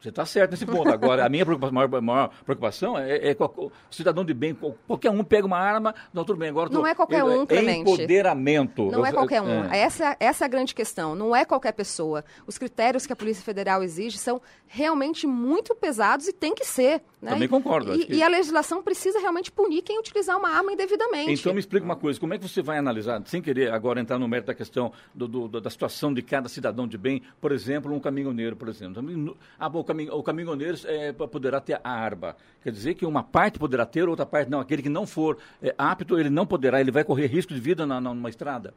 Você 0.00 0.08
está 0.08 0.24
certo 0.24 0.52
nesse 0.52 0.64
ponto. 0.64 0.88
Agora, 0.88 1.26
a 1.26 1.28
minha 1.28 1.44
preocupação, 1.44 1.74
maior, 1.74 2.00
maior 2.00 2.30
preocupação 2.44 2.98
é, 2.98 3.32
é 3.32 3.36
o 3.38 3.70
cidadão 3.90 4.24
de 4.24 4.32
bem. 4.32 4.54
qual- 4.54 4.74
Qualquer 4.86 5.10
um 5.10 5.22
pega 5.22 5.46
uma 5.46 5.58
arma, 5.58 5.94
não, 6.12 6.24
tudo 6.24 6.38
bem. 6.38 6.48
Agora, 6.48 6.70
Não 6.70 6.80
tô- 6.80 6.86
é 6.86 6.94
qualquer 6.94 7.22
um, 7.22 7.42
é 7.42 7.46
Clemente. 7.46 7.80
empoderamento. 7.90 8.90
Não 8.90 9.04
é 9.04 9.10
Eu- 9.10 9.14
qualquer 9.14 9.42
um. 9.42 9.64
é. 9.70 9.78
Essa, 9.80 10.16
essa 10.18 10.44
é 10.44 10.46
a 10.46 10.48
grande 10.48 10.74
questão. 10.74 11.14
Não 11.14 11.36
é 11.36 11.44
qualquer 11.44 11.72
pessoa. 11.72 12.24
Os 12.46 12.56
critérios 12.56 13.06
que 13.06 13.12
a 13.12 13.16
Polícia 13.16 13.44
Federal 13.44 13.82
exige 13.82 14.16
são 14.18 14.40
realmente 14.66 15.26
muito 15.26 15.74
pesados 15.74 16.28
e 16.28 16.32
tem 16.32 16.54
que 16.54 16.64
ser. 16.64 17.02
Né? 17.20 17.32
Também 17.32 17.48
concordo, 17.48 17.94
E, 17.94 18.06
que- 18.06 18.14
e 18.14 18.22
a 18.22 18.28
legislação 18.28 18.82
precisa 18.82 19.18
realmente 19.18 19.52
punir 19.52 19.82
quem 19.82 19.98
utilizar 19.98 20.38
uma 20.38 20.48
arma 20.48 20.72
indevidamente. 20.72 21.30
Então 21.32 21.52
me 21.52 21.60
explica 21.60 21.84
uma 21.84 21.96
coisa, 21.96 22.18
como 22.18 22.32
é 22.32 22.38
que 22.38 22.48
você 22.48 22.62
vai 22.62 22.78
analisar, 22.78 23.20
sem 23.26 23.42
querer 23.42 23.70
agora 23.72 24.00
entrar 24.00 24.18
no 24.18 24.26
mérito 24.26 24.46
da 24.46 24.54
questão 24.54 24.90
do, 25.14 25.28
do- 25.28 25.60
da 25.60 25.68
situação 25.68 26.14
de 26.14 26.22
cada 26.22 26.48
cidadão 26.48 26.88
de 26.88 26.96
bem, 26.96 27.22
por 27.38 27.52
exemplo, 27.52 27.92
um 27.94 28.00
caminhoneiro, 28.00 28.56
por 28.56 28.68
exemplo. 28.68 29.36
Ah, 29.58 29.68
bom, 29.68 29.84
o, 29.90 29.94
caminho, 29.94 30.14
o 30.14 30.22
caminhoneiro 30.22 30.78
é, 30.84 31.12
poderá 31.12 31.60
ter 31.60 31.80
a 31.82 31.90
arma. 31.90 32.36
Quer 32.62 32.70
dizer 32.72 32.94
que 32.94 33.04
uma 33.06 33.22
parte 33.22 33.58
poderá 33.58 33.84
ter, 33.86 34.08
outra 34.08 34.24
parte 34.26 34.50
não. 34.50 34.60
Aquele 34.60 34.82
que 34.82 34.88
não 34.88 35.06
for 35.06 35.38
é, 35.62 35.74
apto, 35.76 36.18
ele 36.18 36.30
não 36.30 36.46
poderá, 36.46 36.80
ele 36.80 36.90
vai 36.90 37.04
correr 37.04 37.26
risco 37.26 37.52
de 37.54 37.60
vida 37.60 37.86
na, 37.86 38.00
na- 38.00 38.14
numa 38.14 38.28
estrada. 38.28 38.72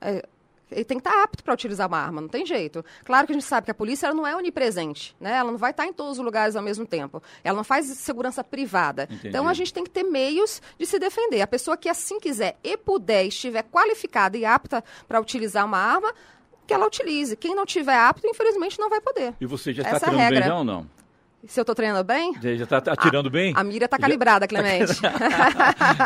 É, 0.00 0.10
é, 0.16 0.28
ele 0.70 0.84
tem 0.84 0.98
que 1.00 1.08
estar 1.08 1.22
apto 1.22 1.42
para 1.42 1.54
utilizar 1.54 1.88
uma 1.88 1.96
arma, 1.98 2.20
não 2.20 2.28
tem 2.28 2.44
jeito. 2.44 2.84
Claro 3.04 3.26
que 3.26 3.32
a 3.32 3.34
gente 3.34 3.44
sabe 3.46 3.64
que 3.64 3.70
a 3.70 3.74
polícia 3.74 4.06
ela 4.06 4.14
não 4.14 4.26
é 4.26 4.36
onipresente, 4.36 5.16
né? 5.18 5.32
Ela 5.36 5.50
não 5.50 5.56
vai 5.58 5.70
estar 5.70 5.86
em 5.86 5.92
todos 5.94 6.18
os 6.18 6.24
lugares 6.24 6.56
ao 6.56 6.62
mesmo 6.62 6.84
tempo. 6.86 7.22
Ela 7.42 7.56
não 7.56 7.64
faz 7.64 7.86
segurança 7.86 8.44
privada. 8.44 9.04
Entendi. 9.04 9.28
Então 9.28 9.48
a 9.48 9.54
gente 9.54 9.72
tem 9.72 9.82
que 9.82 9.88
ter 9.90 10.02
meios 10.02 10.60
de 10.78 10.84
se 10.84 10.98
defender. 10.98 11.40
A 11.40 11.46
pessoa 11.46 11.74
que 11.76 11.88
assim 11.88 12.20
quiser 12.20 12.58
e 12.62 12.76
puder, 12.76 13.24
estiver 13.24 13.62
qualificada 13.62 14.36
e 14.36 14.44
apta 14.44 14.84
para 15.06 15.18
utilizar 15.20 15.64
uma 15.64 15.78
arma, 15.78 16.12
que 16.68 16.74
ela 16.74 16.86
utilize. 16.86 17.34
Quem 17.34 17.54
não 17.54 17.64
tiver 17.66 17.96
apto, 17.96 18.26
infelizmente, 18.26 18.78
não 18.78 18.90
vai 18.90 19.00
poder. 19.00 19.34
E 19.40 19.46
você 19.46 19.72
já 19.72 19.82
está 19.82 19.94
é 19.94 19.96
a 19.96 20.00
tirando 20.00 20.16
bem 20.18 20.24
regra. 20.28 20.46
já 20.46 20.54
ou 20.56 20.64
não? 20.64 20.86
Se 21.46 21.58
eu 21.58 21.62
estou 21.62 21.74
treinando 21.74 22.04
bem? 22.04 22.34
Já 22.42 22.64
está 22.64 22.76
atirando 22.92 23.30
bem? 23.30 23.54
A 23.56 23.64
mira 23.64 23.86
está 23.86 23.96
Já- 23.96 24.00
calibrada, 24.02 24.46
Clemente. 24.46 24.92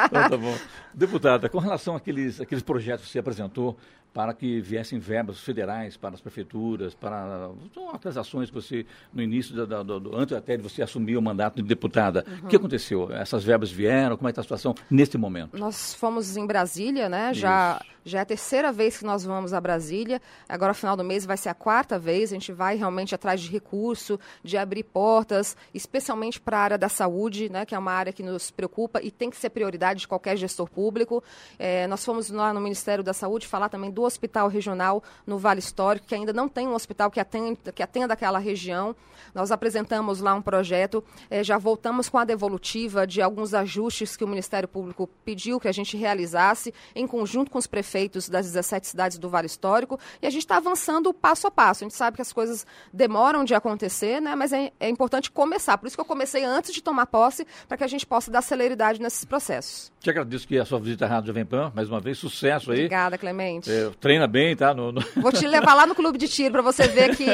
Então, 0.06 0.28
tá 0.30 0.36
bom. 0.36 0.54
Deputada, 0.94 1.48
com 1.48 1.58
relação 1.58 1.96
àqueles, 1.96 2.40
àqueles 2.40 2.62
projetos 2.62 3.06
que 3.06 3.10
você 3.12 3.18
apresentou 3.18 3.76
para 4.12 4.34
que 4.34 4.60
viessem 4.60 4.98
verbas 4.98 5.38
federais 5.40 5.96
para 5.96 6.14
as 6.14 6.20
prefeituras, 6.20 6.94
para 6.94 7.50
então, 7.64 7.90
aquelas 7.90 8.16
ações 8.16 8.50
que 8.50 8.54
você, 8.54 8.84
no 9.12 9.22
início, 9.22 9.54
da, 9.54 9.82
da- 9.82 9.98
do, 9.98 10.14
antes 10.16 10.36
até 10.36 10.56
de 10.56 10.62
você 10.62 10.82
assumir 10.82 11.16
o 11.16 11.22
mandato 11.22 11.56
de 11.56 11.62
deputada, 11.62 12.24
o 12.42 12.46
que 12.48 12.56
aconteceu? 12.56 13.10
Essas 13.12 13.42
verbas 13.42 13.70
vieram? 13.70 14.16
Como 14.16 14.28
é 14.28 14.32
que 14.32 14.38
está 14.38 14.40
a 14.40 14.44
situação 14.44 14.74
neste 14.90 15.16
momento? 15.16 15.56
Nós 15.58 15.94
fomos 15.94 16.36
em 16.36 16.46
Brasília, 16.46 17.08
né? 17.08 17.32
Já, 17.32 17.80
já 18.04 18.18
é 18.18 18.22
a 18.22 18.24
terceira 18.26 18.70
vez 18.70 18.98
que 18.98 19.04
nós 19.04 19.24
vamos 19.24 19.54
a 19.54 19.60
Brasília. 19.60 20.20
Agora, 20.48 20.74
final 20.74 20.96
do 20.96 21.02
mês, 21.04 21.24
vai 21.24 21.36
ser 21.38 21.48
a 21.48 21.54
quarta 21.54 21.98
vez. 21.98 22.30
A 22.32 22.34
gente 22.34 22.52
vai 22.52 22.76
realmente 22.76 23.14
atrás 23.14 23.40
de 23.40 23.48
recurso, 23.50 24.20
de 24.44 24.58
abrir 24.58 24.82
portas, 24.82 25.56
especialmente 25.72 26.38
para 26.40 26.58
a 26.58 26.60
área 26.60 26.78
da 26.78 26.88
saúde, 26.90 27.48
né? 27.48 27.64
Que 27.64 27.74
é 27.74 27.78
uma 27.78 27.92
área 27.92 28.12
que 28.12 28.22
nos 28.22 28.50
preocupa 28.50 29.00
e 29.02 29.10
tem 29.10 29.30
que 29.30 29.36
ser 29.36 29.48
prioridade 29.50 30.00
de 30.00 30.08
qualquer 30.08 30.36
gestor 30.36 30.68
público. 30.68 31.22
Eh, 31.58 31.86
nós 31.86 32.04
fomos 32.04 32.28
lá 32.30 32.52
no 32.52 32.60
Ministério 32.60 33.02
da 33.02 33.12
Saúde 33.14 33.46
falar 33.46 33.68
também 33.70 33.90
do 33.90 34.01
hospital 34.02 34.48
regional 34.48 35.02
no 35.26 35.38
Vale 35.38 35.60
Histórico, 35.60 36.06
que 36.06 36.14
ainda 36.14 36.32
não 36.32 36.48
tem 36.48 36.66
um 36.68 36.74
hospital 36.74 37.10
que 37.10 37.20
atenda, 37.20 37.72
que 37.72 37.82
atenda 37.82 38.14
aquela 38.14 38.38
região. 38.38 38.94
Nós 39.34 39.50
apresentamos 39.50 40.20
lá 40.20 40.34
um 40.34 40.42
projeto, 40.42 41.02
eh, 41.30 41.42
já 41.42 41.56
voltamos 41.56 42.08
com 42.08 42.18
a 42.18 42.24
devolutiva 42.24 43.06
de 43.06 43.22
alguns 43.22 43.54
ajustes 43.54 44.16
que 44.16 44.24
o 44.24 44.28
Ministério 44.28 44.68
Público 44.68 45.08
pediu 45.24 45.58
que 45.58 45.68
a 45.68 45.72
gente 45.72 45.96
realizasse 45.96 46.74
em 46.94 47.06
conjunto 47.06 47.50
com 47.50 47.58
os 47.58 47.66
prefeitos 47.66 48.28
das 48.28 48.46
17 48.46 48.86
cidades 48.86 49.18
do 49.18 49.28
Vale 49.28 49.46
Histórico 49.46 49.98
e 50.20 50.26
a 50.26 50.30
gente 50.30 50.42
está 50.42 50.56
avançando 50.56 51.12
passo 51.14 51.46
a 51.46 51.50
passo. 51.50 51.84
A 51.84 51.86
gente 51.88 51.96
sabe 51.96 52.16
que 52.16 52.22
as 52.22 52.32
coisas 52.32 52.66
demoram 52.92 53.44
de 53.44 53.54
acontecer, 53.54 54.20
né? 54.20 54.34
mas 54.34 54.52
é, 54.52 54.72
é 54.78 54.88
importante 54.88 55.30
começar. 55.30 55.78
Por 55.78 55.86
isso 55.86 55.96
que 55.96 56.00
eu 56.00 56.06
comecei 56.06 56.44
antes 56.44 56.72
de 56.72 56.82
tomar 56.82 57.06
posse, 57.06 57.46
para 57.68 57.76
que 57.76 57.84
a 57.84 57.86
gente 57.86 58.06
possa 58.06 58.30
dar 58.30 58.42
celeridade 58.42 59.00
nesses 59.00 59.24
processos. 59.24 59.92
Te 60.00 60.10
agradeço 60.10 60.46
que 60.46 60.58
a 60.58 60.64
sua 60.64 60.80
visita 60.80 61.06
à 61.06 61.08
Rádio 61.08 61.28
Jovem 61.28 61.44
Pan, 61.44 61.72
mais 61.74 61.88
uma 61.88 62.00
vez, 62.00 62.18
sucesso 62.18 62.72
aí. 62.72 62.78
Obrigada, 62.78 63.16
Clemente. 63.16 63.70
É, 63.70 63.91
treina 64.00 64.26
bem, 64.26 64.54
tá? 64.56 64.72
No- 64.74 64.92
no- 64.92 65.02
Vou 65.16 65.32
te 65.32 65.46
levar 65.46 65.74
lá 65.74 65.86
no 65.86 65.94
clube 65.94 66.18
de 66.18 66.28
tiro 66.28 66.52
para 66.52 66.62
você 66.62 66.86
ver 66.88 67.16
que, 67.16 67.26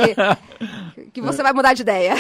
que 1.13 1.21
você 1.21 1.43
vai 1.43 1.53
mudar 1.53 1.75
de 1.75 1.83
ideia. 1.83 2.15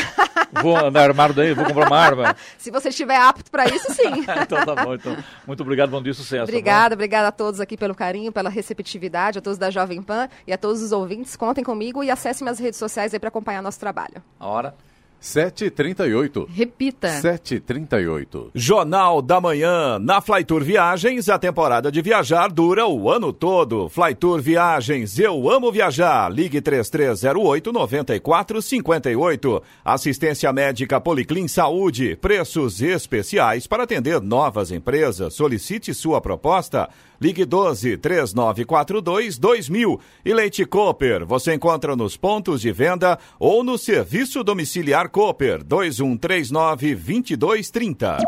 Vou 0.62 0.76
andar 0.76 1.08
armado 1.08 1.34
daí, 1.34 1.52
vou 1.54 1.64
comprar 1.64 1.86
uma 1.86 1.98
arma. 1.98 2.36
Se 2.58 2.70
você 2.70 2.88
estiver 2.88 3.16
apto 3.16 3.50
para 3.50 3.66
isso, 3.66 3.92
sim. 3.92 4.24
então 4.42 4.64
tá 4.64 4.84
bom, 4.84 4.94
então. 4.94 5.16
Muito 5.46 5.62
obrigado, 5.62 5.90
bom 5.90 6.02
dia, 6.02 6.14
sucesso. 6.14 6.36
tá? 6.38 6.42
Obrigada, 6.44 6.94
obrigada 6.94 7.28
a 7.28 7.32
todos 7.32 7.60
aqui 7.60 7.76
pelo 7.76 7.94
carinho, 7.94 8.32
pela 8.32 8.48
receptividade, 8.50 9.38
a 9.38 9.42
todos 9.42 9.58
da 9.58 9.70
Jovem 9.70 10.02
Pan 10.02 10.28
e 10.46 10.52
a 10.52 10.58
todos 10.58 10.82
os 10.82 10.92
ouvintes. 10.92 11.36
Contem 11.36 11.62
comigo 11.64 12.02
e 12.02 12.10
acessem 12.10 12.44
minhas 12.44 12.58
redes 12.58 12.78
sociais 12.78 13.12
aí 13.12 13.20
para 13.20 13.28
acompanhar 13.28 13.62
nosso 13.62 13.78
trabalho. 13.80 14.22
A 14.40 14.46
hora. 14.46 14.74
7h38. 15.22 16.46
Repita. 16.54 17.08
7h38. 17.20 18.50
Jornal 18.54 19.20
da 19.20 19.40
Manhã. 19.40 19.98
Na 19.98 20.20
Flytour 20.20 20.62
Viagens, 20.62 21.28
a 21.28 21.36
temporada 21.38 21.90
de 21.90 22.00
viajar 22.00 22.46
dura 22.48 22.86
o 22.86 23.10
ano 23.10 23.32
todo. 23.32 23.88
Flytour 23.88 24.40
Viagens, 24.40 25.18
eu 25.18 25.50
amo 25.50 25.72
viajar. 25.72 26.30
Ligue 26.30 26.62
3308-9458. 26.62 29.60
Assistência 29.84 30.52
médica 30.52 31.00
Policlin 31.00 31.48
Saúde. 31.48 32.14
Preços 32.16 32.80
especiais 32.80 33.66
para 33.66 33.82
atender 33.82 34.20
novas 34.20 34.70
empresas. 34.70 35.34
Solicite 35.34 35.92
sua 35.92 36.20
proposta. 36.20 36.88
Ligue 37.20 37.44
12 37.44 37.96
3942 37.98 39.38
2000. 39.38 40.00
E 40.24 40.32
Leite 40.32 40.64
Cooper, 40.64 41.26
você 41.26 41.54
encontra 41.54 41.96
nos 41.96 42.16
pontos 42.16 42.60
de 42.60 42.72
venda 42.72 43.18
ou 43.38 43.64
no 43.64 43.76
serviço 43.76 44.44
domiciliar 44.44 45.08
Cooper 45.08 45.62
2139 45.64 46.94
2230. 46.94 48.18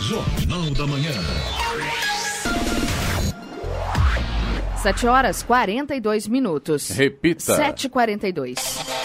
Jornal 0.00 0.70
da 0.70 0.86
Manhã. 0.86 1.12
7 4.82 5.06
horas 5.06 5.42
42 5.42 6.26
minutos. 6.26 6.88
Repita. 6.88 7.54
7h42. 7.54 8.99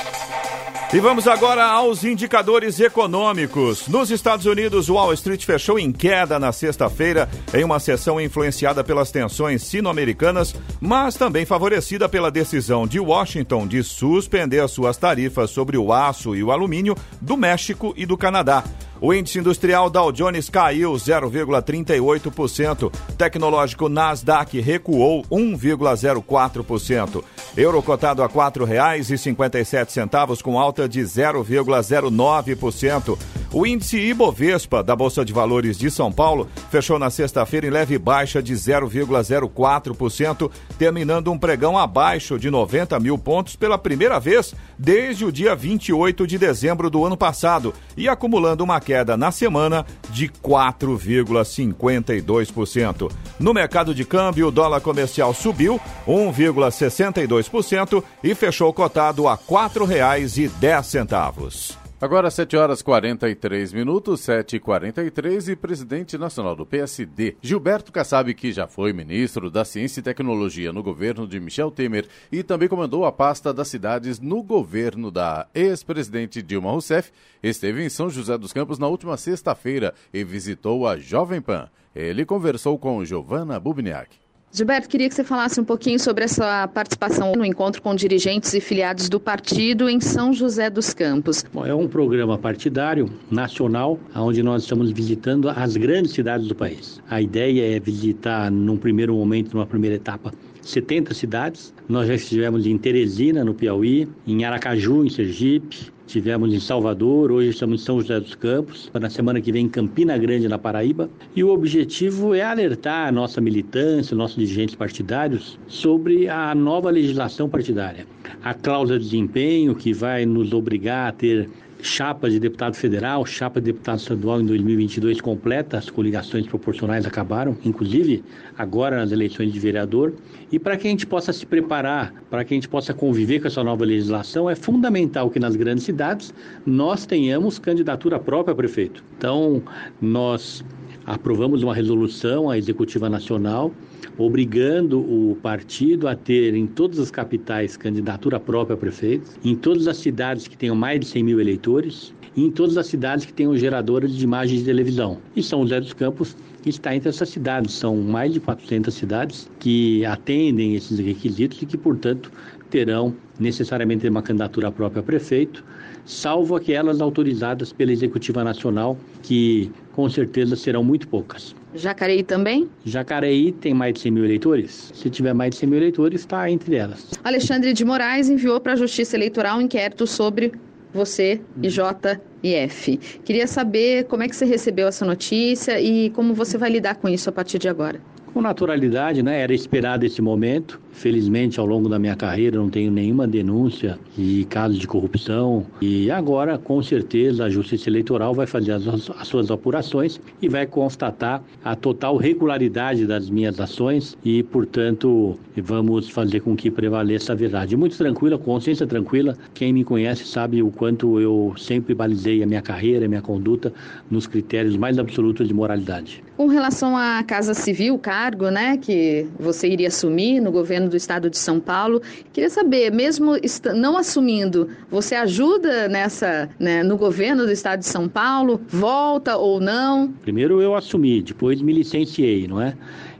E 0.95 0.99
vamos 1.01 1.27
agora 1.27 1.65
aos 1.65 2.05
indicadores 2.05 2.79
econômicos. 2.79 3.85
Nos 3.89 4.09
Estados 4.09 4.45
Unidos, 4.45 4.87
o 4.87 4.93
Wall 4.93 5.11
Street 5.11 5.43
fechou 5.43 5.77
em 5.77 5.91
queda 5.91 6.39
na 6.39 6.53
sexta-feira, 6.53 7.29
em 7.53 7.65
uma 7.65 7.81
sessão 7.81 8.19
influenciada 8.21 8.81
pelas 8.81 9.11
tensões 9.11 9.61
sino-americanas, 9.63 10.55
mas 10.79 11.15
também 11.15 11.45
favorecida 11.45 12.07
pela 12.07 12.31
decisão 12.31 12.87
de 12.87 12.97
Washington 12.97 13.67
de 13.67 13.83
suspender 13.83 14.65
suas 14.69 14.95
tarifas 14.95 15.49
sobre 15.49 15.77
o 15.77 15.91
aço 15.91 16.33
e 16.33 16.41
o 16.41 16.49
alumínio 16.49 16.95
do 17.19 17.35
México 17.35 17.93
e 17.97 18.05
do 18.05 18.15
Canadá. 18.15 18.63
O 19.01 19.13
índice 19.13 19.39
industrial 19.39 19.89
Dow 19.89 20.09
Jones 20.11 20.49
caiu 20.49 20.93
0,38%. 20.93 22.91
Tecnológico 23.17 23.89
Nasdaq 23.89 24.61
recuou 24.61 25.23
1,04%. 25.23 27.23
Euro 27.57 27.81
cotado 27.81 28.23
a 28.23 28.27
R$ 28.27 28.33
4,57 28.33 30.41
com 30.41 30.57
alta 30.59 30.87
de 30.87 31.01
0,09%. 31.01 33.17
O 33.53 33.65
índice 33.65 33.97
Ibovespa 33.97 34.83
da 34.83 34.95
Bolsa 34.97 35.23
de 35.23 35.31
Valores 35.31 35.77
de 35.77 35.89
São 35.89 36.11
Paulo 36.11 36.49
fechou 36.69 36.99
na 36.99 37.09
sexta-feira 37.09 37.65
em 37.65 37.69
leve 37.69 37.97
baixa 37.97 38.43
de 38.43 38.53
0,04%, 38.53 40.51
terminando 40.77 41.31
um 41.31 41.39
pregão 41.39 41.77
abaixo 41.77 42.37
de 42.37 42.51
90 42.51 42.99
mil 42.99 43.17
pontos 43.17 43.55
pela 43.55 43.77
primeira 43.77 44.19
vez 44.19 44.53
desde 44.77 45.23
o 45.23 45.31
dia 45.31 45.55
28 45.55 46.27
de 46.27 46.37
dezembro 46.37 46.89
do 46.89 47.05
ano 47.05 47.15
passado 47.15 47.73
e 47.95 48.09
acumulando 48.09 48.61
uma 48.61 48.81
queda 48.86 49.17
na 49.17 49.31
semana 49.31 49.83
de 50.09 50.29
4,52%. 50.29 53.11
No 53.39 53.53
mercado 53.53 53.95
de 53.95 54.05
câmbio, 54.05 54.47
o 54.47 54.51
dólar 54.51 54.81
comercial 54.81 55.33
subiu 55.33 55.81
1,62% 56.07 58.03
e 58.23 58.36
fechou 58.36 58.71
cotado 58.71 59.27
a 59.27 59.33
R$ 59.33 59.39
4,10. 59.49 61.84
Agora 61.99 62.29
7 62.29 62.57
horas 62.57 62.81
43 62.81 63.71
minutos, 63.71 64.19
7 64.19 64.57
e 64.57 64.59
43 64.59 65.47
e 65.47 65.55
presidente 65.55 66.17
nacional 66.17 66.53
do 66.53 66.65
PSD, 66.65 67.37
Gilberto 67.41 67.89
Kassab, 67.89 68.33
que 68.33 68.51
já 68.51 68.67
foi 68.67 68.91
ministro 68.91 69.49
da 69.49 69.63
Ciência 69.63 70.01
e 70.01 70.03
Tecnologia 70.03 70.73
no 70.73 70.83
governo 70.83 71.25
de 71.25 71.39
Michel 71.39 71.71
Temer 71.71 72.05
e 72.29 72.43
também 72.43 72.67
comandou 72.67 73.05
a 73.05 73.13
pasta 73.13 73.53
das 73.53 73.69
cidades 73.69 74.19
no 74.19 74.43
governo 74.43 75.09
da 75.09 75.47
ex-presidente 75.55 76.41
Dilma 76.41 76.69
Rousseff, 76.69 77.13
esteve 77.41 77.81
em 77.81 77.87
São 77.87 78.09
José 78.09 78.37
dos 78.37 78.51
Campos 78.51 78.77
na 78.77 78.87
última 78.89 79.15
sexta-feira 79.15 79.93
e 80.13 80.21
visitou 80.21 80.85
a 80.85 80.97
Jovem 80.97 81.39
Pan. 81.39 81.69
Ele 81.95 82.25
conversou 82.25 82.77
com 82.77 83.05
Giovanna 83.05 83.57
Bubniak. 83.57 84.24
Gilberto, 84.56 84.88
queria 84.88 85.10
que 85.10 85.14
você 85.14 85.24
falasse 85.26 85.60
um 85.60 85.66
pouquinho 85.66 85.99
sobre 85.99 86.24
essa 86.24 86.66
participação 86.70 87.34
no 87.34 87.43
encontro 87.43 87.82
com 87.82 87.93
dirigentes 87.93 88.53
e 88.53 88.62
filiados 88.62 89.10
do 89.10 89.20
partido 89.20 89.89
em 89.89 89.99
São 89.99 90.32
José 90.32 90.70
dos 90.70 90.93
Campos. 90.93 91.43
Bom, 91.53 91.66
é 91.66 91.76
um 91.76 91.89
programa 91.89 92.38
partidário 92.38 93.10
nacional, 93.30 93.99
onde 94.16 94.41
nós 94.41 94.64
estamos 94.64 94.91
visitando 94.91 95.49
as 95.49 95.76
grandes 95.76 96.14
cidades 96.14 96.47
do 96.47 96.56
país. 96.56 97.01
A 97.10 97.22
ideia 97.22 97.76
é 97.76 97.82
visitar, 97.82 98.49
num 98.49 98.78
primeiro 98.78 99.14
momento, 99.14 99.53
numa 99.53 99.66
primeira 99.66 99.97
etapa, 99.97 100.34
70 100.66 101.13
cidades. 101.13 101.74
Nós 101.88 102.07
já 102.07 102.16
estivemos 102.16 102.66
em 102.66 102.78
Teresina, 102.78 103.43
no 103.43 103.53
Piauí, 103.53 104.07
em 104.28 104.43
Aracaju, 104.43 105.05
em 105.05 105.09
Sergipe, 105.09 105.93
Tivemos 106.07 106.53
em 106.53 106.59
Salvador, 106.59 107.32
hoje 107.32 107.49
estamos 107.49 107.82
em 107.82 107.84
São 107.84 107.99
José 107.99 108.20
dos 108.20 108.36
Campos, 108.36 108.91
na 108.93 109.09
semana 109.09 109.41
que 109.41 109.51
vem 109.51 109.66
em 109.66 109.70
Campina 109.70 110.16
Grande, 110.18 110.47
na 110.47 110.57
Paraíba. 110.57 111.09
E 111.36 111.43
o 111.43 111.49
objetivo 111.49 112.36
é 112.36 112.43
alertar 112.43 113.07
a 113.07 113.11
nossa 113.11 113.41
militância, 113.41 114.16
nossos 114.16 114.38
dirigentes 114.38 114.76
partidários, 114.76 115.57
sobre 115.68 116.30
a 116.30 116.53
nova 116.53 116.91
legislação 116.91 117.49
partidária. 117.49 118.05
A 118.43 118.53
cláusula 118.53 118.99
de 118.99 119.05
desempenho, 119.05 119.74
que 119.74 119.93
vai 119.93 120.28
nos 120.28 120.53
obrigar 120.53 121.09
a 121.09 121.11
ter 121.11 121.49
chapa 121.86 122.29
de 122.29 122.39
deputado 122.39 122.75
federal, 122.75 123.25
chapa 123.25 123.61
de 123.61 123.67
deputado 123.67 123.99
estadual 123.99 124.41
em 124.41 124.45
2022 124.45 125.21
completa, 125.21 125.77
as 125.77 125.89
coligações 125.89 126.47
proporcionais 126.47 127.05
acabaram, 127.05 127.55
inclusive 127.63 128.23
agora 128.57 128.97
nas 128.97 129.11
eleições 129.11 129.53
de 129.53 129.59
vereador. 129.59 130.13
E 130.51 130.57
para 130.57 130.75
que 130.77 130.88
a 130.88 130.89
gente 130.89 131.05
possa 131.05 131.31
se 131.31 131.45
preparar, 131.45 132.13
para 132.29 132.43
que 132.43 132.53
a 132.53 132.57
gente 132.57 132.67
possa 132.67 132.93
conviver 132.93 133.39
com 133.39 133.47
essa 133.47 133.63
nova 133.63 133.86
legislação, 133.86 134.49
é 134.49 134.55
fundamental 134.55 135.29
que 135.29 135.39
nas 135.39 135.55
grandes 135.55 135.83
cidades 135.83 136.33
nós 136.65 137.05
tenhamos 137.05 137.59
candidatura 137.59 138.19
própria 138.19 138.53
a 138.53 138.55
prefeito. 138.55 139.03
Então, 139.17 139.61
nós 140.01 140.65
aprovamos 141.06 141.62
uma 141.62 141.74
resolução, 141.74 142.49
a 142.49 142.58
Executiva 142.58 143.10
Nacional, 143.10 143.72
obrigando 144.18 144.99
o 144.99 145.38
partido 145.41 146.08
a 146.08 146.16
ter 146.16 146.56
em 146.56 146.66
todas 146.66 146.99
as 146.99 147.12
capitais 147.12 147.78
candidatura 147.78 148.39
própria 148.39 148.74
a 148.74 148.78
prefeito, 148.78 149.30
em 149.43 149.56
todas 149.56 149.88
as 149.88 149.97
cidades 149.97 150.47
que 150.47 150.58
tenham 150.58 150.76
mais 150.76 150.99
de 150.99 151.06
100 151.06 151.24
mil 151.24 151.39
eleitores, 151.39 152.14
e 152.36 152.43
em 152.43 152.51
todas 152.51 152.78
as 152.78 152.88
cidades 152.88 153.26
que 153.26 153.32
tenham 153.32 153.56
geradoras 153.56 154.14
de 154.14 154.24
imagens 154.24 154.60
de 154.60 154.66
televisão. 154.66 155.20
E 155.36 155.41
São 155.41 155.62
José 155.62 155.80
dos 155.80 155.93
Campos 155.93 156.36
está 156.66 156.93
entre 156.93 157.10
essas 157.10 157.30
cidades. 157.30 157.74
São 157.74 157.95
mais 157.95 158.34
de 158.34 158.41
400 158.41 158.93
cidades 158.93 159.49
que 159.60 160.06
atendem 160.06 160.76
esses 160.76 160.99
requisitos 160.99 161.62
e 161.62 161.66
que, 161.66 161.78
portanto, 161.78 162.30
terão 162.70 163.16
necessariamente 163.39 164.08
uma 164.08 164.22
candidatura 164.22 164.70
própria 164.70 164.99
a 164.99 165.03
prefeito, 165.03 165.64
salvo 166.06 166.56
aquelas 166.56 167.01
autorizadas 167.01 167.74
pela 167.74 167.91
Executiva 167.91 168.43
Nacional, 168.43 168.97
que 169.24 169.72
com 169.93 170.10
certeza 170.10 170.56
serão 170.56 170.84
muito 170.84 171.08
poucas. 171.08 171.56
Jacareí 171.74 172.24
também? 172.24 172.70
Jacareí 172.86 173.51
tem 173.51 173.74
mais 173.74 173.93
de 173.93 174.01
100 174.01 174.12
mil 174.12 174.26
eleitores. 174.26 174.91
Se 174.93 175.10
tiver 175.10 175.34
mais 175.34 175.51
de 175.51 175.58
100 175.58 175.70
mil 175.70 175.80
eleitores, 175.80 176.22
está 176.22 176.49
entre 176.49 176.76
elas. 176.76 177.12
Alexandre 177.24 177.74
de 177.74 177.84
Moraes 177.84 178.30
enviou 178.30 178.60
para 178.62 178.74
a 178.74 178.76
Justiça 178.76 179.16
Eleitoral 179.16 179.58
um 179.58 179.62
inquérito 179.62 180.06
sobre 180.06 180.53
você 180.93 181.41
e 181.62 181.68
JF. 181.68 182.97
Queria 183.26 183.47
saber 183.47 184.06
como 184.06 184.24
é 184.24 184.30
que 184.30 184.36
você 184.36 184.45
recebeu 184.45 184.88
essa 184.88 185.06
notícia 185.06 185.80
e 185.82 186.10
como 186.12 186.34
você 186.34 186.58
vai 186.58 186.70
lidar 186.70 186.95
com 186.95 187.10
isso 187.10 187.30
a 187.30 187.34
partir 187.34 187.60
de 187.60 187.68
agora. 187.68 187.99
Com 188.36 188.41
naturalidade, 188.41 189.23
né? 189.23 189.39
Era 189.39 189.53
esperado 189.53 190.05
esse 190.05 190.21
momento. 190.21 190.77
Felizmente, 190.91 191.57
ao 191.57 191.65
longo 191.65 191.88
da 191.88 191.97
minha 191.97 192.17
carreira, 192.17 192.57
não 192.57 192.69
tenho 192.69 192.91
nenhuma 192.91 193.25
denúncia 193.25 193.97
de 194.17 194.45
casos 194.49 194.77
de 194.77 194.86
corrupção. 194.86 195.65
E 195.81 196.11
agora, 196.11 196.57
com 196.57 196.83
certeza, 196.83 197.45
a 197.45 197.49
Justiça 197.49 197.89
Eleitoral 197.89 198.33
vai 198.33 198.45
fazer 198.45 198.73
as, 198.73 198.86
as 198.88 199.27
suas 199.27 199.49
apurações 199.49 200.19
e 200.41 200.49
vai 200.49 200.65
constatar 200.65 201.41
a 201.63 201.77
total 201.77 202.17
regularidade 202.17 203.05
das 203.05 203.29
minhas 203.29 203.57
ações 203.57 204.17
e, 204.23 204.43
portanto, 204.43 205.39
vamos 205.55 206.09
fazer 206.09 206.41
com 206.41 206.57
que 206.57 206.69
prevaleça 206.69 207.31
a 207.31 207.36
verdade. 207.36 207.77
Muito 207.77 207.97
tranquila, 207.97 208.38
consciência 208.38 208.86
tranquila. 208.86 209.38
Quem 209.53 209.71
me 209.71 209.83
conhece 209.83 210.25
sabe 210.25 210.61
o 210.61 210.71
quanto 210.71 211.21
eu 211.21 211.53
sempre 211.57 211.93
balizei 211.93 212.43
a 212.43 212.45
minha 212.45 212.61
carreira, 212.61 213.05
a 213.05 213.07
minha 213.07 213.21
conduta 213.21 213.73
nos 214.11 214.27
critérios 214.27 214.75
mais 214.75 214.99
absolutos 214.99 215.47
de 215.47 215.53
moralidade. 215.53 216.21
Com 216.38 216.47
relação 216.47 216.97
à 216.97 217.23
Casa 217.23 217.53
Civil, 217.53 217.97
cargo, 218.26 218.49
né, 218.49 218.78
que 218.78 219.28
você 219.39 219.67
iria 219.67 219.88
assumir 219.88 220.41
no 220.41 220.51
governo 220.51 220.89
do 220.89 220.97
estado 220.97 221.30
de 221.30 221.38
São 221.38 221.59
Paulo. 221.59 222.01
Queria 222.34 222.49
saber, 222.49 222.91
mesmo 222.91 223.34
não 223.76 223.97
assumindo, 223.97 224.67
você 224.89 225.13
ajuda 225.13 225.88
nessa, 225.88 226.49
né, 226.59 226.82
no 226.82 226.97
governo 226.97 227.45
do 227.45 227.51
estado 227.51 227.80
de 227.80 227.86
São 227.86 228.09
Paulo? 228.09 228.59
Volta 228.67 229.38
ou 229.38 229.59
não? 229.59 230.11
Primeiro 230.23 230.59
eu 230.59 230.73
assumi, 230.76 231.21
depois 231.21 231.61
me 231.61 231.71
licenciei, 231.71 232.47
não 232.47 232.59
é? 232.59 232.73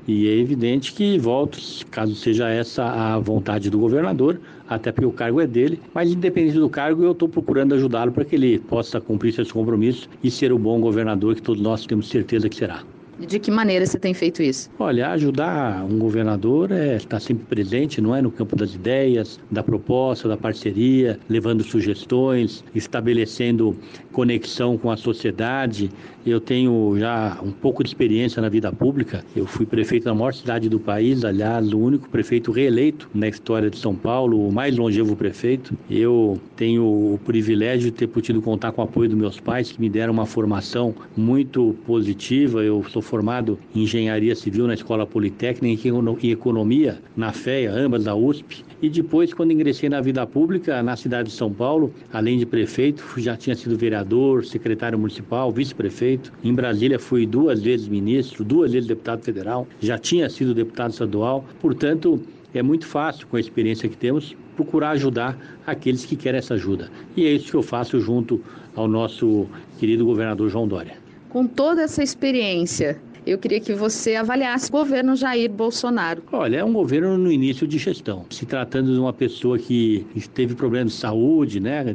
E 0.08 0.28
é 0.28 0.40
evidente 0.40 0.92
que 0.94 1.20
volto, 1.20 1.60
caso 1.92 2.16
seja 2.16 2.50
essa 2.50 2.84
a 2.84 3.20
vontade 3.20 3.70
do 3.70 3.78
governador, 3.78 4.40
até 4.68 4.92
porque 4.92 5.06
o 5.06 5.12
cargo 5.12 5.40
é 5.40 5.46
dele, 5.48 5.80
mas 5.94 6.12
independente 6.12 6.58
do 6.58 6.70
cargo, 6.70 7.04
eu 7.04 7.12
estou 7.12 7.30
procurando 7.30 7.76
ajudá-lo 7.76 8.12
para 8.12 8.26
que 8.26 8.36
ele 8.36 8.58
possa 8.60 9.00
cumprir 9.00 9.34
seus 9.34 9.52
compromissos 9.52 10.10
e 10.24 10.32
ser 10.32 10.52
o 10.52 10.58
bom 10.58 10.80
governador 10.80 11.36
que 11.36 11.42
todos 11.42 11.62
nós 11.62 11.86
temos 11.86 12.08
certeza 12.08 12.50
que 12.50 12.56
será. 12.56 12.84
De 13.18 13.40
que 13.40 13.50
maneira 13.50 13.86
você 13.86 13.98
tem 13.98 14.14
feito 14.14 14.44
isso? 14.44 14.70
Olha, 14.78 15.10
ajudar 15.12 15.86
um 15.86 15.98
governador 15.98 16.72
é 16.72 16.98
estar 16.98 17.22
sempre 17.22 17.46
presente, 17.46 18.02
não 18.02 18.14
é? 18.14 18.22
No 18.22 18.30
campo 18.30 18.58
das 18.58 18.76
ideias, 18.76 19.40
da 19.50 19.64
proposta, 19.64 20.28
da 20.28 20.36
parceria, 20.36 21.18
levando 21.30 21.64
sugestões, 21.64 22.64
estabelecendo 22.74 23.76
conexão 24.12 24.78
com 24.78 24.92
a 24.92 24.98
sociedade. 24.98 25.90
Eu 26.26 26.42
tenho 26.42 26.96
já 26.98 27.38
um 27.44 27.52
pouco 27.52 27.84
de 27.84 27.90
experiência 27.90 28.42
na 28.42 28.50
vida 28.50 28.72
pública. 28.72 29.24
Eu 29.36 29.46
fui 29.46 29.64
prefeito 29.64 30.06
da 30.06 30.14
maior 30.16 30.34
cidade 30.34 30.68
do 30.68 30.80
país, 30.80 31.24
aliás, 31.24 31.72
o 31.72 31.78
único 31.78 32.10
prefeito 32.10 32.52
reeleito 32.52 33.08
na 33.14 33.28
história 33.28 33.70
de 33.70 33.78
São 33.78 33.94
Paulo, 33.94 34.48
o 34.48 34.52
mais 34.52 34.76
longevo 34.76 35.16
prefeito. 35.16 35.78
Eu 35.88 36.42
tenho 36.56 36.84
o 36.84 37.20
privilégio 37.24 37.92
de 37.92 37.98
ter 37.98 38.08
podido 38.08 38.42
contar 38.42 38.72
com 38.72 38.82
o 38.82 38.86
apoio 38.86 39.08
dos 39.08 39.18
meus 39.20 39.40
pais, 39.40 39.72
que 39.72 39.80
me 39.80 39.88
deram 39.88 40.14
uma 40.14 40.26
formação 40.26 40.96
muito 41.16 41.76
positiva. 41.86 42.64
Eu 42.64 42.84
sou 42.90 43.04
formado 43.04 43.60
em 43.76 43.84
engenharia 43.84 44.36
civil 44.36 44.66
na 44.66 44.74
Escola 44.74 45.06
Politécnica 45.06 45.88
e 46.24 46.32
economia 46.32 46.98
na 47.16 47.32
FEA, 47.32 47.72
ambas 47.72 48.06
da 48.06 48.16
USP. 48.16 48.66
E 48.82 48.90
depois, 48.90 49.34
quando 49.34 49.52
ingressei 49.52 49.90
na 49.90 50.02
vida 50.02 50.26
pública 50.26 50.82
na 50.82 50.96
cidade 50.96 51.30
de 51.30 51.36
São 51.36 51.52
Paulo, 51.52 51.94
além 52.12 52.38
de 52.38 52.46
prefeito, 52.46 53.04
já 53.18 53.38
tinha 53.38 53.56
sido 53.56 53.78
vereador, 53.78 54.44
secretário 54.44 54.98
municipal, 54.98 55.52
vice-prefeito. 55.52 56.15
Em 56.44 56.54
Brasília 56.54 57.00
fui 57.00 57.26
duas 57.26 57.62
vezes 57.62 57.88
ministro, 57.88 58.44
duas 58.44 58.72
vezes 58.72 58.88
deputado 58.88 59.24
federal, 59.24 59.68
já 59.80 59.98
tinha 59.98 60.30
sido 60.30 60.54
deputado 60.54 60.92
estadual. 60.92 61.46
Portanto, 61.60 62.22
é 62.54 62.64
muito 62.64 62.86
fácil, 62.86 63.28
com 63.28 63.38
a 63.38 63.40
experiência 63.40 63.90
que 63.90 63.98
temos, 63.98 64.36
procurar 64.56 64.92
ajudar 64.92 65.38
aqueles 65.68 66.06
que 66.06 66.16
querem 66.16 66.38
essa 66.38 66.54
ajuda. 66.54 66.90
E 67.16 67.26
é 67.26 67.32
isso 67.34 67.52
que 67.52 67.56
eu 67.56 67.64
faço 67.64 68.00
junto 68.00 68.42
ao 68.76 68.88
nosso 68.88 69.48
querido 69.78 70.06
governador 70.06 70.50
João 70.50 70.68
Dória. 70.68 70.98
Com 71.30 71.46
toda 71.46 71.82
essa 71.82 72.02
experiência, 72.02 72.98
eu 73.26 73.38
queria 73.38 73.60
que 73.60 73.74
você 73.74 74.16
avaliasse 74.16 74.70
o 74.70 74.72
governo 74.72 75.16
Jair 75.16 75.52
Bolsonaro. 75.52 76.24
Olha, 76.32 76.58
é 76.58 76.64
um 76.64 76.72
governo 76.72 77.18
no 77.18 77.32
início 77.32 77.68
de 77.68 77.78
gestão. 77.78 78.26
Se 78.30 78.46
tratando 78.46 78.94
de 78.94 79.00
uma 79.00 79.12
pessoa 79.12 79.58
que 79.58 80.06
teve 80.34 80.56
problemas 80.56 80.94
de 80.94 81.00
saúde, 81.00 81.60
né? 81.60 81.94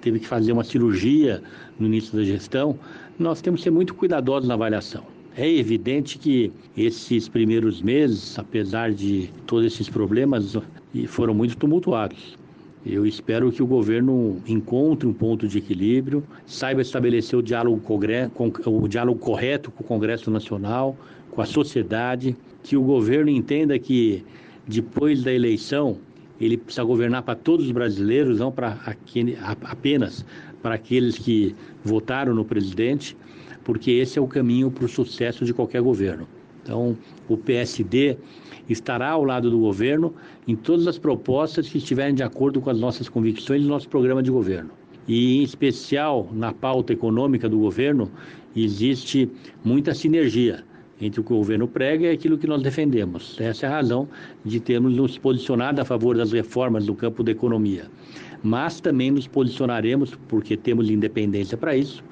Teve 0.00 0.20
que 0.20 0.26
fazer 0.26 0.52
uma 0.52 0.64
cirurgia 0.64 1.42
no 1.78 1.86
início 1.86 2.16
da 2.16 2.24
gestão, 2.24 2.78
nós 3.18 3.40
temos 3.40 3.60
que 3.60 3.64
ser 3.64 3.70
muito 3.70 3.94
cuidadosos 3.94 4.48
na 4.48 4.54
avaliação. 4.54 5.02
É 5.36 5.48
evidente 5.48 6.18
que 6.18 6.52
esses 6.76 7.28
primeiros 7.28 7.80
meses, 7.82 8.38
apesar 8.38 8.92
de 8.92 9.30
todos 9.46 9.66
esses 9.66 9.88
problemas, 9.88 10.56
foram 11.06 11.34
muito 11.34 11.56
tumultuados. 11.56 12.36
Eu 12.86 13.06
espero 13.06 13.52
que 13.52 13.62
o 13.62 13.66
governo 13.66 14.40
encontre 14.46 15.06
um 15.06 15.12
ponto 15.12 15.46
de 15.46 15.58
equilíbrio, 15.58 16.24
saiba 16.46 16.80
estabelecer 16.80 17.38
o 17.38 17.42
diálogo, 17.42 17.80
o 18.66 18.88
diálogo 18.88 19.18
correto 19.18 19.70
com 19.70 19.84
o 19.84 19.86
Congresso 19.86 20.30
Nacional, 20.30 20.96
com 21.30 21.42
a 21.42 21.46
sociedade, 21.46 22.36
que 22.62 22.76
o 22.76 22.82
governo 22.82 23.30
entenda 23.30 23.78
que 23.78 24.24
depois 24.66 25.22
da 25.22 25.32
eleição 25.32 25.98
ele 26.40 26.56
precisa 26.56 26.84
governar 26.84 27.22
para 27.22 27.34
todos 27.34 27.66
os 27.66 27.72
brasileiros, 27.72 28.38
não 28.38 28.52
para 28.52 28.78
aquele, 28.86 29.36
apenas 29.40 30.24
para 30.62 30.74
aqueles 30.74 31.18
que 31.18 31.54
votaram 31.84 32.34
no 32.34 32.44
presidente, 32.44 33.16
porque 33.64 33.90
esse 33.90 34.18
é 34.18 34.22
o 34.22 34.26
caminho 34.26 34.70
para 34.70 34.84
o 34.84 34.88
sucesso 34.88 35.44
de 35.44 35.52
qualquer 35.52 35.82
governo. 35.82 36.26
Então, 36.62 36.96
o 37.28 37.36
PSD 37.36 38.16
estará 38.68 39.10
ao 39.10 39.24
lado 39.24 39.50
do 39.50 39.58
governo 39.58 40.14
em 40.46 40.54
todas 40.54 40.86
as 40.86 40.98
propostas 40.98 41.68
que 41.68 41.78
estiverem 41.78 42.14
de 42.14 42.22
acordo 42.22 42.60
com 42.60 42.68
as 42.68 42.78
nossas 42.78 43.08
convicções 43.08 43.62
e 43.62 43.66
nosso 43.66 43.88
programa 43.88 44.22
de 44.22 44.30
governo. 44.30 44.70
e, 45.08 45.38
em 45.38 45.42
especial, 45.42 46.28
na 46.32 46.52
pauta 46.52 46.92
econômica 46.92 47.48
do 47.48 47.58
governo, 47.58 48.10
existe 48.54 49.28
muita 49.64 49.94
sinergia 49.94 50.62
entre 51.00 51.20
o 51.20 51.24
que 51.24 51.32
o 51.32 51.36
governo 51.36 51.66
prega 51.66 52.08
e 52.08 52.10
aquilo 52.10 52.36
que 52.36 52.46
nós 52.46 52.60
defendemos. 52.60 53.40
Essa 53.40 53.66
é 53.66 53.68
a 53.68 53.72
razão 53.72 54.08
de 54.44 54.60
termos 54.60 54.94
nos 54.94 55.16
posicionado 55.16 55.80
a 55.80 55.84
favor 55.84 56.16
das 56.16 56.32
reformas 56.32 56.86
no 56.86 56.94
campo 56.94 57.22
da 57.22 57.30
economia. 57.30 57.86
Mas 58.42 58.80
também 58.80 59.10
nos 59.10 59.26
posicionaremos, 59.26 60.14
porque 60.28 60.56
temos 60.56 60.90
independência 60.90 61.56
para 61.56 61.76
isso, 61.76 62.04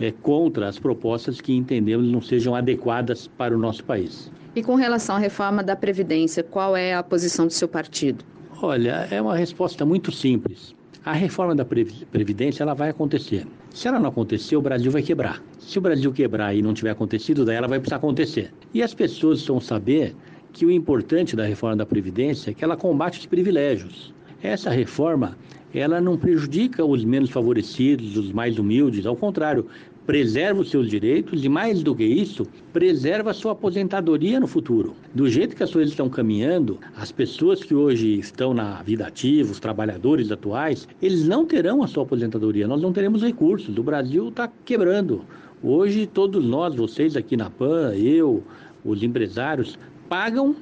é, 0.00 0.10
contra 0.10 0.68
as 0.68 0.78
propostas 0.78 1.40
que 1.40 1.52
entendemos 1.52 2.10
não 2.10 2.20
sejam 2.20 2.54
adequadas 2.54 3.26
para 3.26 3.54
o 3.54 3.58
nosso 3.58 3.84
país. 3.84 4.30
E 4.54 4.62
com 4.62 4.76
relação 4.76 5.16
à 5.16 5.18
reforma 5.18 5.62
da 5.62 5.74
Previdência, 5.74 6.42
qual 6.42 6.76
é 6.76 6.94
a 6.94 7.02
posição 7.02 7.46
do 7.46 7.52
seu 7.52 7.66
partido? 7.66 8.24
Olha, 8.62 9.08
é 9.10 9.20
uma 9.20 9.36
resposta 9.36 9.84
muito 9.84 10.12
simples. 10.12 10.74
A 11.04 11.12
reforma 11.12 11.54
da 11.54 11.64
Previdência 11.64 12.62
ela 12.62 12.72
vai 12.72 12.88
acontecer. 12.88 13.46
Se 13.70 13.88
ela 13.88 13.98
não 13.98 14.08
acontecer, 14.08 14.56
o 14.56 14.62
Brasil 14.62 14.90
vai 14.90 15.02
quebrar. 15.02 15.42
Se 15.58 15.76
o 15.76 15.80
Brasil 15.80 16.10
quebrar 16.12 16.54
e 16.54 16.62
não 16.62 16.72
tiver 16.72 16.90
acontecido, 16.90 17.44
daí 17.44 17.56
ela 17.56 17.68
vai 17.68 17.78
precisar 17.78 17.96
acontecer. 17.96 18.54
E 18.72 18.82
as 18.82 18.94
pessoas 18.94 19.40
precisam 19.40 19.60
saber 19.60 20.14
que 20.52 20.64
o 20.64 20.70
importante 20.70 21.34
da 21.36 21.44
reforma 21.44 21.76
da 21.76 21.84
Previdência 21.84 22.52
é 22.52 22.54
que 22.54 22.64
ela 22.64 22.76
combate 22.76 23.18
os 23.18 23.26
privilégios. 23.26 24.14
Essa 24.42 24.70
reforma, 24.70 25.36
ela 25.74 26.00
não 26.00 26.16
prejudica 26.16 26.84
os 26.84 27.04
menos 27.04 27.30
favorecidos, 27.30 28.16
os 28.16 28.32
mais 28.32 28.58
humildes, 28.58 29.06
ao 29.06 29.16
contrário, 29.16 29.66
preserva 30.06 30.60
os 30.60 30.70
seus 30.70 30.88
direitos 30.88 31.44
e, 31.44 31.48
mais 31.48 31.82
do 31.82 31.94
que 31.94 32.04
isso, 32.04 32.46
preserva 32.72 33.30
a 33.30 33.34
sua 33.34 33.52
aposentadoria 33.52 34.38
no 34.38 34.46
futuro. 34.46 34.94
Do 35.14 35.28
jeito 35.28 35.56
que 35.56 35.62
as 35.62 35.72
coisas 35.72 35.90
estão 35.90 36.08
caminhando, 36.08 36.78
as 36.96 37.10
pessoas 37.10 37.62
que 37.62 37.74
hoje 37.74 38.18
estão 38.18 38.52
na 38.52 38.82
vida 38.82 39.06
ativa, 39.06 39.50
os 39.50 39.58
trabalhadores 39.58 40.30
atuais, 40.30 40.86
eles 41.00 41.26
não 41.26 41.46
terão 41.46 41.82
a 41.82 41.86
sua 41.86 42.02
aposentadoria, 42.02 42.68
nós 42.68 42.82
não 42.82 42.92
teremos 42.92 43.22
recursos. 43.22 43.76
O 43.76 43.82
Brasil 43.82 44.28
está 44.28 44.50
quebrando. 44.64 45.24
Hoje, 45.62 46.06
todos 46.06 46.44
nós, 46.44 46.74
vocês 46.74 47.16
aqui 47.16 47.36
na 47.36 47.48
PAN, 47.48 47.94
eu, 47.94 48.42
os 48.84 49.02
empresários, 49.02 49.78
pagam 50.08 50.54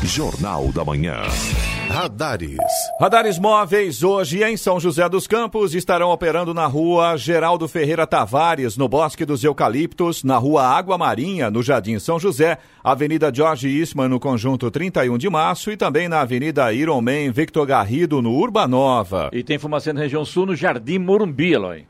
Jornal 0.04 0.70
da 0.74 0.84
Manhã. 0.84 1.22
Radares. 1.88 2.58
Radares 3.00 3.40
móveis 3.40 4.04
hoje 4.04 4.44
em 4.44 4.58
São 4.58 4.78
José 4.78 5.08
dos 5.08 5.26
Campos 5.26 5.74
estarão 5.74 6.10
operando 6.10 6.54
na 6.54 6.66
rua 6.66 7.16
Geraldo 7.16 7.66
Ferreira 7.70 8.06
Tavares, 8.06 8.76
no 8.76 8.90
Bosque 8.90 9.26
dos 9.26 9.42
Eucaliptos, 9.42 10.24
na 10.26 10.38
rua 10.38 10.68
Água 10.68 10.98
Marinha, 10.98 11.50
no 11.50 11.64
Jardim 11.64 11.98
São 11.98 12.20
José, 12.20 12.58
Avenida 12.84 13.32
Jorge 13.34 13.70
Isman, 13.70 14.10
no 14.10 14.20
Conjunto 14.20 14.70
31 14.70 15.18
de 15.18 15.30
Março 15.30 15.72
e 15.72 15.78
também 15.78 16.10
na 16.10 16.20
Avenida 16.20 16.74
Ironman 16.74 17.32
Victor 17.32 17.66
Garrido, 17.66 18.22
no 18.22 18.32
Urbanova. 18.32 19.30
E 19.32 19.44
tem 19.44 19.56
informação 19.56 19.94
na 19.94 20.02
região 20.02 20.26
sul, 20.26 20.46
no 20.46 20.56
Jardim 20.58 21.00
Morumbi, 21.00 21.54
Eloy. 21.54 21.86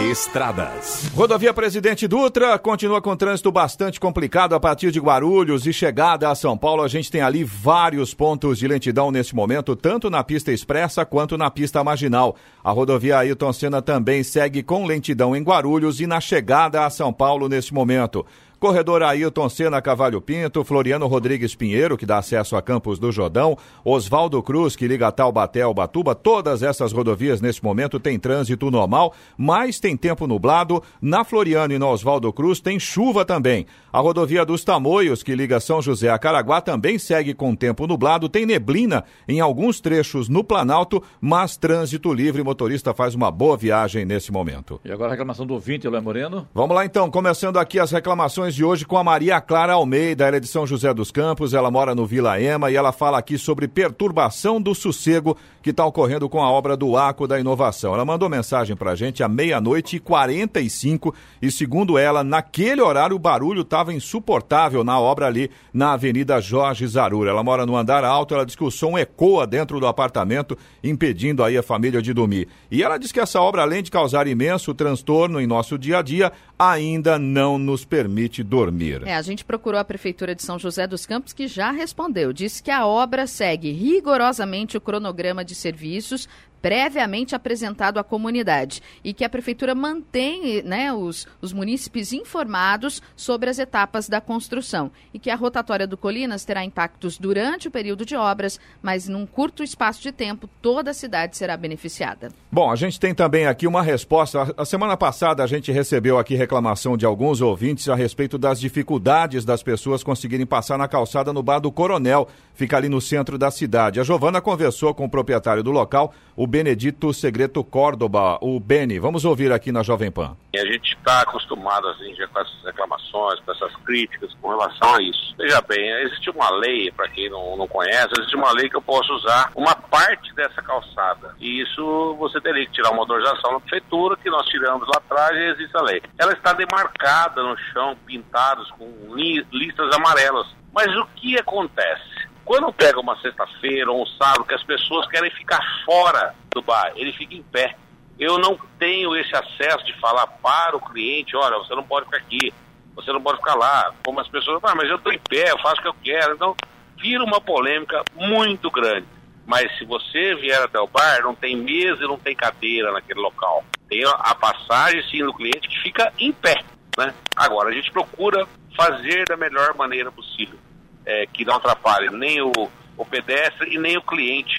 Estradas. 0.00 1.10
Rodovia 1.12 1.52
Presidente 1.52 2.06
Dutra 2.06 2.56
continua 2.56 3.02
com 3.02 3.16
trânsito 3.16 3.50
bastante 3.50 3.98
complicado 3.98 4.54
a 4.54 4.60
partir 4.60 4.92
de 4.92 5.00
Guarulhos 5.00 5.66
e 5.66 5.72
chegada 5.72 6.30
a 6.30 6.36
São 6.36 6.56
Paulo. 6.56 6.84
A 6.84 6.88
gente 6.88 7.10
tem 7.10 7.20
ali 7.20 7.42
vários 7.42 8.14
pontos 8.14 8.58
de 8.58 8.68
lentidão 8.68 9.10
nesse 9.10 9.34
momento, 9.34 9.74
tanto 9.74 10.08
na 10.08 10.22
pista 10.22 10.52
expressa 10.52 11.04
quanto 11.04 11.36
na 11.36 11.50
pista 11.50 11.82
marginal. 11.82 12.36
A 12.62 12.70
rodovia 12.70 13.18
Ailton 13.18 13.52
Senna 13.52 13.82
também 13.82 14.22
segue 14.22 14.62
com 14.62 14.86
lentidão 14.86 15.34
em 15.34 15.42
Guarulhos 15.42 16.00
e 16.00 16.06
na 16.06 16.20
chegada 16.20 16.86
a 16.86 16.90
São 16.90 17.12
Paulo 17.12 17.48
nesse 17.48 17.74
momento. 17.74 18.24
Corredor 18.58 19.04
Ailton 19.04 19.48
Senna 19.48 19.80
Cavalho 19.80 20.20
Pinto, 20.20 20.64
Floriano 20.64 21.06
Rodrigues 21.06 21.54
Pinheiro, 21.54 21.96
que 21.96 22.04
dá 22.04 22.18
acesso 22.18 22.56
a 22.56 22.62
Campos 22.62 22.98
do 22.98 23.12
Jordão, 23.12 23.56
Oswaldo 23.84 24.42
Cruz, 24.42 24.74
que 24.74 24.88
liga 24.88 25.12
Taubaté 25.12 25.62
ao 25.62 25.72
Batuba, 25.72 26.12
todas 26.16 26.60
essas 26.60 26.92
rodovias 26.92 27.40
nesse 27.40 27.62
momento 27.62 28.00
têm 28.00 28.18
trânsito 28.18 28.68
normal, 28.68 29.14
mas 29.36 29.78
tem 29.78 29.96
tempo 29.96 30.26
nublado. 30.26 30.82
Na 31.00 31.22
Floriano 31.22 31.72
e 31.72 31.78
no 31.78 31.86
Oswaldo 31.86 32.32
Cruz 32.32 32.58
tem 32.58 32.80
chuva 32.80 33.24
também. 33.24 33.64
A 33.90 34.00
rodovia 34.00 34.44
dos 34.44 34.62
Tamoios, 34.62 35.22
que 35.22 35.34
liga 35.34 35.58
São 35.60 35.80
José 35.80 36.10
a 36.10 36.18
Caraguá, 36.18 36.60
também 36.60 36.98
segue 36.98 37.32
com 37.32 37.56
tempo 37.56 37.86
nublado, 37.86 38.28
tem 38.28 38.44
neblina 38.44 39.02
em 39.26 39.40
alguns 39.40 39.80
trechos 39.80 40.28
no 40.28 40.44
Planalto, 40.44 41.02
mas 41.18 41.56
trânsito 41.56 42.12
livre, 42.12 42.42
motorista 42.42 42.92
faz 42.92 43.14
uma 43.14 43.30
boa 43.30 43.56
viagem 43.56 44.04
nesse 44.04 44.30
momento. 44.30 44.78
E 44.84 44.92
agora 44.92 45.08
a 45.08 45.12
reclamação 45.12 45.46
do 45.46 45.54
ouvinte, 45.54 45.86
Eloy 45.86 46.02
Moreno. 46.02 46.46
Vamos 46.54 46.76
lá 46.76 46.84
então, 46.84 47.10
começando 47.10 47.56
aqui 47.56 47.80
as 47.80 47.90
reclamações 47.90 48.54
de 48.54 48.62
hoje 48.62 48.84
com 48.84 48.98
a 48.98 49.02
Maria 49.02 49.40
Clara 49.40 49.72
Almeida, 49.72 50.26
ela 50.26 50.36
é 50.36 50.40
de 50.40 50.48
São 50.48 50.66
José 50.66 50.92
dos 50.92 51.10
Campos, 51.10 51.54
ela 51.54 51.70
mora 51.70 51.94
no 51.94 52.04
Vila 52.04 52.38
Ema 52.38 52.70
e 52.70 52.76
ela 52.76 52.92
fala 52.92 53.18
aqui 53.18 53.38
sobre 53.38 53.66
perturbação 53.66 54.60
do 54.60 54.74
sossego 54.74 55.34
que 55.62 55.70
está 55.70 55.86
ocorrendo 55.86 56.28
com 56.28 56.42
a 56.42 56.50
obra 56.50 56.76
do 56.76 56.94
Arco 56.94 57.26
da 57.26 57.40
Inovação. 57.40 57.94
Ela 57.94 58.04
mandou 58.04 58.28
mensagem 58.28 58.76
pra 58.76 58.94
gente 58.94 59.22
à 59.22 59.28
meia-noite 59.28 59.96
e 59.96 60.00
45 60.00 61.14
e 61.40 61.50
segundo 61.50 61.96
ela, 61.96 62.22
naquele 62.22 62.82
horário 62.82 63.16
o 63.16 63.18
barulho 63.18 63.62
estava 63.62 63.87
insuportável 63.92 64.82
na 64.84 64.98
obra 64.98 65.26
ali 65.26 65.50
na 65.72 65.92
Avenida 65.92 66.40
Jorge 66.40 66.86
Zarura. 66.86 67.30
Ela 67.30 67.42
mora 67.42 67.66
no 67.66 67.76
andar 67.76 68.04
alto, 68.04 68.34
ela 68.34 68.46
diz 68.46 68.56
que 68.56 68.64
o 68.64 68.70
som 68.70 68.98
ecoa 68.98 69.46
dentro 69.46 69.80
do 69.80 69.86
apartamento, 69.86 70.56
impedindo 70.82 71.42
aí 71.42 71.56
a 71.56 71.62
família 71.62 72.00
de 72.00 72.12
dormir. 72.12 72.48
E 72.70 72.82
ela 72.82 72.98
diz 72.98 73.12
que 73.12 73.20
essa 73.20 73.40
obra, 73.40 73.62
além 73.62 73.82
de 73.82 73.90
causar 73.90 74.26
imenso 74.26 74.74
transtorno 74.74 75.40
em 75.40 75.46
nosso 75.46 75.78
dia 75.78 75.98
a 75.98 76.02
dia, 76.02 76.32
ainda 76.58 77.18
não 77.18 77.58
nos 77.58 77.84
permite 77.84 78.42
dormir. 78.42 79.02
É, 79.06 79.14
a 79.14 79.22
gente 79.22 79.44
procurou 79.44 79.78
a 79.78 79.84
Prefeitura 79.84 80.34
de 80.34 80.42
São 80.42 80.58
José 80.58 80.86
dos 80.86 81.06
Campos, 81.06 81.32
que 81.32 81.46
já 81.46 81.70
respondeu. 81.70 82.32
Disse 82.32 82.62
que 82.62 82.70
a 82.70 82.86
obra 82.86 83.26
segue 83.26 83.70
rigorosamente 83.70 84.76
o 84.76 84.80
cronograma 84.80 85.44
de 85.44 85.54
serviços 85.54 86.28
previamente 86.60 87.34
apresentado 87.34 87.98
à 87.98 88.04
comunidade 88.04 88.82
e 89.02 89.12
que 89.12 89.24
a 89.24 89.28
Prefeitura 89.28 89.74
mantém 89.74 90.62
né, 90.62 90.92
os, 90.92 91.26
os 91.40 91.52
munícipes 91.52 92.12
informados 92.12 93.02
sobre 93.16 93.48
as 93.50 93.58
etapas 93.58 94.08
da 94.08 94.20
construção 94.20 94.90
e 95.12 95.18
que 95.18 95.30
a 95.30 95.36
rotatória 95.36 95.86
do 95.86 95.96
Colinas 95.96 96.44
terá 96.44 96.64
impactos 96.64 97.18
durante 97.18 97.68
o 97.68 97.70
período 97.70 98.04
de 98.04 98.16
obras, 98.16 98.60
mas 98.82 99.08
num 99.08 99.26
curto 99.26 99.62
espaço 99.62 100.02
de 100.02 100.12
tempo 100.12 100.48
toda 100.60 100.90
a 100.90 100.94
cidade 100.94 101.36
será 101.36 101.56
beneficiada. 101.56 102.30
Bom, 102.50 102.70
a 102.70 102.76
gente 102.76 102.98
tem 102.98 103.14
também 103.14 103.46
aqui 103.46 103.66
uma 103.66 103.82
resposta. 103.82 104.54
A 104.56 104.64
semana 104.64 104.96
passada 104.96 105.42
a 105.42 105.46
gente 105.46 105.70
recebeu 105.70 106.18
aqui 106.18 106.34
reclamação 106.48 106.96
de 106.96 107.04
alguns 107.04 107.42
ouvintes 107.42 107.90
a 107.90 107.94
respeito 107.94 108.38
das 108.38 108.58
dificuldades 108.58 109.44
das 109.44 109.62
pessoas 109.62 110.02
conseguirem 110.02 110.46
passar 110.46 110.78
na 110.78 110.88
calçada 110.88 111.30
no 111.30 111.42
Bar 111.42 111.58
do 111.58 111.70
Coronel, 111.70 112.26
fica 112.54 112.78
ali 112.78 112.88
no 112.88 113.02
centro 113.02 113.36
da 113.36 113.50
cidade. 113.50 114.00
A 114.00 114.02
Giovana 114.02 114.40
conversou 114.40 114.94
com 114.94 115.04
o 115.04 115.10
proprietário 115.10 115.62
do 115.62 115.70
local, 115.70 116.14
o 116.34 116.46
Benedito 116.46 117.12
Segreto 117.12 117.62
Córdoba, 117.62 118.38
o 118.40 118.58
Beni. 118.58 118.98
Vamos 118.98 119.26
ouvir 119.26 119.52
aqui 119.52 119.70
na 119.70 119.82
Jovem 119.82 120.10
Pan. 120.10 120.34
A 120.56 120.64
gente 120.72 120.96
está 120.96 121.20
acostumado 121.20 121.86
assim, 121.88 122.14
já 122.14 122.26
com 122.28 122.40
essas 122.40 122.64
reclamações, 122.64 123.40
com 123.40 123.52
essas 123.52 123.76
críticas 123.84 124.34
com 124.40 124.48
relação 124.48 124.94
a 124.94 125.02
isso. 125.02 125.34
Veja 125.36 125.60
bem, 125.60 125.88
existe 126.04 126.30
uma 126.30 126.50
lei, 126.50 126.90
para 126.90 127.08
quem 127.10 127.28
não, 127.30 127.56
não 127.56 127.68
conhece, 127.68 128.08
existe 128.18 128.34
uma 128.34 128.52
lei 128.52 128.68
que 128.68 128.76
eu 128.76 128.82
posso 128.82 129.12
usar 129.12 129.52
uma 129.54 129.74
parte 129.74 130.34
dessa 130.34 130.62
calçada. 130.62 131.34
E 131.38 131.62
isso 131.62 132.16
você 132.18 132.40
teria 132.40 132.64
que 132.66 132.72
tirar 132.72 132.90
uma 132.90 133.02
autorização 133.02 133.52
na 133.52 133.60
prefeitura, 133.60 134.16
que 134.16 134.30
nós 134.30 134.46
tiramos 134.46 134.88
lá 134.88 134.96
atrás 134.96 135.36
e 135.36 135.50
existe 135.52 135.76
a 135.76 135.82
lei. 135.82 136.02
Ela 136.18 136.32
está 136.38 136.52
demarcada 136.52 137.42
no 137.42 137.56
chão, 137.72 137.96
pintados 138.06 138.70
com 138.72 139.14
li 139.14 139.46
listas 139.52 139.94
amarelas. 139.94 140.46
Mas 140.72 140.94
o 140.96 141.06
que 141.16 141.38
acontece? 141.38 142.28
Quando 142.44 142.72
pega 142.72 142.98
uma 142.98 143.20
sexta-feira 143.20 143.90
ou 143.90 144.02
um 144.02 144.06
sábado 144.06 144.44
que 144.44 144.54
as 144.54 144.62
pessoas 144.62 145.06
querem 145.08 145.30
ficar 145.30 145.60
fora 145.84 146.34
do 146.50 146.62
bar, 146.62 146.92
ele 146.96 147.12
fica 147.12 147.34
em 147.34 147.42
pé. 147.42 147.76
Eu 148.18 148.38
não 148.38 148.58
tenho 148.78 149.14
esse 149.14 149.34
acesso 149.34 149.84
de 149.84 149.92
falar 150.00 150.26
para 150.26 150.76
o 150.76 150.80
cliente, 150.80 151.36
olha, 151.36 151.58
você 151.58 151.74
não 151.74 151.84
pode 151.84 152.06
ficar 152.06 152.16
aqui, 152.16 152.52
você 152.94 153.12
não 153.12 153.20
pode 153.20 153.38
ficar 153.38 153.54
lá. 153.54 153.92
Como 154.04 154.18
as 154.18 154.28
pessoas, 154.28 154.60
ah, 154.64 154.74
mas 154.74 154.88
eu 154.88 154.96
estou 154.96 155.12
em 155.12 155.18
pé, 155.18 155.50
eu 155.50 155.58
faço 155.58 155.76
o 155.76 155.82
que 155.82 155.88
eu 155.88 155.96
quero. 156.02 156.34
Então, 156.34 156.56
vira 156.96 157.22
uma 157.22 157.40
polêmica 157.40 158.02
muito 158.14 158.70
grande. 158.70 159.06
Mas 159.48 159.78
se 159.78 159.84
você 159.86 160.34
vier 160.34 160.62
até 160.62 160.78
o 160.78 160.86
bar, 160.86 161.22
não 161.22 161.34
tem 161.34 161.56
mesa 161.56 162.04
e 162.04 162.06
não 162.06 162.18
tem 162.18 162.36
cadeira 162.36 162.92
naquele 162.92 163.18
local. 163.18 163.64
Tem 163.88 164.04
a 164.04 164.34
passagem, 164.34 165.02
sim, 165.10 165.24
do 165.24 165.32
cliente 165.32 165.66
que 165.66 165.80
fica 165.80 166.12
em 166.18 166.30
pé. 166.30 166.62
Né? 166.98 167.14
Agora, 167.34 167.70
a 167.70 167.72
gente 167.72 167.90
procura 167.90 168.46
fazer 168.76 169.24
da 169.24 169.38
melhor 169.38 169.74
maneira 169.74 170.12
possível 170.12 170.58
é, 171.06 171.26
que 171.26 171.46
não 171.46 171.54
atrapalhe 171.54 172.10
nem 172.10 172.42
o, 172.42 172.52
o 172.94 173.04
pedestre 173.06 173.74
e 173.74 173.78
nem 173.78 173.96
o 173.96 174.02
cliente. 174.02 174.54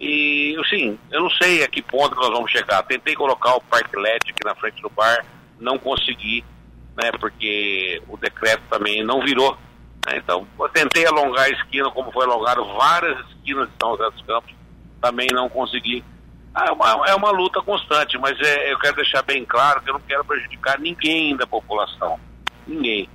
E, 0.00 0.56
assim, 0.58 0.98
eu 1.12 1.20
não 1.20 1.30
sei 1.30 1.62
a 1.62 1.68
que 1.68 1.82
ponto 1.82 2.16
nós 2.16 2.30
vamos 2.30 2.50
chegar. 2.50 2.82
Tentei 2.84 3.14
colocar 3.14 3.56
o 3.56 3.60
parque 3.60 3.94
LED 3.94 4.30
aqui 4.30 4.42
na 4.42 4.54
frente 4.54 4.80
do 4.80 4.88
bar, 4.88 5.22
não 5.60 5.78
consegui, 5.78 6.42
né, 6.96 7.12
porque 7.20 8.02
o 8.08 8.16
decreto 8.16 8.62
também 8.70 9.04
não 9.04 9.20
virou. 9.20 9.58
Né, 10.06 10.18
então, 10.18 10.46
eu 10.58 10.68
tentei 10.68 11.06
alongar 11.06 11.44
a 11.44 11.50
esquina, 11.50 11.90
como 11.90 12.12
foi 12.12 12.24
alongado 12.24 12.64
várias 12.74 13.18
esquinas 13.30 13.68
de 13.68 13.74
São 13.80 13.96
José 13.96 14.10
dos 14.10 14.22
Campos, 14.22 14.54
também 15.00 15.28
não 15.32 15.48
consegui. 15.48 16.04
Ah, 16.54 16.66
é, 16.68 16.72
uma, 16.72 17.08
é 17.08 17.14
uma 17.14 17.30
luta 17.30 17.60
constante, 17.62 18.16
mas 18.18 18.38
é, 18.40 18.72
eu 18.72 18.78
quero 18.78 18.96
deixar 18.96 19.22
bem 19.22 19.44
claro 19.44 19.80
que 19.82 19.90
eu 19.90 19.94
não 19.94 20.00
quero 20.00 20.24
prejudicar 20.24 20.78
ninguém 20.78 21.36
da 21.36 21.46
população. 21.46 22.18
Ninguém 22.66 23.08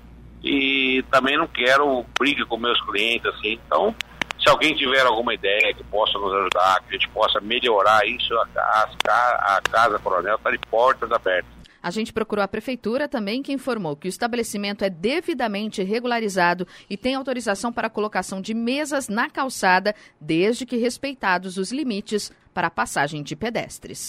e 0.44 1.04
também 1.12 1.38
não 1.38 1.48
quero 1.48 2.06
briga 2.18 2.46
com 2.46 2.58
meus 2.58 2.80
clientes, 2.82 3.26
assim. 3.34 3.60
Então, 3.66 3.94
se 4.42 4.50
alguém 4.50 4.76
tiver 4.76 5.06
alguma 5.06 5.34
ideia 5.34 5.74
que 5.74 5.84
possa 5.86 6.18
nos 6.18 6.34
ajudar, 6.34 6.82
que 6.82 6.90
a 6.90 6.98
gente 6.98 7.10
possa 7.10 7.42
melhorar 7.42 8.06
isso, 8.08 8.34
a, 8.36 8.48
a, 8.58 9.58
a 9.58 9.62
Casa 9.70 10.00
Coronel 10.00 10.36
está 10.36 10.52
de 10.52 10.60
portas 10.70 11.12
abertas. 11.12 11.59
A 11.82 11.92
gente 11.92 12.14
procurou 12.14 12.44
a 12.44 12.48
prefeitura 12.48 13.08
também, 13.08 13.42
que 13.42 13.54
informou 13.54 13.96
que 13.96 14.08
o 14.08 14.10
estabelecimento 14.10 14.84
é 14.84 14.90
devidamente 14.90 15.84
regularizado 15.84 16.68
e 16.90 16.98
tem 16.98 17.16
autorização 17.16 17.72
para 17.72 17.88
a 17.88 17.90
colocação 17.90 18.42
de 18.42 18.54
mesas 18.54 19.08
na 19.08 19.30
calçada, 19.30 19.96
desde 20.20 20.66
que 20.66 20.78
respeitados 20.78 21.58
os 21.58 21.72
limites 21.72 22.32
para 22.54 22.68
a 22.68 22.72
passagem 22.72 23.24
de 23.24 23.36
pedestres. 23.36 24.08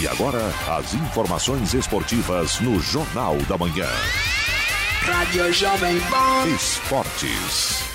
E 0.00 0.08
agora, 0.08 0.40
as 0.78 0.94
informações 0.94 1.74
esportivas 1.74 2.60
no 2.60 2.80
Jornal 2.80 3.36
da 3.48 3.58
Manhã. 3.58 3.88
Rádio 5.02 5.52
Jovem 5.52 6.00
Pan. 6.00 6.48
Esportes. 6.54 7.93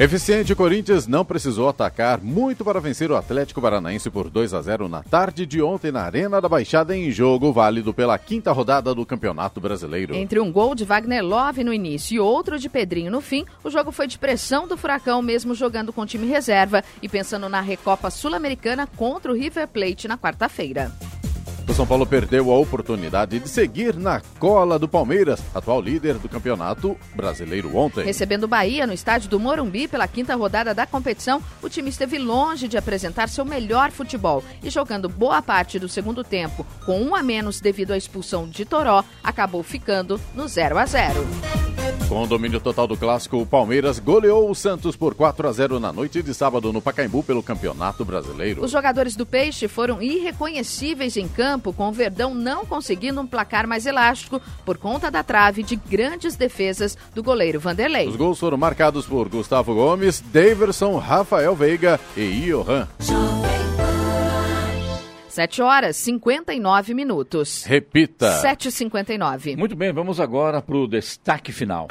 Eficiente 0.00 0.54
Corinthians 0.54 1.06
não 1.06 1.26
precisou 1.26 1.68
atacar 1.68 2.22
muito 2.22 2.64
para 2.64 2.80
vencer 2.80 3.10
o 3.10 3.16
Atlético 3.16 3.60
Paranaense 3.60 4.08
por 4.08 4.30
2 4.30 4.54
a 4.54 4.62
0 4.62 4.88
na 4.88 5.02
tarde 5.02 5.44
de 5.44 5.60
ontem 5.60 5.92
na 5.92 6.00
Arena 6.00 6.40
da 6.40 6.48
Baixada 6.48 6.96
em 6.96 7.10
jogo 7.10 7.52
válido 7.52 7.92
pela 7.92 8.18
quinta 8.18 8.50
rodada 8.50 8.94
do 8.94 9.04
Campeonato 9.04 9.60
Brasileiro. 9.60 10.14
Entre 10.14 10.40
um 10.40 10.50
gol 10.50 10.74
de 10.74 10.86
Wagner 10.86 11.22
Love 11.22 11.62
no 11.64 11.74
início 11.74 12.14
e 12.14 12.18
outro 12.18 12.58
de 12.58 12.70
Pedrinho 12.70 13.10
no 13.10 13.20
fim, 13.20 13.44
o 13.62 13.68
jogo 13.68 13.92
foi 13.92 14.06
de 14.06 14.18
pressão 14.18 14.66
do 14.66 14.74
Furacão 14.74 15.20
mesmo 15.20 15.54
jogando 15.54 15.92
com 15.92 16.06
time 16.06 16.26
reserva 16.26 16.82
e 17.02 17.06
pensando 17.06 17.46
na 17.50 17.60
Recopa 17.60 18.08
Sul-Americana 18.08 18.86
contra 18.96 19.30
o 19.30 19.34
River 19.34 19.68
Plate 19.68 20.08
na 20.08 20.16
quarta-feira. 20.16 20.90
O 21.68 21.72
São 21.72 21.86
Paulo 21.86 22.04
perdeu 22.04 22.50
a 22.50 22.58
oportunidade 22.58 23.38
de 23.38 23.48
seguir 23.48 23.94
na 23.96 24.20
cola 24.38 24.78
do 24.78 24.88
Palmeiras, 24.88 25.40
atual 25.54 25.80
líder 25.80 26.14
do 26.14 26.28
campeonato 26.28 26.96
brasileiro 27.14 27.76
ontem. 27.76 28.04
Recebendo 28.04 28.44
o 28.44 28.48
Bahia 28.48 28.86
no 28.86 28.92
estádio 28.92 29.30
do 29.30 29.38
Morumbi 29.38 29.86
pela 29.86 30.08
quinta 30.08 30.34
rodada 30.34 30.74
da 30.74 30.86
competição, 30.86 31.42
o 31.62 31.68
time 31.68 31.88
esteve 31.88 32.18
longe 32.18 32.66
de 32.66 32.76
apresentar 32.76 33.28
seu 33.28 33.44
melhor 33.44 33.90
futebol 33.90 34.42
e 34.62 34.70
jogando 34.70 35.08
boa 35.08 35.40
parte 35.40 35.78
do 35.78 35.88
segundo 35.88 36.24
tempo 36.24 36.66
com 36.84 37.00
um 37.00 37.14
a 37.14 37.22
menos 37.22 37.60
devido 37.60 37.92
à 37.92 37.96
expulsão 37.96 38.48
de 38.48 38.64
Toró, 38.64 39.04
acabou 39.22 39.62
ficando 39.62 40.20
no 40.34 40.48
0 40.48 40.78
a 40.78 40.86
0. 40.86 41.26
Com 42.10 42.24
o 42.24 42.26
domínio 42.26 42.58
total 42.58 42.88
do 42.88 42.96
clássico, 42.96 43.36
o 43.36 43.46
Palmeiras 43.46 44.00
goleou 44.00 44.50
o 44.50 44.54
Santos 44.54 44.96
por 44.96 45.14
4 45.14 45.46
a 45.46 45.52
0 45.52 45.78
na 45.78 45.92
noite 45.92 46.20
de 46.20 46.34
sábado 46.34 46.72
no 46.72 46.82
Pacaembu 46.82 47.22
pelo 47.22 47.40
Campeonato 47.40 48.04
Brasileiro. 48.04 48.64
Os 48.64 48.72
jogadores 48.72 49.14
do 49.14 49.24
Peixe 49.24 49.68
foram 49.68 50.02
irreconhecíveis 50.02 51.16
em 51.16 51.28
campo, 51.28 51.59
com 51.60 51.88
o 51.88 51.92
Verdão 51.92 52.34
não 52.34 52.64
conseguindo 52.64 53.20
um 53.20 53.26
placar 53.26 53.66
mais 53.66 53.86
elástico 53.86 54.40
por 54.64 54.78
conta 54.78 55.10
da 55.10 55.22
trave 55.22 55.62
de 55.62 55.76
grandes 55.76 56.36
defesas 56.36 56.96
do 57.14 57.22
goleiro 57.22 57.60
Vanderlei. 57.60 58.08
Os 58.08 58.16
gols 58.16 58.38
foram 58.38 58.56
marcados 58.56 59.06
por 59.06 59.28
Gustavo 59.28 59.74
Gomes, 59.74 60.20
Daverson, 60.20 60.96
Rafael 60.96 61.54
Veiga 61.54 62.00
e 62.16 62.46
Johan. 62.50 62.88
7 65.28 65.62
horas 65.62 65.96
59 65.96 66.92
minutos. 66.92 67.64
Repita. 67.64 68.42
7h59. 68.42 69.56
Muito 69.56 69.76
bem, 69.76 69.92
vamos 69.92 70.18
agora 70.18 70.60
para 70.60 70.76
o 70.76 70.88
destaque 70.88 71.52
final. 71.52 71.86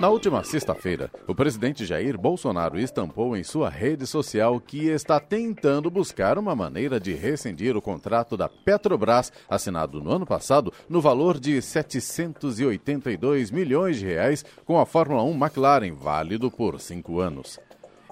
Na 0.00 0.08
última 0.08 0.42
sexta-feira, 0.42 1.08
o 1.26 1.34
presidente 1.34 1.86
Jair 1.86 2.18
Bolsonaro 2.18 2.78
estampou 2.80 3.36
em 3.36 3.44
sua 3.44 3.70
rede 3.70 4.06
social 4.06 4.60
que 4.60 4.88
está 4.88 5.20
tentando 5.20 5.88
buscar 5.88 6.36
uma 6.36 6.54
maneira 6.54 6.98
de 6.98 7.14
rescindir 7.14 7.76
o 7.76 7.82
contrato 7.82 8.36
da 8.36 8.48
Petrobras, 8.48 9.32
assinado 9.48 10.02
no 10.02 10.10
ano 10.10 10.26
passado, 10.26 10.72
no 10.88 11.00
valor 11.00 11.38
de 11.38 11.62
782 11.62 13.52
milhões 13.52 13.96
de 13.96 14.06
reais 14.06 14.44
com 14.64 14.80
a 14.80 14.84
Fórmula 14.84 15.22
1 15.22 15.30
McLaren, 15.32 15.94
válido 15.94 16.50
por 16.50 16.80
cinco 16.80 17.20
anos. 17.20 17.60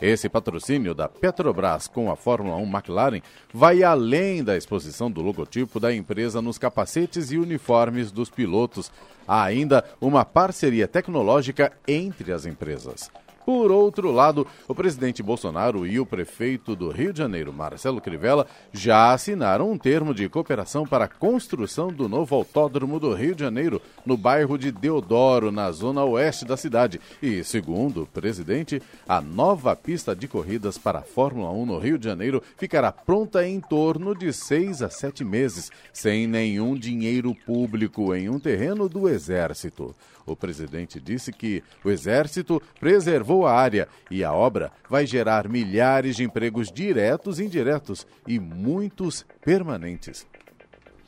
Esse 0.03 0.28
patrocínio 0.28 0.94
da 0.94 1.09
Petrobras 1.09 1.86
com 1.86 2.11
a 2.11 2.16
Fórmula 2.16 2.57
1 2.57 2.62
McLaren 2.64 3.22
vai 3.55 3.84
além 3.84 4.42
da 4.42 4.57
exposição 4.57 5.09
do 5.09 5.22
logotipo 5.22 5.78
da 5.78 5.94
empresa 5.94 6.42
nos 6.42 6.59
capacetes 6.59 7.30
e 7.30 7.38
uniformes 7.38 8.11
dos 8.11 8.28
pilotos. 8.28 8.90
Há 9.28 9.44
ainda 9.44 9.84
uma 10.00 10.24
parceria 10.24 10.88
tecnológica 10.88 11.72
entre 11.86 12.32
as 12.32 12.46
empresas. 12.46 13.12
Por 13.45 13.72
outro 13.72 14.12
lado, 14.12 14.47
o 14.68 14.74
presidente 14.74 15.22
Bolsonaro 15.22 15.86
e 15.86 15.99
o 15.99 16.07
prefeito 16.07 16.76
do 16.76 16.90
Rio 16.90 17.12
de 17.12 17.18
Janeiro, 17.18 17.53
Marcelo 17.53 18.01
Crivella, 18.01 18.47
já 18.72 19.12
assinaram 19.12 19.70
um 19.70 19.78
termo 19.78 20.14
de 20.14 20.28
cooperação 20.28 20.86
para 20.86 21.07
a 21.07 21.09
construção 21.09 21.88
do 21.88 22.09
novo 22.09 22.36
autódromo 22.36 23.01
do 23.01 23.12
Rio 23.12 23.34
de 23.34 23.43
Janeiro, 23.43 23.82
no 24.07 24.16
bairro 24.16 24.57
de 24.57 24.70
Deodoro, 24.70 25.51
na 25.51 25.72
zona 25.72 26.05
oeste 26.05 26.45
da 26.45 26.57
cidade. 26.57 27.01
E, 27.20 27.43
segundo 27.43 28.03
o 28.03 28.07
presidente, 28.07 28.80
a 29.09 29.20
nova 29.20 29.74
pista 29.74 30.14
de 30.14 30.28
corridas 30.28 30.78
para 30.78 31.01
a 31.01 31.03
Fórmula 31.03 31.51
1 31.51 31.66
no 31.66 31.78
Rio 31.78 31.99
de 31.99 32.05
Janeiro 32.05 32.43
ficará 32.57 32.93
pronta 32.93 33.47
em 33.47 33.61
torno 33.61 34.14
de 34.14 34.32
seis 34.32 34.82
a 34.82 34.88
sete 34.88 35.24
meses, 35.24 35.70
sem 35.93 36.26
nenhum 36.26 36.74
dinheiro 36.74 37.34
público 37.47 38.14
em 38.14 38.28
um 38.28 38.38
terreno 38.38 38.88
do 38.88 39.09
Exército. 39.09 39.95
O 40.27 40.37
presidente 40.37 41.01
disse 41.01 41.33
que 41.33 41.62
o 41.85 41.91
Exército 41.91 42.62
preservou 42.79 43.47
a 43.47 43.53
área 43.53 43.89
e 44.11 44.23
a 44.23 44.33
obra 44.33 44.70
vai 44.89 45.07
gerar 45.07 45.49
milhares 45.49 46.16
de 46.16 46.25
empregos 46.25 46.70
diretos 46.70 47.39
e 47.39 47.45
indiretos 47.45 48.07
e 48.27 48.39
muitos 48.39 49.25
permanentes. 49.45 50.27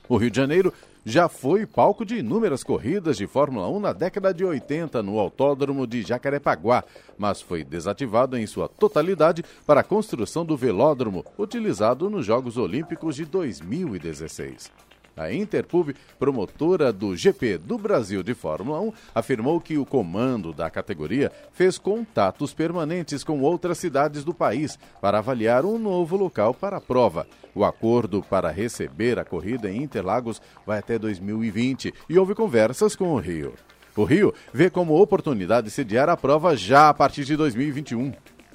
O 0.09 0.17
Rio 0.17 0.31
de 0.31 0.37
Janeiro 0.37 0.73
já 1.05 1.29
foi 1.29 1.67
palco 1.67 2.05
de 2.05 2.17
inúmeras 2.17 2.65
corridas 2.65 3.17
de 3.17 3.27
Fórmula 3.27 3.69
1 3.69 3.81
na 3.81 3.93
década 3.93 4.33
de 4.33 4.45
80 4.45 5.03
no 5.03 5.19
Autódromo 5.19 5.87
de 5.87 6.03
Jacarepaguá, 6.03 6.83
mas 7.19 7.43
foi 7.43 7.62
desativado 7.62 8.39
em 8.39 8.47
sua 8.47 8.69
totalidade 8.69 9.45
para 9.67 9.81
a 9.81 9.85
construção 9.85 10.45
do 10.45 10.57
velódromo, 10.57 11.25
utilizado 11.39 12.09
nos 12.09 12.25
Jogos 12.25 12.57
Olímpicos 12.57 13.17
de 13.17 13.27
2016. 13.27 14.84
A 15.17 15.33
Interpub, 15.33 15.95
promotora 16.19 16.93
do 16.93 17.17
GP 17.17 17.59
do 17.59 17.79
Brasil 17.79 18.23
de 18.23 18.35
Fórmula 18.35 18.81
1, 18.81 18.93
afirmou 19.15 19.61
que 19.61 19.79
o 19.79 19.87
comando 19.87 20.53
da 20.53 20.69
categoria 20.69 21.31
fez 21.53 21.79
contatos 21.79 22.53
permanentes 22.53 23.23
com 23.23 23.41
outras 23.41 23.79
cidades 23.79 24.25
do 24.25 24.35
país 24.35 24.79
para 25.01 25.19
avaliar 25.19 25.65
um 25.65 25.79
novo 25.79 26.17
local 26.17 26.53
para 26.53 26.79
a 26.79 26.81
prova. 26.81 27.27
O 27.55 27.65
acordo 27.65 28.23
para 28.29 28.51
receber 28.51 29.19
a 29.19 29.25
corrida 29.25 29.71
em 29.71 29.83
Interlagos 29.83 30.43
vai 30.67 30.81
até 30.81 30.99
2020 30.99 31.95
e 32.09 32.19
houve 32.19 32.35
conversas 32.35 32.97
com 32.97 33.12
o 33.12 33.19
Rio. 33.19 33.55
O 33.97 34.03
Rio 34.03 34.35
vê 34.53 34.69
como 34.69 35.01
oportunidade 35.01 35.71
sediar 35.71 36.09
a 36.09 36.17
prova 36.17 36.57
já 36.57 36.89
a 36.89 36.95
partir 36.95 37.25
de 37.25 37.37
2021. 37.37 38.12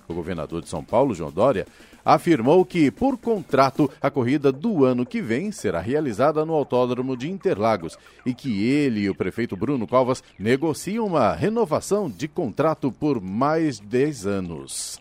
O 0.10 0.14
governador 0.14 0.62
de 0.62 0.68
São 0.68 0.84
Paulo, 0.84 1.14
João 1.14 1.32
Dória, 1.32 1.68
afirmou 2.04 2.66
que, 2.66 2.90
por 2.90 3.18
contrato, 3.18 3.90
a 4.02 4.10
corrida 4.10 4.52
do 4.52 4.84
ano 4.84 5.06
que 5.06 5.22
vem 5.22 5.52
será 5.52 5.80
realizada 5.80 6.44
no 6.44 6.54
Autódromo 6.54 7.16
de 7.16 7.30
Interlagos 7.30 7.98
e 8.26 8.34
que 8.34 8.66
ele 8.66 9.02
e 9.02 9.10
o 9.10 9.16
prefeito 9.16 9.56
Bruno 9.56 9.88
Covas 9.88 10.24
negociam 10.38 11.06
uma 11.06 11.34
renovação 11.34 12.10
de 12.10 12.28
contrato 12.28 12.92
por 12.92 13.22
mais 13.22 13.80
10 13.80 14.26
anos. 14.26 15.00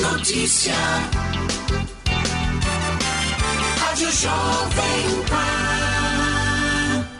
Notícia. 0.00 0.74
Rádio 3.78 4.10
Jovem 4.10 5.24
Pan. 5.28 5.65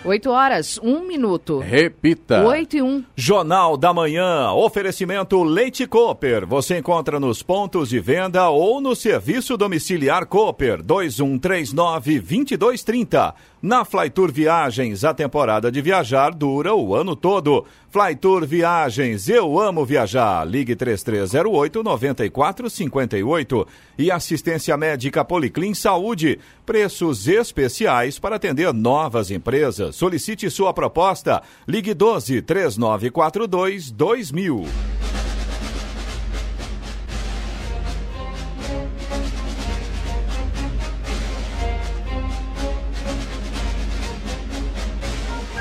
8 0.06 0.30
horas, 0.30 0.78
1 0.80 1.04
minuto. 1.04 1.58
Repita. 1.58 2.46
8 2.46 2.76
e 2.76 2.82
1. 2.82 3.04
Jornal 3.16 3.76
da 3.76 3.92
Manhã. 3.92 4.52
Oferecimento 4.52 5.42
Leite 5.42 5.84
Cooper. 5.84 6.46
Você 6.46 6.78
encontra 6.78 7.18
nos 7.18 7.42
pontos 7.42 7.88
de 7.88 7.98
venda 7.98 8.48
ou 8.48 8.80
no 8.80 8.94
serviço 8.94 9.56
domiciliar 9.56 10.26
Cooper 10.26 10.80
2139 10.80 12.20
2230. 12.20 13.34
Na 13.66 13.84
Flytour 13.84 14.30
Viagens, 14.30 15.02
a 15.02 15.12
temporada 15.12 15.72
de 15.72 15.82
viajar 15.82 16.32
dura 16.32 16.72
o 16.72 16.94
ano 16.94 17.16
todo. 17.16 17.66
Flytour 17.90 18.46
Viagens, 18.46 19.28
eu 19.28 19.58
amo 19.58 19.84
viajar. 19.84 20.46
Ligue 20.46 20.76
3308 20.76 21.82
9458. 21.82 23.66
E 23.98 24.08
assistência 24.08 24.76
médica 24.76 25.24
Policlin 25.24 25.74
Saúde. 25.74 26.38
Preços 26.64 27.26
especiais 27.26 28.20
para 28.20 28.36
atender 28.36 28.72
novas 28.72 29.32
empresas. 29.32 29.96
Solicite 29.96 30.48
sua 30.48 30.72
proposta. 30.72 31.42
Ligue 31.66 31.92
12 31.92 32.42
3942 32.42 33.90
2000. 33.90 34.64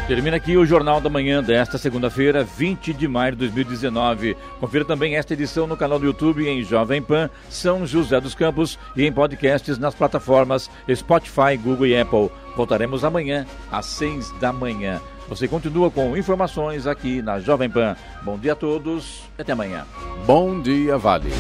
Termina 0.08 0.38
aqui 0.38 0.56
o 0.56 0.64
Jornal 0.68 1.02
da 1.02 1.10
Manhã 1.10 1.42
desta 1.42 1.80
segunda-feira, 1.80 2.44
20 2.44 2.94
de 2.94 3.08
maio 3.08 3.32
de 3.32 3.40
2019. 3.40 4.38
Confira 4.60 4.86
também 4.86 5.16
esta 5.16 5.34
edição 5.34 5.66
no 5.66 5.76
canal 5.76 5.98
do 5.98 6.06
YouTube 6.06 6.48
em 6.48 6.64
Jovem 6.64 7.02
Pan, 7.02 7.28
São 7.50 7.88
José 7.88 8.22
dos 8.22 8.36
Campos 8.36 8.78
e 8.96 9.04
em 9.04 9.12
podcasts 9.12 9.80
nas 9.80 9.96
plataformas 9.96 10.70
Spotify, 10.94 11.58
Google 11.58 11.88
e 11.88 12.00
Apple. 12.00 12.30
Voltaremos 12.56 13.04
amanhã 13.04 13.48
às 13.72 13.88
6 13.88 14.30
da 14.40 14.54
manhã. 14.54 15.02
Você 15.28 15.48
continua 15.48 15.90
com 15.90 16.16
informações 16.16 16.86
aqui 16.86 17.24
na 17.24 17.40
Jovem 17.40 17.70
Pan. 17.70 17.96
Bom 18.22 18.38
dia 18.38 18.54
a 18.54 18.56
todos 18.56 19.24
e 19.40 19.42
até 19.42 19.54
amanhã. 19.54 19.88
Bom 20.28 20.62
dia, 20.62 21.00
Vale. 21.00 21.32